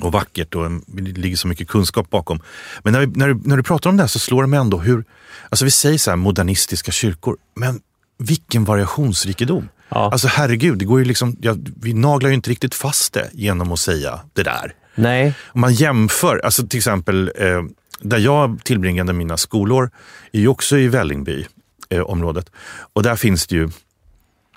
och 0.00 0.12
vackert 0.12 0.54
och 0.54 0.70
det 0.86 1.02
ligger 1.02 1.36
så 1.36 1.48
mycket 1.48 1.68
kunskap 1.68 2.10
bakom. 2.10 2.40
Men 2.82 2.92
när, 2.92 3.00
vi, 3.00 3.06
när, 3.06 3.28
du, 3.28 3.40
när 3.44 3.56
du 3.56 3.62
pratar 3.62 3.90
om 3.90 3.96
det 3.96 4.02
här 4.02 4.08
så 4.08 4.18
slår 4.18 4.42
det 4.42 4.48
mig 4.48 4.58
ändå 4.60 4.78
hur, 4.78 5.04
alltså 5.48 5.64
vi 5.64 5.70
säger 5.70 5.98
så 5.98 6.10
här 6.10 6.16
modernistiska 6.16 6.92
kyrkor, 6.92 7.36
men 7.54 7.80
vilken 8.18 8.64
variationsrikedom. 8.64 9.68
Ja. 9.88 10.10
Alltså 10.12 10.28
herregud, 10.28 10.78
det 10.78 10.84
går 10.84 10.98
ju 10.98 11.04
liksom, 11.04 11.36
ja, 11.40 11.56
vi 11.80 11.92
naglar 11.94 12.28
ju 12.28 12.34
inte 12.34 12.50
riktigt 12.50 12.74
fast 12.74 13.12
det 13.12 13.30
genom 13.32 13.72
att 13.72 13.78
säga 13.78 14.20
det 14.32 14.42
där. 14.42 14.74
Nej, 14.94 15.34
Om 15.46 15.60
man 15.60 15.74
jämför, 15.74 16.38
alltså 16.44 16.66
till 16.66 16.78
exempel 16.78 17.32
eh, 17.36 17.62
där 18.00 18.18
jag 18.18 18.60
tillbringade 18.64 19.12
mina 19.12 19.36
skolår 19.36 19.90
är 20.32 20.40
ju 20.40 20.48
också 20.48 20.78
i 20.78 20.88
Vällingby 20.88 21.46
eh, 21.88 22.00
området. 22.00 22.50
Och 22.92 23.02
där 23.02 23.16
finns 23.16 23.46
det 23.46 23.56
ju 23.56 23.70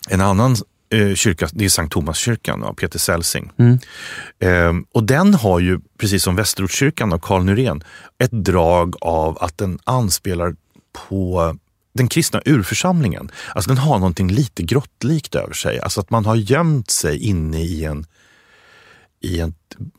en 0.09 0.21
annan 0.21 0.55
eh, 0.89 1.13
kyrka, 1.15 1.47
det 1.51 1.65
är 1.65 1.69
Sankt 1.69 1.93
Thomaskyrkan 1.93 2.63
av 2.63 2.73
Peter 2.73 2.99
Celsing. 2.99 3.51
Eh, 4.39 4.73
och 4.91 5.03
den 5.03 5.33
har 5.33 5.59
ju, 5.59 5.79
precis 5.97 6.23
som 6.23 6.35
Västerortskyrkan 6.35 7.13
av 7.13 7.19
Karl 7.19 7.43
Nyrén, 7.43 7.83
ett 8.17 8.31
drag 8.31 8.95
av 9.01 9.37
att 9.43 9.57
den 9.57 9.79
anspelar 9.83 10.55
på 11.09 11.55
den 11.93 12.07
kristna 12.07 12.41
urförsamlingen. 12.45 13.31
Alltså 13.55 13.69
den 13.69 13.77
har 13.77 13.99
någonting 13.99 14.31
lite 14.31 14.63
grottlikt 14.63 15.35
över 15.35 15.53
sig. 15.53 15.79
Alltså 15.79 15.99
att 16.01 16.09
man 16.09 16.25
har 16.25 16.35
gömt 16.35 16.89
sig 16.89 17.17
inne 17.17 17.61
i 17.61 17.85
en 17.85 18.05
i 19.21 19.39
ett 19.39 19.53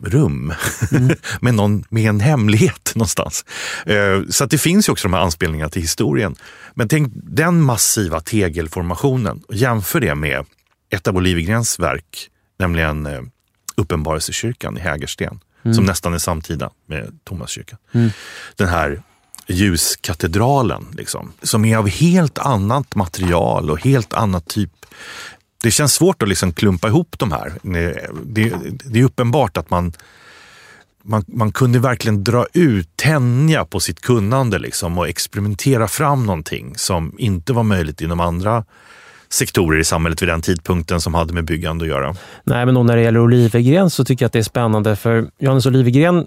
rum 0.04 0.52
med, 1.40 1.54
någon, 1.54 1.84
med 1.88 2.08
en 2.08 2.20
hemlighet 2.20 2.92
någonstans. 2.94 3.44
Eh, 3.86 4.22
Så 4.30 4.44
att 4.44 4.50
det 4.50 4.58
finns 4.58 4.88
ju 4.88 4.92
också 4.92 5.08
de 5.08 5.14
här 5.14 5.20
anspelningarna 5.20 5.70
till 5.70 5.82
historien. 5.82 6.36
Men 6.74 6.88
tänk 6.88 7.12
den 7.14 7.62
massiva 7.62 8.20
tegelformationen 8.20 9.42
och 9.48 9.54
jämför 9.54 10.00
det 10.00 10.14
med 10.14 10.44
ett 10.90 11.08
av 11.08 11.16
Olivegrens 11.16 11.78
verk, 11.78 12.28
nämligen 12.58 13.06
eh, 13.06 13.20
Uppenbarelsekyrkan 13.76 14.76
i 14.76 14.80
Hägersten, 14.80 15.40
som 15.74 15.84
nästan 15.84 16.14
är 16.14 16.18
samtida 16.18 16.70
med 16.88 17.18
Thomaskyrkan. 17.24 17.78
Den 18.56 18.68
här 18.68 19.02
ljuskatedralen, 19.48 20.86
liksom, 20.92 21.32
som 21.42 21.64
är 21.64 21.76
av 21.76 21.88
helt 21.88 22.38
annat 22.38 22.94
material 22.94 23.70
och 23.70 23.80
helt 23.80 24.12
annat 24.12 24.48
typ 24.48 24.70
det 25.62 25.70
känns 25.70 25.94
svårt 25.94 26.22
att 26.22 26.28
liksom 26.28 26.52
klumpa 26.52 26.88
ihop 26.88 27.18
de 27.18 27.32
här. 27.32 27.52
Det, 28.22 28.54
det 28.84 29.00
är 29.00 29.04
uppenbart 29.04 29.56
att 29.56 29.70
man, 29.70 29.92
man, 31.02 31.24
man 31.28 31.52
kunde 31.52 31.78
verkligen 31.78 32.24
dra 32.24 32.46
ut, 32.52 32.96
tänja 32.96 33.64
på 33.64 33.80
sitt 33.80 34.00
kunnande 34.00 34.58
liksom 34.58 34.98
och 34.98 35.08
experimentera 35.08 35.88
fram 35.88 36.26
någonting 36.26 36.72
som 36.76 37.14
inte 37.18 37.52
var 37.52 37.62
möjligt 37.62 38.00
inom 38.00 38.20
andra 38.20 38.64
sektorer 39.28 39.78
i 39.78 39.84
samhället 39.84 40.22
vid 40.22 40.28
den 40.28 40.42
tidpunkten 40.42 41.00
som 41.00 41.14
hade 41.14 41.32
med 41.32 41.44
byggande 41.44 41.84
att 41.84 41.88
göra. 41.88 42.14
Nej, 42.44 42.66
men 42.66 42.74
då 42.74 42.82
när 42.82 42.96
det 42.96 43.02
gäller 43.02 43.20
Olivegren 43.20 43.90
så 43.90 44.04
tycker 44.04 44.24
jag 44.24 44.26
att 44.26 44.32
det 44.32 44.38
är 44.38 44.42
spännande 44.42 44.96
för 44.96 45.30
Johannes 45.38 45.66
Olivegren 45.66 46.26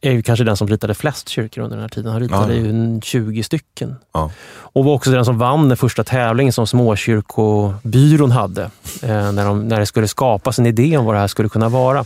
är 0.00 0.10
ju 0.12 0.22
kanske 0.22 0.44
den 0.44 0.56
som 0.56 0.68
ritade 0.68 0.94
flest 0.94 1.28
kyrkor 1.28 1.62
under 1.62 1.76
den 1.76 1.82
här 1.82 1.88
tiden. 1.88 2.12
Han 2.12 2.20
ritade 2.20 2.54
Ja. 2.54 2.60
ju 2.60 2.70
en 2.70 3.00
20 3.00 3.42
stycken. 3.42 3.96
Ja. 4.12 4.30
Och 4.56 4.84
var 4.84 4.94
också 4.94 5.10
den 5.10 5.24
som 5.24 5.38
vann 5.38 5.68
den 5.68 5.76
första 5.76 6.04
tävlingen 6.04 6.52
som 6.52 6.66
Småkyrkobyrån 6.66 8.30
hade. 8.30 8.62
Eh, 9.02 9.32
när, 9.32 9.44
de, 9.44 9.68
när 9.68 9.80
det 9.80 9.86
skulle 9.86 10.08
skapas 10.08 10.58
en 10.58 10.66
idé 10.66 10.96
om 10.96 11.04
vad 11.04 11.14
det 11.14 11.18
här 11.18 11.26
skulle 11.26 11.48
kunna 11.48 11.68
vara. 11.68 12.04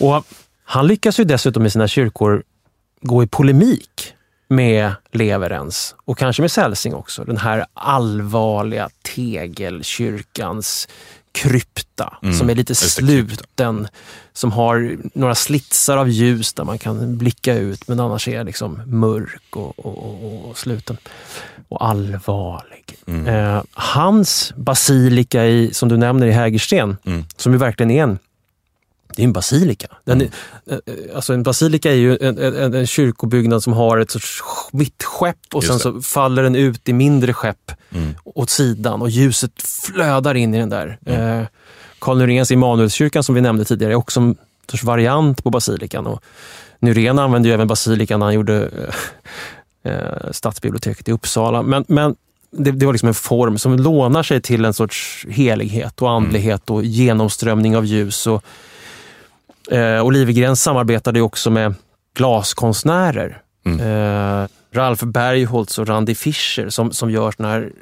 Och 0.00 0.24
han 0.64 0.86
lyckas 0.86 1.20
ju 1.20 1.24
dessutom 1.24 1.66
i 1.66 1.70
sina 1.70 1.88
kyrkor 1.88 2.42
gå 3.00 3.22
i 3.22 3.26
polemik 3.26 4.14
med 4.48 4.92
Leverens 5.12 5.94
och 6.04 6.18
kanske 6.18 6.42
med 6.42 6.50
Celsing 6.50 6.94
också. 6.94 7.24
Den 7.24 7.36
här 7.36 7.66
allvarliga 7.74 8.88
tegelkyrkans 9.14 10.88
krypta 11.32 12.18
Mm, 12.22 12.34
som 12.38 12.50
är 12.50 12.54
lite 12.54 12.74
krypta. 12.74 12.88
sluten, 12.88 13.88
som 14.32 14.52
har 14.52 14.96
några 15.14 15.34
slitsar 15.34 15.96
av 15.96 16.08
ljus 16.08 16.52
där 16.52 16.64
man 16.64 16.78
kan 16.78 17.18
blicka 17.18 17.54
ut 17.54 17.88
men 17.88 18.00
annars 18.00 18.28
är 18.28 18.44
liksom 18.44 18.82
mörk 18.86 19.56
och, 19.56 19.78
och, 19.78 20.24
och, 20.24 20.50
och 20.50 20.58
sluten. 20.58 20.96
Och 21.68 21.84
allvarlig. 21.86 22.96
Mm. 23.06 23.26
Eh, 23.26 23.62
hans 23.72 24.52
basilika, 24.56 25.46
i, 25.46 25.74
som 25.74 25.88
du 25.88 25.96
nämner 25.96 26.26
i 26.26 26.30
Hägersten, 26.32 26.96
Mm. 27.04 27.24
som 27.36 27.52
ju 27.52 27.58
verkligen 27.58 27.90
är 27.90 28.02
en 28.02 28.18
det 29.16 29.22
är 29.22 29.24
en 29.24 29.32
basilika. 29.32 29.86
Den 30.04 30.20
är, 30.20 30.28
eh, 30.70 30.76
alltså 31.14 31.32
en 31.32 31.42
basilika 31.42 31.90
är 31.90 31.96
ju 31.96 32.18
en, 32.20 32.38
en, 32.38 32.74
en 32.74 32.86
kyrkobyggnad 32.86 33.62
som 33.62 33.72
har 33.72 33.98
ett 33.98 34.10
sorts 34.10 34.42
mittskepp 34.72 35.36
och 35.54 35.62
Just 35.64 35.82
sen 35.82 35.92
det. 35.94 36.02
så 36.02 36.08
faller 36.08 36.42
den 36.42 36.54
ut 36.56 36.88
i 36.88 36.92
mindre 36.92 37.32
skepp 37.32 37.72
Mm. 37.94 38.14
åt 38.24 38.50
sidan 38.50 39.02
och 39.02 39.10
ljuset 39.10 39.52
flödar 39.62 40.34
in 40.34 40.54
i 40.54 40.58
den 40.58 40.70
där. 40.70 40.98
Mm. 41.06 41.40
Eh, 41.40 41.46
Karl 41.98 42.18
Nyréns 42.18 42.50
Immanuelskyrkan 42.50 43.22
som 43.24 43.34
vi 43.34 43.40
nämnde 43.40 43.64
tidigare 43.64 43.92
är 43.92 43.96
också 43.96 44.20
en 44.20 44.36
sorts 44.70 44.84
variant 44.84 45.44
på 45.44 45.50
basilikan. 45.50 46.06
Och 46.06 46.22
Nyrén 46.78 47.18
använde 47.18 47.48
ju 47.48 47.54
även 47.54 47.66
basilikan 47.66 48.20
när 48.20 48.26
han 48.26 48.34
gjorde 48.34 48.68
eh, 49.84 49.92
eh, 49.92 50.30
stadsbiblioteket 50.30 51.08
i 51.08 51.12
Uppsala. 51.12 51.62
Men, 51.62 51.84
men 51.88 52.16
det, 52.50 52.70
det 52.72 52.86
var 52.86 52.92
liksom 52.92 53.08
en 53.08 53.14
form 53.14 53.58
som 53.58 53.76
lånar 53.76 54.22
sig 54.22 54.40
till 54.42 54.64
en 54.64 54.74
sorts 54.74 55.26
helighet 55.30 56.02
och 56.02 56.10
andlighet 56.10 56.70
och 56.70 56.84
genomströmning 56.84 57.76
av 57.76 57.84
ljus. 57.86 58.26
Och, 58.26 58.42
eh, 59.70 60.04
Olivegren 60.04 60.56
samarbetade 60.56 61.20
också 61.20 61.50
med 61.50 61.74
glaskonstnärer. 62.14 63.42
Mm. 63.64 63.80
Eh, 63.80 64.48
Ralf 64.72 65.00
Bergholtz 65.00 65.78
och 65.78 65.86
Randy 65.88 66.14
Fischer 66.14 66.68
som, 66.68 66.92
som 66.92 67.10
gör 67.10 67.32
såna 67.36 67.48
här 67.48 67.72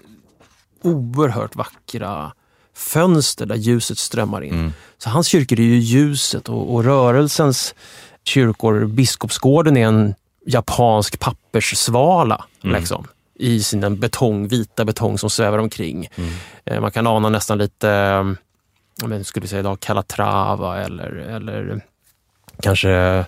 oerhört 0.83 1.57
vackra 1.57 2.33
fönster 2.77 3.47
där 3.47 3.57
ljuset 3.57 3.99
strömmar 3.99 4.43
in. 4.43 4.55
Mm. 4.55 4.73
Så 4.99 5.11
hans 5.11 5.27
kyrkor 5.27 5.61
är 5.61 5.65
ju 5.65 5.79
ljuset 5.79 6.49
och, 6.49 6.75
och 6.75 6.85
rörelsens 6.85 7.75
kyrkor, 8.25 8.85
Biskopsgården 8.87 9.77
är 9.77 9.87
en 9.87 10.15
japansk 10.47 11.19
papperssvala. 11.19 12.45
Mm. 12.65 12.77
Liksom, 12.77 13.07
I 13.35 13.63
sin 13.63 14.01
betong, 14.01 14.49
vita 14.49 14.85
betong 14.85 15.19
som 15.19 15.31
svävar 15.31 15.59
omkring. 15.59 16.09
Eh, 16.65 16.81
Man 16.81 16.91
kan 16.91 17.07
ana 17.07 17.29
nästan 17.29 17.59
lite, 17.59 17.89
men, 19.07 19.25
skulle 19.25 19.49
säga 19.49 19.61
idag, 19.61 19.81
Calatrava 19.81 20.79
eller, 20.79 21.13
eller 21.13 21.81
kanske 22.63 23.25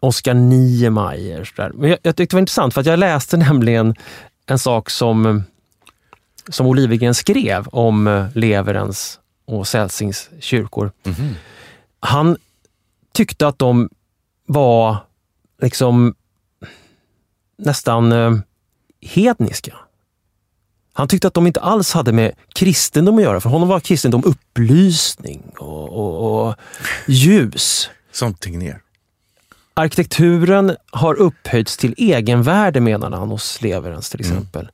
Oscar 0.00 0.34
Niemeyer. 0.34 1.72
Men 1.74 1.90
jag, 1.90 1.98
jag 2.02 2.16
tyckte 2.16 2.34
det 2.34 2.36
var 2.36 2.40
intressant 2.40 2.74
för 2.74 2.80
att 2.80 2.86
jag 2.86 2.98
läste 2.98 3.36
nämligen 3.36 3.94
en 4.46 4.58
sak 4.58 4.90
som, 4.90 5.42
som 6.48 6.66
Olivegren 6.66 7.14
skrev 7.14 7.68
om 7.68 8.06
eh, 8.06 8.26
Leverens 8.34 9.20
och 9.44 9.68
Celsings 9.68 10.30
kyrkor. 10.40 10.92
Mhm. 11.04 11.34
Han 12.00 12.36
tyckte 13.12 13.48
att 13.48 13.58
de 13.58 13.88
var 14.46 14.96
liksom 15.62 16.14
nästan 17.58 18.12
eh, 18.12 18.32
hedniska. 19.00 19.74
Han 20.98 21.08
tyckte 21.08 21.28
att 21.28 21.34
de 21.34 21.46
inte 21.46 21.60
alls 21.60 21.92
hade 21.92 22.12
med 22.12 22.32
kristendom 22.54 23.16
att 23.16 23.22
göra. 23.22 23.40
För 23.40 23.50
honom 23.50 23.68
var 23.68 23.80
kristendom 23.80 24.22
upplysning 24.24 25.42
och, 25.58 25.88
och, 25.88 26.48
och 26.48 26.54
ljus. 27.06 27.90
Som 28.12 28.34
Tegnér. 28.34 28.80
Arkitekturen 29.74 30.76
har 30.90 31.14
upphöjts 31.14 31.76
till 31.76 31.94
egenvärde 31.96 32.80
menade 32.80 33.16
han 33.16 33.28
hos 33.28 33.62
Leverens 33.62 34.10
till 34.10 34.20
exempel. 34.20 34.70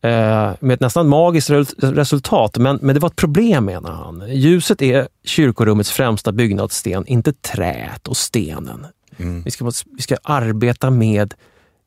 Eh, 0.00 0.52
med 0.60 0.74
ett 0.74 0.80
nästan 0.80 1.08
magiskt 1.08 1.50
re- 1.50 1.94
resultat, 1.94 2.56
men, 2.58 2.78
men 2.82 2.94
det 2.94 3.00
var 3.00 3.08
ett 3.08 3.16
problem 3.16 3.64
menar 3.64 3.92
han. 3.92 4.24
Ljuset 4.28 4.82
är 4.82 5.08
kyrkorummets 5.24 5.90
främsta 5.90 6.32
byggnadssten, 6.32 7.06
inte 7.06 7.32
träet 7.32 8.08
och 8.08 8.16
stenen. 8.16 8.86
Mm. 9.16 9.42
Vi, 9.42 9.50
ska, 9.50 9.70
vi 9.96 10.02
ska 10.02 10.16
arbeta 10.22 10.90
med 10.90 11.34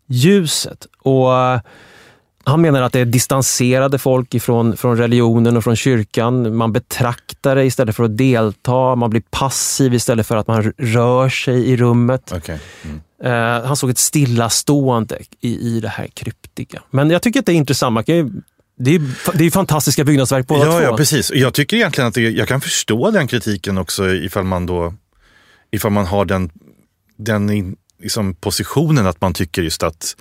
ljuset. 0.07 0.87
Och 0.99 1.31
han 2.49 2.61
menar 2.61 2.81
att 2.81 2.93
det 2.93 3.05
distanserade 3.05 3.99
folk 3.99 4.34
ifrån, 4.34 4.77
från 4.77 4.97
religionen 4.97 5.57
och 5.57 5.63
från 5.63 5.76
kyrkan. 5.76 6.55
Man 6.55 6.73
betraktar 6.73 7.55
det 7.55 7.65
istället 7.65 7.95
för 7.95 8.03
att 8.03 8.17
delta. 8.17 8.95
Man 8.95 9.09
blir 9.09 9.23
passiv 9.30 9.93
istället 9.93 10.27
för 10.27 10.38
att 10.38 10.47
man 10.47 10.73
rör 10.77 11.30
sig 11.30 11.69
i 11.69 11.77
rummet. 11.77 12.31
Okej. 12.35 12.59
Mm. 12.84 13.01
Eh, 13.23 13.67
han 13.67 13.76
såg 13.76 13.89
ett 13.89 13.97
stillastående 13.97 15.17
i, 15.41 15.77
i 15.77 15.80
det 15.80 15.89
här 15.89 16.07
kryptiga. 16.07 16.81
Men 16.89 17.09
jag 17.09 17.21
tycker 17.21 17.39
att 17.39 17.45
det 17.45 17.51
är 17.51 17.55
intressant. 17.55 17.93
Man 17.93 18.03
kan 18.03 18.43
det, 18.80 18.95
är, 18.95 19.01
det 19.38 19.45
är 19.45 19.51
fantastiska 19.51 20.03
byggnadsverk 20.03 20.47
båda 20.47 20.65
Ja, 20.65 20.71
två. 20.71 20.81
ja, 20.81 20.97
precis. 20.97 21.31
Jag 21.34 21.53
tycker 21.53 21.77
egentligen 21.77 22.07
att 22.07 22.13
det, 22.13 22.21
jag 22.21 22.47
kan 22.47 22.61
förstå 22.61 23.11
den 23.11 23.27
kritiken 23.27 23.77
också 23.77 24.09
ifall 24.09 24.43
man 24.43 24.65
då 24.65 24.93
ifall 25.71 25.91
man 25.91 26.05
har 26.05 26.26
den, 26.26 26.49
den 27.17 27.49
in, 27.49 27.76
liksom 28.01 28.35
positionen 28.35 29.07
att 29.07 29.21
man 29.21 29.34
tycker 29.34 29.61
just 29.61 29.84
att 29.84 30.15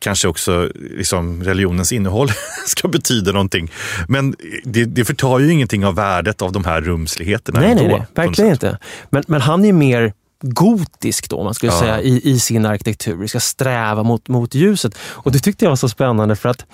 kanske 0.00 0.28
också 0.28 0.70
liksom 0.74 1.44
religionens 1.44 1.92
innehåll 1.92 2.28
ska 2.66 2.88
betyda 2.88 3.32
någonting. 3.32 3.70
Men 4.08 4.34
det, 4.64 4.84
det 4.84 5.04
förtar 5.04 5.38
ju 5.38 5.52
ingenting 5.52 5.86
av 5.86 5.94
värdet 5.94 6.42
av 6.42 6.52
de 6.52 6.64
här 6.64 6.80
rumsligheterna. 6.80 7.60
Nej, 7.60 7.74
nej, 7.74 7.84
ändå, 7.84 7.96
nej, 7.96 8.06
något 8.08 8.18
verkligen 8.18 8.50
inte. 8.50 8.78
Men, 9.10 9.22
men 9.26 9.40
han 9.40 9.64
är 9.64 9.72
mer 9.72 10.12
gotisk 10.42 11.30
då, 11.30 11.44
man 11.44 11.54
skulle 11.54 11.72
Ja. 11.72 11.80
säga, 11.80 12.00
i, 12.00 12.30
i 12.30 12.38
sin 12.40 12.66
arkitektur. 12.66 13.16
Vi 13.16 13.28
ska 13.28 13.40
sträva 13.40 14.02
mot, 14.02 14.28
mot 14.28 14.54
ljuset. 14.54 14.98
Och 15.02 15.32
det 15.32 15.38
tyckte 15.38 15.64
jag 15.64 15.70
var 15.70 15.76
så 15.76 15.88
spännande 15.88 16.36
för 16.36 16.48
att 16.48 16.66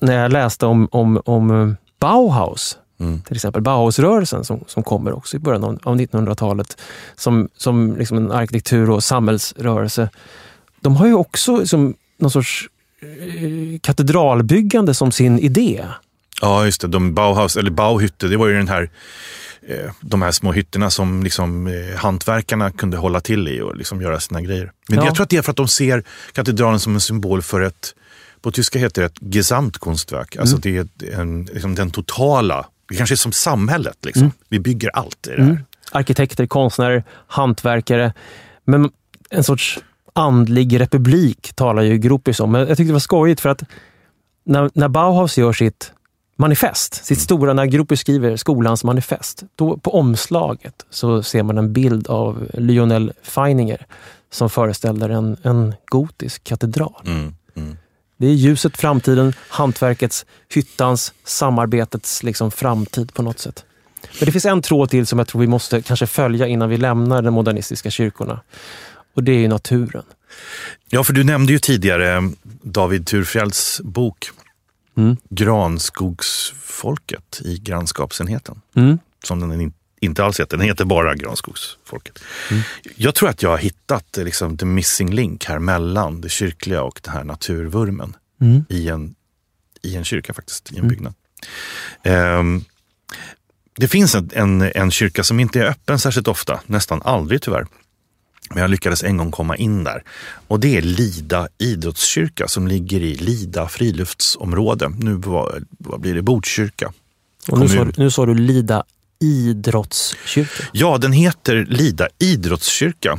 när 0.00 0.22
jag 0.22 0.32
läste 0.32 0.66
om, 0.66 0.88
om, 0.90 1.20
om 1.24 1.76
Bauhaus, 2.00 2.78
Mm. 3.00 3.20
till 3.22 3.36
exempel 3.36 3.62
Bauhausrörelsen 3.62 4.44
som, 4.44 4.64
som 4.66 4.82
kommer 4.82 5.12
också 5.12 5.36
i 5.36 5.40
början 5.40 5.64
av, 5.64 5.78
av 5.82 5.96
1900-talet, 5.96 6.76
som, 7.16 7.48
som 7.56 7.96
liksom 7.96 8.16
en 8.16 8.32
arkitektur 8.32 8.90
och 8.90 9.04
samhällsrörelse. 9.04 10.08
De 10.80 10.96
har 10.96 11.06
ju 11.06 11.14
också 11.14 11.56
liksom 11.56 11.94
någon 12.22 12.30
sorts 12.30 12.68
eh, 13.02 13.78
katedralbyggande 13.80 14.94
som 14.94 15.12
sin 15.12 15.38
idé. 15.38 15.84
Ja, 16.40 16.64
just 16.64 16.80
det. 16.80 16.88
De 16.88 17.14
Bauhaus, 17.14 17.56
eller 17.56 17.70
Bauhytte, 17.70 18.28
det 18.28 18.36
var 18.36 18.46
ju 18.46 18.54
den 18.56 18.68
här, 18.68 18.90
eh, 19.68 19.90
de 20.00 20.22
här 20.22 20.30
små 20.30 20.52
hytterna 20.52 20.90
som 20.90 21.22
liksom, 21.22 21.66
eh, 21.66 21.96
hantverkarna 21.96 22.70
kunde 22.70 22.96
hålla 22.96 23.20
till 23.20 23.48
i 23.48 23.60
och 23.60 23.76
liksom 23.76 24.02
göra 24.02 24.20
sina 24.20 24.40
grejer. 24.40 24.72
Men 24.88 24.98
Ja. 24.98 25.04
jag 25.04 25.14
tror 25.14 25.24
att 25.24 25.30
det 25.30 25.36
är 25.36 25.42
för 25.42 25.50
att 25.50 25.56
de 25.56 25.68
ser 25.68 26.04
katedralen 26.32 26.80
som 26.80 26.94
en 26.94 27.00
symbol 27.00 27.42
för 27.42 27.60
ett, 27.60 27.94
på 28.40 28.50
tyska 28.50 28.78
heter 28.78 29.02
det 29.02 29.06
ett 29.06 29.34
Gesamtkunstwerk. 29.34 30.36
Alltså 30.36 30.56
det 30.56 30.76
är 30.76 30.86
en, 31.20 31.44
liksom 31.44 31.74
den 31.74 31.90
totala, 31.90 32.66
det 32.88 32.96
kanske 32.96 33.14
är 33.14 33.16
som 33.16 33.32
samhället. 33.32 33.96
Liksom. 34.04 34.32
Vi 34.48 34.58
bygger 34.58 34.90
allt 34.96 35.26
i 35.26 35.30
det 35.30 35.42
här. 35.42 35.50
Mm. 35.50 35.64
Arkitekter, 35.92 36.46
konstnärer, 36.46 37.04
hantverkare. 37.26 38.12
Men 38.64 38.90
en 39.30 39.44
sorts 39.44 39.78
andlig 40.12 40.80
republik 40.80 41.52
talar 41.54 41.82
ju 41.82 41.98
Gropius 41.98 42.40
om. 42.40 42.52
Men 42.52 42.60
jag 42.60 42.68
tyckte 42.68 42.84
det 42.84 42.92
var 42.92 43.00
skojigt 43.00 43.40
för 43.40 43.48
att 43.48 43.62
när, 44.44 44.70
när 44.74 44.88
Bauhaus 44.88 45.38
gör 45.38 45.52
sitt 45.52 45.92
manifest, 46.36 47.04
sitt 47.04 47.20
stora, 47.20 47.52
när 47.52 47.66
Gropius 47.66 48.00
skriver 48.00 48.36
skolans 48.36 48.84
manifest, 48.84 49.42
då 49.56 49.76
på 49.76 49.94
omslaget 49.94 50.86
så 50.90 51.22
ser 51.22 51.42
man 51.42 51.58
en 51.58 51.72
bild 51.72 52.08
av 52.08 52.48
Lionel 52.54 53.12
Feininger 53.22 53.86
som 54.30 54.50
föreställer 54.50 55.08
en, 55.08 55.36
en 55.42 55.74
gotisk 55.86 56.44
katedral. 56.44 57.02
Mm. 57.06 57.34
Mm. 57.54 57.76
Det 58.16 58.26
är 58.26 58.32
ljuset, 58.32 58.76
framtiden, 58.76 59.32
hantverkets, 59.48 60.26
hyttans, 60.48 61.12
samarbetets 61.24 62.22
liksom 62.22 62.50
framtid 62.50 63.14
på 63.14 63.22
något 63.22 63.38
sätt. 63.38 63.64
Men 64.18 64.26
det 64.26 64.32
finns 64.32 64.46
en 64.46 64.62
tråd 64.62 64.90
till 64.90 65.06
som 65.06 65.18
jag 65.18 65.28
tror 65.28 65.40
vi 65.40 65.46
måste 65.46 65.82
kanske 65.82 66.06
följa 66.06 66.46
innan 66.46 66.68
vi 66.68 66.76
lämnar 66.76 67.22
de 67.22 67.34
modernistiska 67.34 67.90
kyrkorna. 67.90 68.40
Och 69.14 69.24
det 69.24 69.44
är 69.44 69.48
naturen. 69.48 70.04
Ja, 70.90 71.04
för 71.04 71.12
du 71.12 71.24
nämnde 71.24 71.52
ju 71.52 71.58
tidigare 71.58 72.30
David 72.62 73.06
Thurfjells 73.06 73.80
bok 73.84 74.30
Mm. 74.96 75.16
Granskogsfolket 75.30 77.40
i 77.44 77.58
grannskapsenheten. 77.58 78.60
Mm. 78.76 78.98
som 79.24 79.40
den 79.40 79.60
in- 79.60 79.72
inte 80.00 80.24
alls 80.24 80.40
heter. 80.40 80.56
Den 80.56 80.66
heter 80.66 80.84
bara 80.84 81.14
Granskogsfolket. 81.14 82.18
Jag 82.96 83.14
tror 83.14 83.28
att 83.28 83.42
jag 83.42 83.50
har 83.50 83.58
hittat 83.58 84.18
eh, 84.18 84.24
liksom, 84.24 84.56
the 84.56 84.64
missing 84.64 85.14
link 85.14 85.44
här 85.44 85.58
mellan 85.58 86.20
det 86.20 86.28
kyrkliga 86.28 86.82
och 86.82 87.00
den 87.02 87.12
här 87.14 87.24
naturvurmen 87.24 88.16
Mm. 88.40 88.64
i, 88.68 88.88
en, 88.88 89.14
i 89.82 89.96
en 89.96 90.04
kyrka 90.04 90.34
faktiskt, 90.34 90.72
i 90.72 90.78
en 90.78 90.88
byggnad. 90.88 91.14
Ehm, 92.02 92.64
det 93.76 93.88
finns 93.88 94.14
en, 94.14 94.30
en, 94.34 94.62
en 94.62 94.90
kyrka 94.90 95.24
som 95.24 95.40
inte 95.40 95.60
är 95.60 95.64
öppen 95.64 95.98
särskilt 95.98 96.28
ofta, 96.28 96.60
nästan 96.66 97.02
aldrig 97.02 97.42
tyvärr. 97.42 97.66
Men 98.54 98.62
jag 98.62 98.70
lyckades 98.70 99.02
en 99.02 99.16
gång 99.16 99.30
komma 99.30 99.56
in 99.56 99.84
där. 99.84 100.02
Och 100.48 100.60
det 100.60 100.76
är 100.76 100.82
Lida 100.82 101.48
idrottskyrka 101.58 102.48
som 102.48 102.68
ligger 102.68 103.00
i 103.00 103.14
Lida 103.14 103.68
friluftsområde. 103.68 104.88
Nu 104.88 105.14
vad, 105.14 105.64
vad 105.78 106.00
blir 106.00 106.14
det? 106.14 106.22
Botkyrka. 106.22 106.92
Och 107.48 107.58
nu, 107.58 107.68
sa, 107.68 107.86
nu 107.96 108.10
sa 108.10 108.26
du 108.26 108.34
Lida 108.34 108.84
idrottskyrka. 109.20 110.64
Ja, 110.72 110.98
den 110.98 111.12
heter 111.12 111.66
Lida 111.68 112.08
idrottskyrka. 112.18 113.18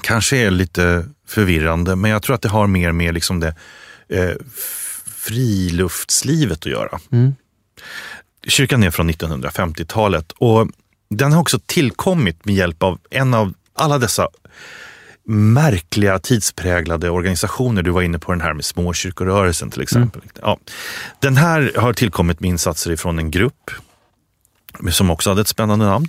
Kanske 0.00 0.36
är 0.36 0.50
lite 0.50 1.06
förvirrande, 1.26 1.96
men 1.96 2.10
jag 2.10 2.22
tror 2.22 2.34
att 2.34 2.42
det 2.42 2.48
har 2.48 2.66
mer 2.66 2.92
med 2.92 3.14
liksom 3.14 3.40
det 3.40 3.54
eh, 4.08 4.36
friluftslivet 5.16 6.58
att 6.58 6.66
göra. 6.66 6.98
Mm. 7.12 7.34
Kyrkan 8.46 8.82
är 8.82 8.90
från 8.90 9.10
1950-talet 9.10 10.32
och 10.32 10.68
den 11.10 11.32
har 11.32 11.40
också 11.40 11.60
tillkommit 11.66 12.44
med 12.44 12.54
hjälp 12.54 12.82
av 12.82 12.98
en 13.10 13.34
av 13.34 13.54
alla 13.76 13.98
dessa 13.98 14.28
märkliga 15.28 16.18
tidspräglade 16.18 17.10
organisationer. 17.10 17.82
Du 17.82 17.90
var 17.90 18.02
inne 18.02 18.18
på 18.18 18.32
den 18.32 18.40
här 18.40 18.52
med 18.54 18.64
småkyrkorörelsen 18.64 19.70
till 19.70 19.82
exempel. 19.82 20.22
Ja. 20.42 20.58
Den 21.20 21.36
här 21.36 21.72
har 21.76 21.92
tillkommit 21.92 22.40
med 22.40 22.48
insatser 22.50 22.90
ifrån 22.90 23.18
en 23.18 23.30
grupp 23.30 23.70
som 24.90 25.10
också 25.10 25.30
hade 25.30 25.40
ett 25.40 25.48
spännande 25.48 25.84
namn. 25.84 26.06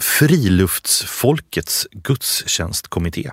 Friluftsfolkets 0.00 1.86
gudstjänstkommitté. 1.92 3.30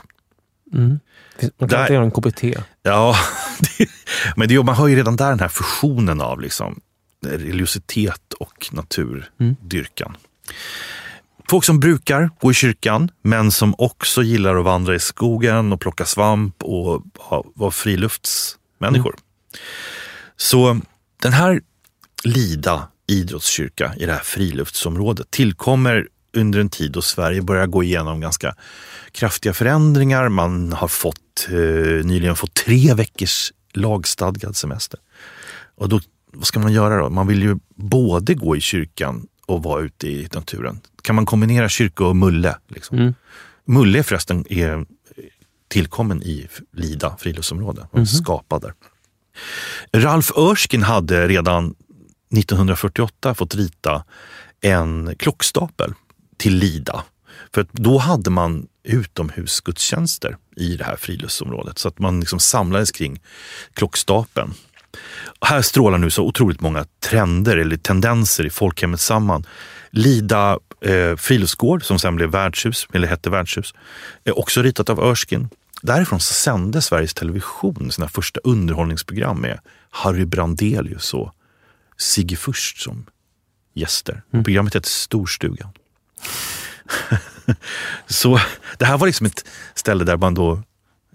Mm. 0.74 1.00
Man 1.40 1.50
kan 1.60 1.68
Där- 1.70 1.82
inte 1.82 1.94
göra 1.94 2.04
en 2.04 2.12
KBT. 2.12 2.44
Ja, 2.84 3.16
det, 3.78 3.90
men 4.36 4.48
det, 4.48 4.64
man 4.64 4.76
hör 4.76 4.88
ju 4.88 4.96
redan 4.96 5.16
där 5.16 5.30
den 5.30 5.40
här 5.40 5.48
fusionen 5.48 6.22
av 6.22 6.42
liksom 6.42 6.80
religiositet 7.26 8.34
och 8.40 8.70
naturdyrkan. 8.72 10.18
Folk 11.50 11.66
som 11.66 11.80
brukar 11.80 12.30
gå 12.40 12.52
i 12.52 12.54
kyrkan, 12.54 13.12
men 13.22 13.52
som 13.52 13.76
också 13.78 14.24
gillar 14.24 14.56
att 14.56 14.66
vandra 14.66 14.96
i 14.96 15.00
skogen 15.00 15.74
och 15.74 15.82
plocka 15.82 16.06
svamp 16.06 16.64
och 16.64 17.04
vara 17.56 17.72
friluftsmänniskor. 17.72 19.16
Så 20.38 20.80
den 21.22 21.34
här 21.34 21.62
Lida 22.24 22.88
idrottskyrka 23.08 23.94
i 23.98 24.06
det 24.06 24.14
här 24.14 24.24
friluftsområdet 24.24 25.32
tillkommer 25.32 26.08
under 26.34 26.60
en 26.60 26.70
tid 26.70 26.92
då 26.92 27.02
Sverige 27.02 27.42
börjar 27.42 27.68
gå 27.68 27.84
igenom 27.84 28.22
ganska 28.22 28.56
kraftiga 29.12 29.54
förändringar. 29.54 30.30
Man 30.30 30.74
har 30.74 30.88
fått, 30.88 31.48
eh, 31.50 32.06
nyligen 32.06 32.36
fått 32.36 32.54
tre 32.54 32.94
veckors 32.94 33.52
lagstadgad 33.74 34.56
semester. 34.56 35.00
Och 35.76 35.90
då, 35.90 36.00
vad 36.34 36.48
ska 36.48 36.60
man 36.60 36.74
göra 36.74 36.98
då? 36.98 37.10
Man 37.10 37.28
vill 37.28 37.42
ju 37.42 37.58
både 37.76 38.34
gå 38.34 38.56
i 38.56 38.62
kyrkan 38.62 39.28
och 39.46 39.64
vara 39.64 39.82
ute 39.82 40.08
i 40.08 40.28
naturen. 40.34 40.80
Kan 41.04 41.16
man 41.16 41.26
kombinera 41.26 41.70
kyrka 41.70 42.06
och 42.06 42.16
mulle? 42.16 42.58
Liksom? 42.68 42.98
Mm. 42.98 43.14
Mulle 43.66 44.04
förresten 44.04 44.46
är 44.50 44.86
tillkommen 45.68 46.24
i 46.24 46.48
Lida 46.72 47.18
friluftsområde, 47.20 47.88
och 47.92 48.08
skapad 48.08 48.62
där. 48.62 48.74
Ralf 49.94 50.32
Örskin 50.38 50.84
hade 50.84 51.28
redan 51.28 51.76
1948 52.38 53.34
fått 53.34 53.56
rita 53.56 54.04
en 54.62 55.16
klockstapel 55.20 55.94
till 56.38 56.56
Lida. 56.56 57.04
För 57.54 57.62
att 57.62 57.74
då 57.74 57.98
hade 57.98 58.30
man 58.30 58.68
utomhusgudstjänster 58.84 60.38
i 60.56 60.78
det 60.78 60.84
här 60.84 60.96
friluftsområdet. 60.96 61.80
Så 61.80 61.88
att 61.88 62.00
man 62.00 62.20
liksom 62.20 62.40
samlades 62.40 62.92
kring 62.92 63.22
klockstapeln. 63.74 64.54
Här 65.42 65.62
strålar 65.62 65.98
nu 65.98 66.10
så 66.10 66.24
otroligt 66.24 66.62
många 66.62 66.86
trender 67.00 67.58
eller 67.58 67.78
tendenser 67.78 68.46
i 68.46 68.50
folkhemmet 68.50 69.00
samman. 69.00 69.46
Lida 69.90 70.60
eh, 70.84 71.16
friluftsgård 71.16 71.84
som 71.84 72.00
sen 72.00 72.16
blev 72.16 72.30
värdshus, 72.30 72.88
eller 72.94 73.08
hette 73.08 73.30
värdshus, 73.30 73.74
är 74.24 74.40
också 74.40 74.62
ritat 74.62 74.90
av 74.90 75.00
Örskin. 75.00 75.50
Därifrån 75.82 76.20
så 76.20 76.34
sände 76.34 76.82
Sveriges 76.82 77.14
Television 77.14 77.92
sina 77.92 78.08
första 78.08 78.40
underhållningsprogram 78.44 79.42
med 79.42 79.60
Harry 79.90 80.26
Brandelius 80.26 81.14
och 81.14 81.36
Sigge 81.98 82.36
Fürst 82.36 82.78
som 82.78 83.06
gäster. 83.74 84.22
Programmet 84.32 84.74
hette 84.74 84.90
Storstugan. 84.90 85.70
så 88.08 88.40
det 88.78 88.86
här 88.86 88.98
var 88.98 89.08
liksom 89.08 89.26
ett 89.26 89.46
ställe 89.76 90.04
där 90.04 90.18
man 90.18 90.34
då 90.34 90.64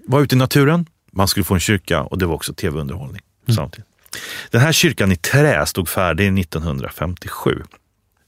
var 0.07 0.21
ute 0.21 0.35
i 0.35 0.39
naturen, 0.39 0.87
man 1.13 1.29
skulle 1.29 1.45
få 1.45 1.55
en 1.55 1.61
kyrka 1.61 2.03
och 2.03 2.19
det 2.19 2.27
var 2.27 2.35
också 2.35 2.55
tv-underhållning 2.55 3.23
samtidigt. 3.55 3.89
Den 4.51 4.61
här 4.61 4.73
kyrkan 4.73 5.13
i 5.13 5.17
trä 5.17 5.67
stod 5.67 5.89
färdig 5.89 6.39
1957. 6.39 7.63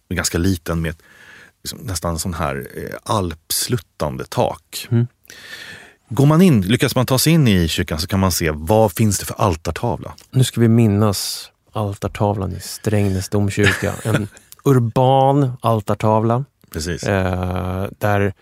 Ganska 0.08 0.38
liten 0.38 0.80
med 0.82 0.90
ett, 0.90 1.02
liksom, 1.62 1.78
nästan 1.78 2.18
sån 2.18 2.34
här 2.34 2.68
eh, 2.76 2.96
alpsluttande 3.02 4.24
tak. 4.28 4.88
Går 6.08 6.26
man 6.26 6.42
in, 6.42 6.60
lyckas 6.60 6.94
man 6.94 7.06
ta 7.06 7.18
sig 7.18 7.32
in 7.32 7.48
i 7.48 7.68
kyrkan 7.68 7.98
så 7.98 8.06
kan 8.06 8.20
man 8.20 8.32
se 8.32 8.50
vad 8.54 8.92
finns 8.92 9.18
det 9.18 9.26
för 9.26 9.34
altartavla. 9.40 10.14
Nu 10.30 10.44
ska 10.44 10.60
vi 10.60 10.68
minnas 10.68 11.50
altartavlan 11.72 12.52
i 12.52 12.60
Strängnäs 12.60 13.28
domkyrka. 13.28 13.92
En 14.04 14.28
urban 14.64 15.52
altartavla 15.60 16.44
Precis. 16.72 17.02
eh, 17.02 17.86
där 17.98 18.32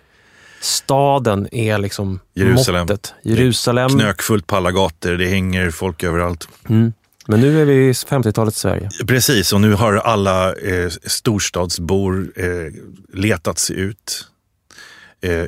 staden 0.61 1.49
är 1.55 1.79
liksom 1.79 2.21
Jerusalem. 2.35 2.81
måttet. 2.81 3.15
Jerusalem. 3.23 3.89
Knökfullt 3.89 4.47
på 4.47 4.57
alla 4.57 4.73
gator, 4.73 5.13
det 5.13 5.29
hänger 5.29 5.71
folk 5.71 6.03
överallt. 6.03 6.49
Mm. 6.69 6.93
Men 7.31 7.41
nu 7.41 7.61
är 7.63 7.65
vi 7.65 7.75
i 7.75 7.93
50-talets 7.93 8.59
Sverige. 8.59 8.89
Precis, 9.07 9.53
och 9.53 9.61
nu 9.61 9.73
har 9.73 9.95
alla 9.95 10.55
eh, 10.55 10.89
storstadsbor 10.89 12.33
eh, 12.37 12.73
letat 13.13 13.59
sig 13.59 13.77
ut 13.77 14.27
eh, 15.21 15.45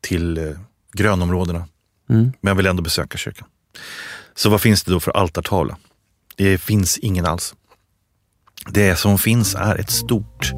till 0.00 0.38
eh, 0.38 0.44
grönområdena. 0.92 1.68
Mm. 2.10 2.32
Men 2.40 2.56
vill 2.56 2.66
ändå 2.66 2.82
besöka 2.82 3.18
kyrkan. 3.18 3.48
Så 4.34 4.50
vad 4.50 4.60
finns 4.60 4.84
det 4.84 4.92
då 4.92 5.00
för 5.00 5.10
altartavla? 5.16 5.76
Det 6.36 6.58
finns 6.58 6.98
ingen 6.98 7.26
alls. 7.26 7.54
Det 8.70 8.96
som 8.96 9.18
finns 9.18 9.54
är 9.54 9.76
ett 9.76 9.90
stort 9.90 10.52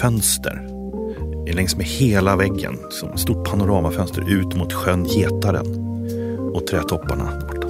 fönster 0.00 0.74
längs 1.54 1.76
med 1.76 1.86
hela 1.86 2.36
väggen. 2.36 2.78
Som 2.90 3.12
ett 3.12 3.20
stort 3.20 3.48
panoramafönster 3.48 4.30
ut 4.30 4.54
mot 4.54 4.72
sjön 4.72 5.04
Getaren 5.04 5.66
och 6.54 6.66
trädtopparna 6.66 7.40
borta. 7.40 7.63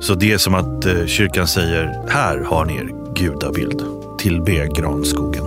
Så 0.00 0.14
det 0.14 0.32
är 0.32 0.38
som 0.38 0.54
att 0.54 0.86
eh, 0.86 1.06
kyrkan 1.06 1.48
säger, 1.48 2.08
här 2.08 2.38
har 2.38 2.64
ni 2.64 2.76
er 2.76 2.88
gudabild. 3.14 3.82
Tillbe 4.18 4.66
granskogen. 4.66 5.44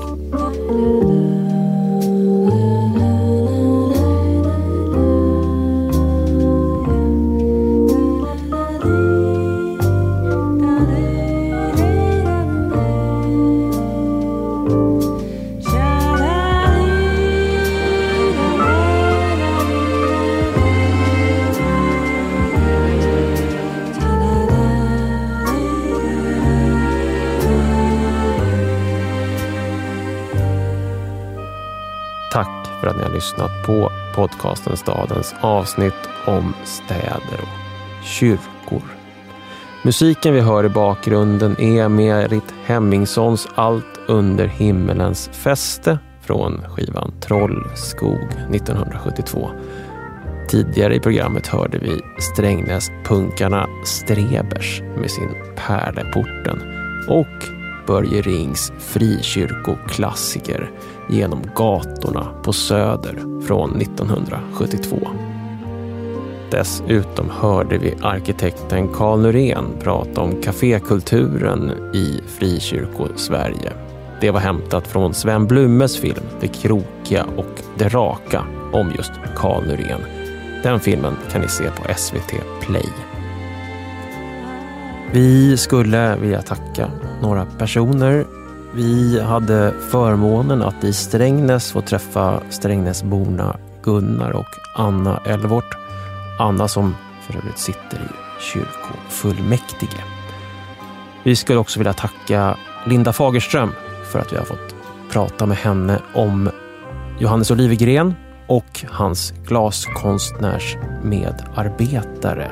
För 32.84 32.90
att 32.90 32.98
ni 32.98 33.04
har 33.04 33.10
lyssnat 33.10 33.52
på 33.66 33.92
podcasten 34.16 34.78
Stadens 34.78 35.36
avsnitt 35.42 36.10
om 36.26 36.54
städer 36.64 37.40
och 37.42 38.06
kyrkor. 38.06 38.82
Musiken 39.84 40.34
vi 40.34 40.40
hör 40.42 40.66
i 40.66 40.70
bakgrunden 40.70 41.62
är 41.62 41.90
Merit 41.90 42.54
Hemmingssons 42.66 43.48
Allt 43.56 44.00
under 44.08 44.46
himmelens 44.46 45.30
fäste 45.34 46.00
från 46.22 46.62
skivan 46.70 47.14
Trollskog 47.20 48.28
1972. 48.54 49.50
Tidigare 50.50 50.96
i 50.96 51.00
programmet 51.00 51.48
hörde 51.48 51.78
vi 51.78 52.02
Strängnäs-punkarna 52.20 53.68
Strebers 53.86 54.82
med 54.82 55.12
sin 55.12 55.30
Pärleporten 55.56 56.62
och 57.10 57.48
Börje 57.88 58.22
Rings 58.22 58.74
frikyrkoklassiker 58.80 60.72
Genom 61.10 61.42
gatorna 61.56 62.28
på 62.44 62.54
Söder 62.54 63.42
från 63.48 63.82
1972. 63.82 64.98
Dessutom 66.52 67.30
hörde 67.30 67.78
vi 67.78 67.96
arkitekten 68.02 68.88
Carl 68.88 69.22
Nyrén 69.22 69.66
prata 69.80 70.22
om 70.22 70.42
kafékulturen 70.42 71.72
i 71.96 72.22
frikyrko-Sverige. 72.28 73.74
Det 74.22 74.32
var 74.32 74.40
hämtat 74.40 74.88
från 74.88 75.14
Sven 75.14 75.48
Blumes 75.48 75.98
film 75.98 76.24
Det 76.40 76.48
krokiga 76.48 77.26
och 77.38 77.62
det 77.78 77.88
raka 77.90 78.46
om 78.74 78.92
just 78.98 79.12
Carl 79.36 79.64
Nyrén. 79.68 80.02
Den 80.64 80.80
filmen 80.80 81.14
kan 81.32 81.42
ni 81.42 81.48
se 81.48 81.64
på 81.64 81.94
SVT 81.94 82.34
Play. 82.62 82.90
Vi 85.14 85.58
skulle 85.58 86.16
vilja 86.16 86.42
tacka 86.42 86.92
några 87.22 87.46
personer. 87.46 88.26
Vi 88.76 89.22
hade 89.22 89.74
förmånen 89.92 90.62
att 90.62 90.84
i 90.84 90.94
Strängnäs 90.94 91.72
få 91.72 91.82
träffa 91.82 92.42
Strängnäsborna 92.50 93.58
Gunnar 93.84 94.32
och 94.32 94.46
Anna 94.76 95.22
Elvort. 95.26 95.78
Anna 96.40 96.68
som 96.68 96.96
för 97.22 97.38
övrigt 97.38 97.58
sitter 97.58 97.98
i 97.98 98.42
kyrkofullmäktige. 98.42 100.04
Vi 101.24 101.36
skulle 101.36 101.60
också 101.60 101.80
vilja 101.80 101.94
tacka 101.94 102.58
Linda 102.86 103.14
Fagerström 103.14 103.72
för 104.12 104.20
att 104.20 104.34
vi 104.34 104.38
har 104.38 104.46
fått 104.46 104.76
prata 105.12 105.46
med 105.46 105.58
henne 105.58 106.00
om 106.14 106.50
Johannes 107.20 107.52
Olivegren 107.52 108.14
och 108.48 108.86
hans 108.90 109.34
glaskonstnärs 109.48 110.78
medarbetare 111.04 112.52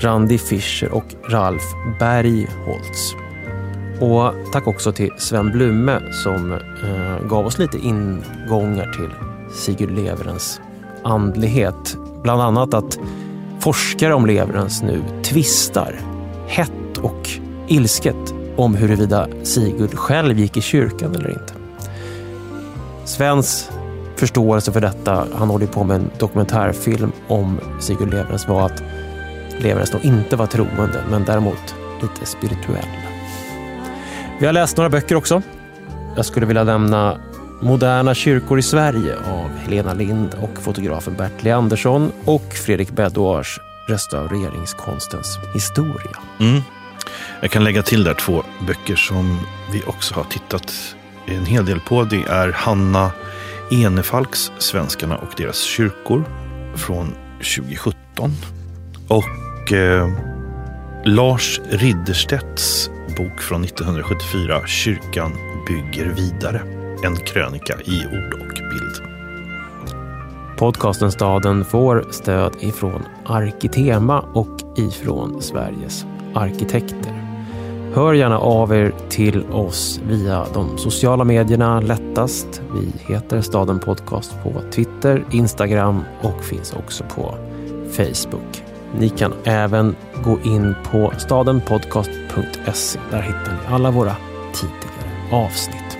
Randi 0.00 0.38
Fischer 0.38 0.92
och 0.92 1.14
Ralf 1.30 1.62
Bergholtz. 1.98 3.25
Och 4.00 4.32
tack 4.52 4.66
också 4.66 4.92
till 4.92 5.10
Sven 5.18 5.52
Blume 5.52 6.00
som 6.12 6.52
eh, 6.52 7.28
gav 7.28 7.46
oss 7.46 7.58
lite 7.58 7.78
ingångar 7.78 8.92
till 8.92 9.10
Sigurd 9.54 9.90
Leverens 9.90 10.60
andlighet. 11.04 11.96
Bland 12.22 12.42
annat 12.42 12.74
att 12.74 12.98
forskare 13.60 14.14
om 14.14 14.26
Leverens 14.26 14.82
nu 14.82 15.02
tvistar 15.22 16.00
hett 16.46 16.98
och 17.02 17.30
ilsket 17.68 18.34
om 18.56 18.74
huruvida 18.74 19.28
Sigurd 19.42 19.94
själv 19.94 20.38
gick 20.38 20.56
i 20.56 20.60
kyrkan 20.60 21.14
eller 21.14 21.30
inte. 21.30 21.52
Svens 23.04 23.70
förståelse 24.16 24.72
för 24.72 24.80
detta, 24.80 25.26
han 25.34 25.48
håller 25.48 25.66
på 25.66 25.84
med 25.84 25.96
en 25.96 26.10
dokumentärfilm 26.18 27.12
om 27.28 27.60
Sigurd 27.80 28.10
Leverens, 28.10 28.48
var 28.48 28.66
att 28.66 28.82
Leverens 29.58 29.92
nog 29.92 30.04
inte 30.04 30.36
var 30.36 30.46
troende, 30.46 31.04
men 31.10 31.24
däremot 31.24 31.74
lite 32.02 32.26
spirituell. 32.26 33.05
Vi 34.38 34.46
har 34.46 34.52
läst 34.52 34.76
några 34.76 34.90
böcker 34.90 35.14
också. 35.14 35.42
Jag 36.16 36.26
skulle 36.26 36.46
vilja 36.46 36.64
nämna 36.64 37.20
Moderna 37.62 38.14
kyrkor 38.14 38.58
i 38.58 38.62
Sverige 38.62 39.16
av 39.16 39.50
Helena 39.56 39.94
Lind 39.94 40.34
och 40.40 40.62
fotografen 40.62 41.14
Bert 41.14 41.42
Leandersson 41.42 42.12
och 42.24 42.52
Fredrik 42.52 42.90
Bedouars 42.90 43.60
Restaureringskonstens 43.88 45.38
historia. 45.54 46.18
Mm. 46.40 46.62
Jag 47.40 47.50
kan 47.50 47.64
lägga 47.64 47.82
till 47.82 48.04
där 48.04 48.14
två 48.14 48.42
böcker 48.66 48.96
som 48.96 49.40
vi 49.72 49.82
också 49.86 50.14
har 50.14 50.24
tittat 50.24 50.96
en 51.26 51.46
hel 51.46 51.66
del 51.66 51.80
på. 51.80 52.04
Det 52.04 52.22
är 52.22 52.52
Hanna 52.52 53.10
Enefalks 53.70 54.52
Svenskarna 54.58 55.16
och 55.16 55.30
deras 55.36 55.62
kyrkor 55.62 56.24
från 56.74 57.14
2017. 57.56 58.32
Och 59.08 59.72
eh, 59.72 60.08
Lars 61.04 61.60
Ridderstedts 61.70 62.90
bok 63.16 63.40
från 63.40 63.64
1974, 63.64 64.66
Kyrkan 64.66 65.32
bygger 65.68 66.06
vidare. 66.06 66.62
En 67.04 67.16
krönika 67.16 67.74
i 67.84 68.06
ord 68.06 68.34
och 68.34 68.54
bild. 68.54 69.02
Podcasten 70.58 71.12
Staden 71.12 71.64
får 71.64 72.06
stöd 72.10 72.52
ifrån 72.60 73.02
Arkitema 73.24 74.20
och 74.20 74.78
ifrån 74.78 75.42
Sveriges 75.42 76.06
arkitekter. 76.34 77.26
Hör 77.94 78.12
gärna 78.12 78.38
av 78.38 78.72
er 78.72 78.92
till 79.08 79.44
oss 79.50 80.00
via 80.08 80.46
de 80.54 80.78
sociala 80.78 81.24
medierna 81.24 81.80
lättast. 81.80 82.62
Vi 82.74 83.14
heter 83.14 83.40
Staden 83.40 83.78
Podcast 83.78 84.42
på 84.42 84.62
Twitter, 84.72 85.24
Instagram 85.30 86.04
och 86.22 86.44
finns 86.44 86.72
också 86.72 87.04
på 87.04 87.34
Facebook. 87.90 88.65
Ni 88.94 89.08
kan 89.08 89.32
även 89.44 89.96
gå 90.24 90.40
in 90.40 90.74
på 90.84 91.12
stadenpodcast.se. 91.18 92.98
Där 93.10 93.22
hittar 93.22 93.52
ni 93.52 93.74
alla 93.74 93.90
våra 93.90 94.16
tidigare 94.54 95.44
avsnitt. 95.44 95.98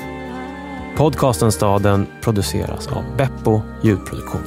Podcasten 0.97 1.53
Staden 1.53 2.07
produceras 2.23 2.89
av 2.89 3.05
Beppo 3.17 3.61
ljudproduktion. 3.83 4.43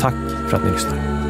Tack 0.00 0.14
för 0.48 0.56
att 0.56 0.64
ni 0.64 0.70
lyssnar. 0.70 1.21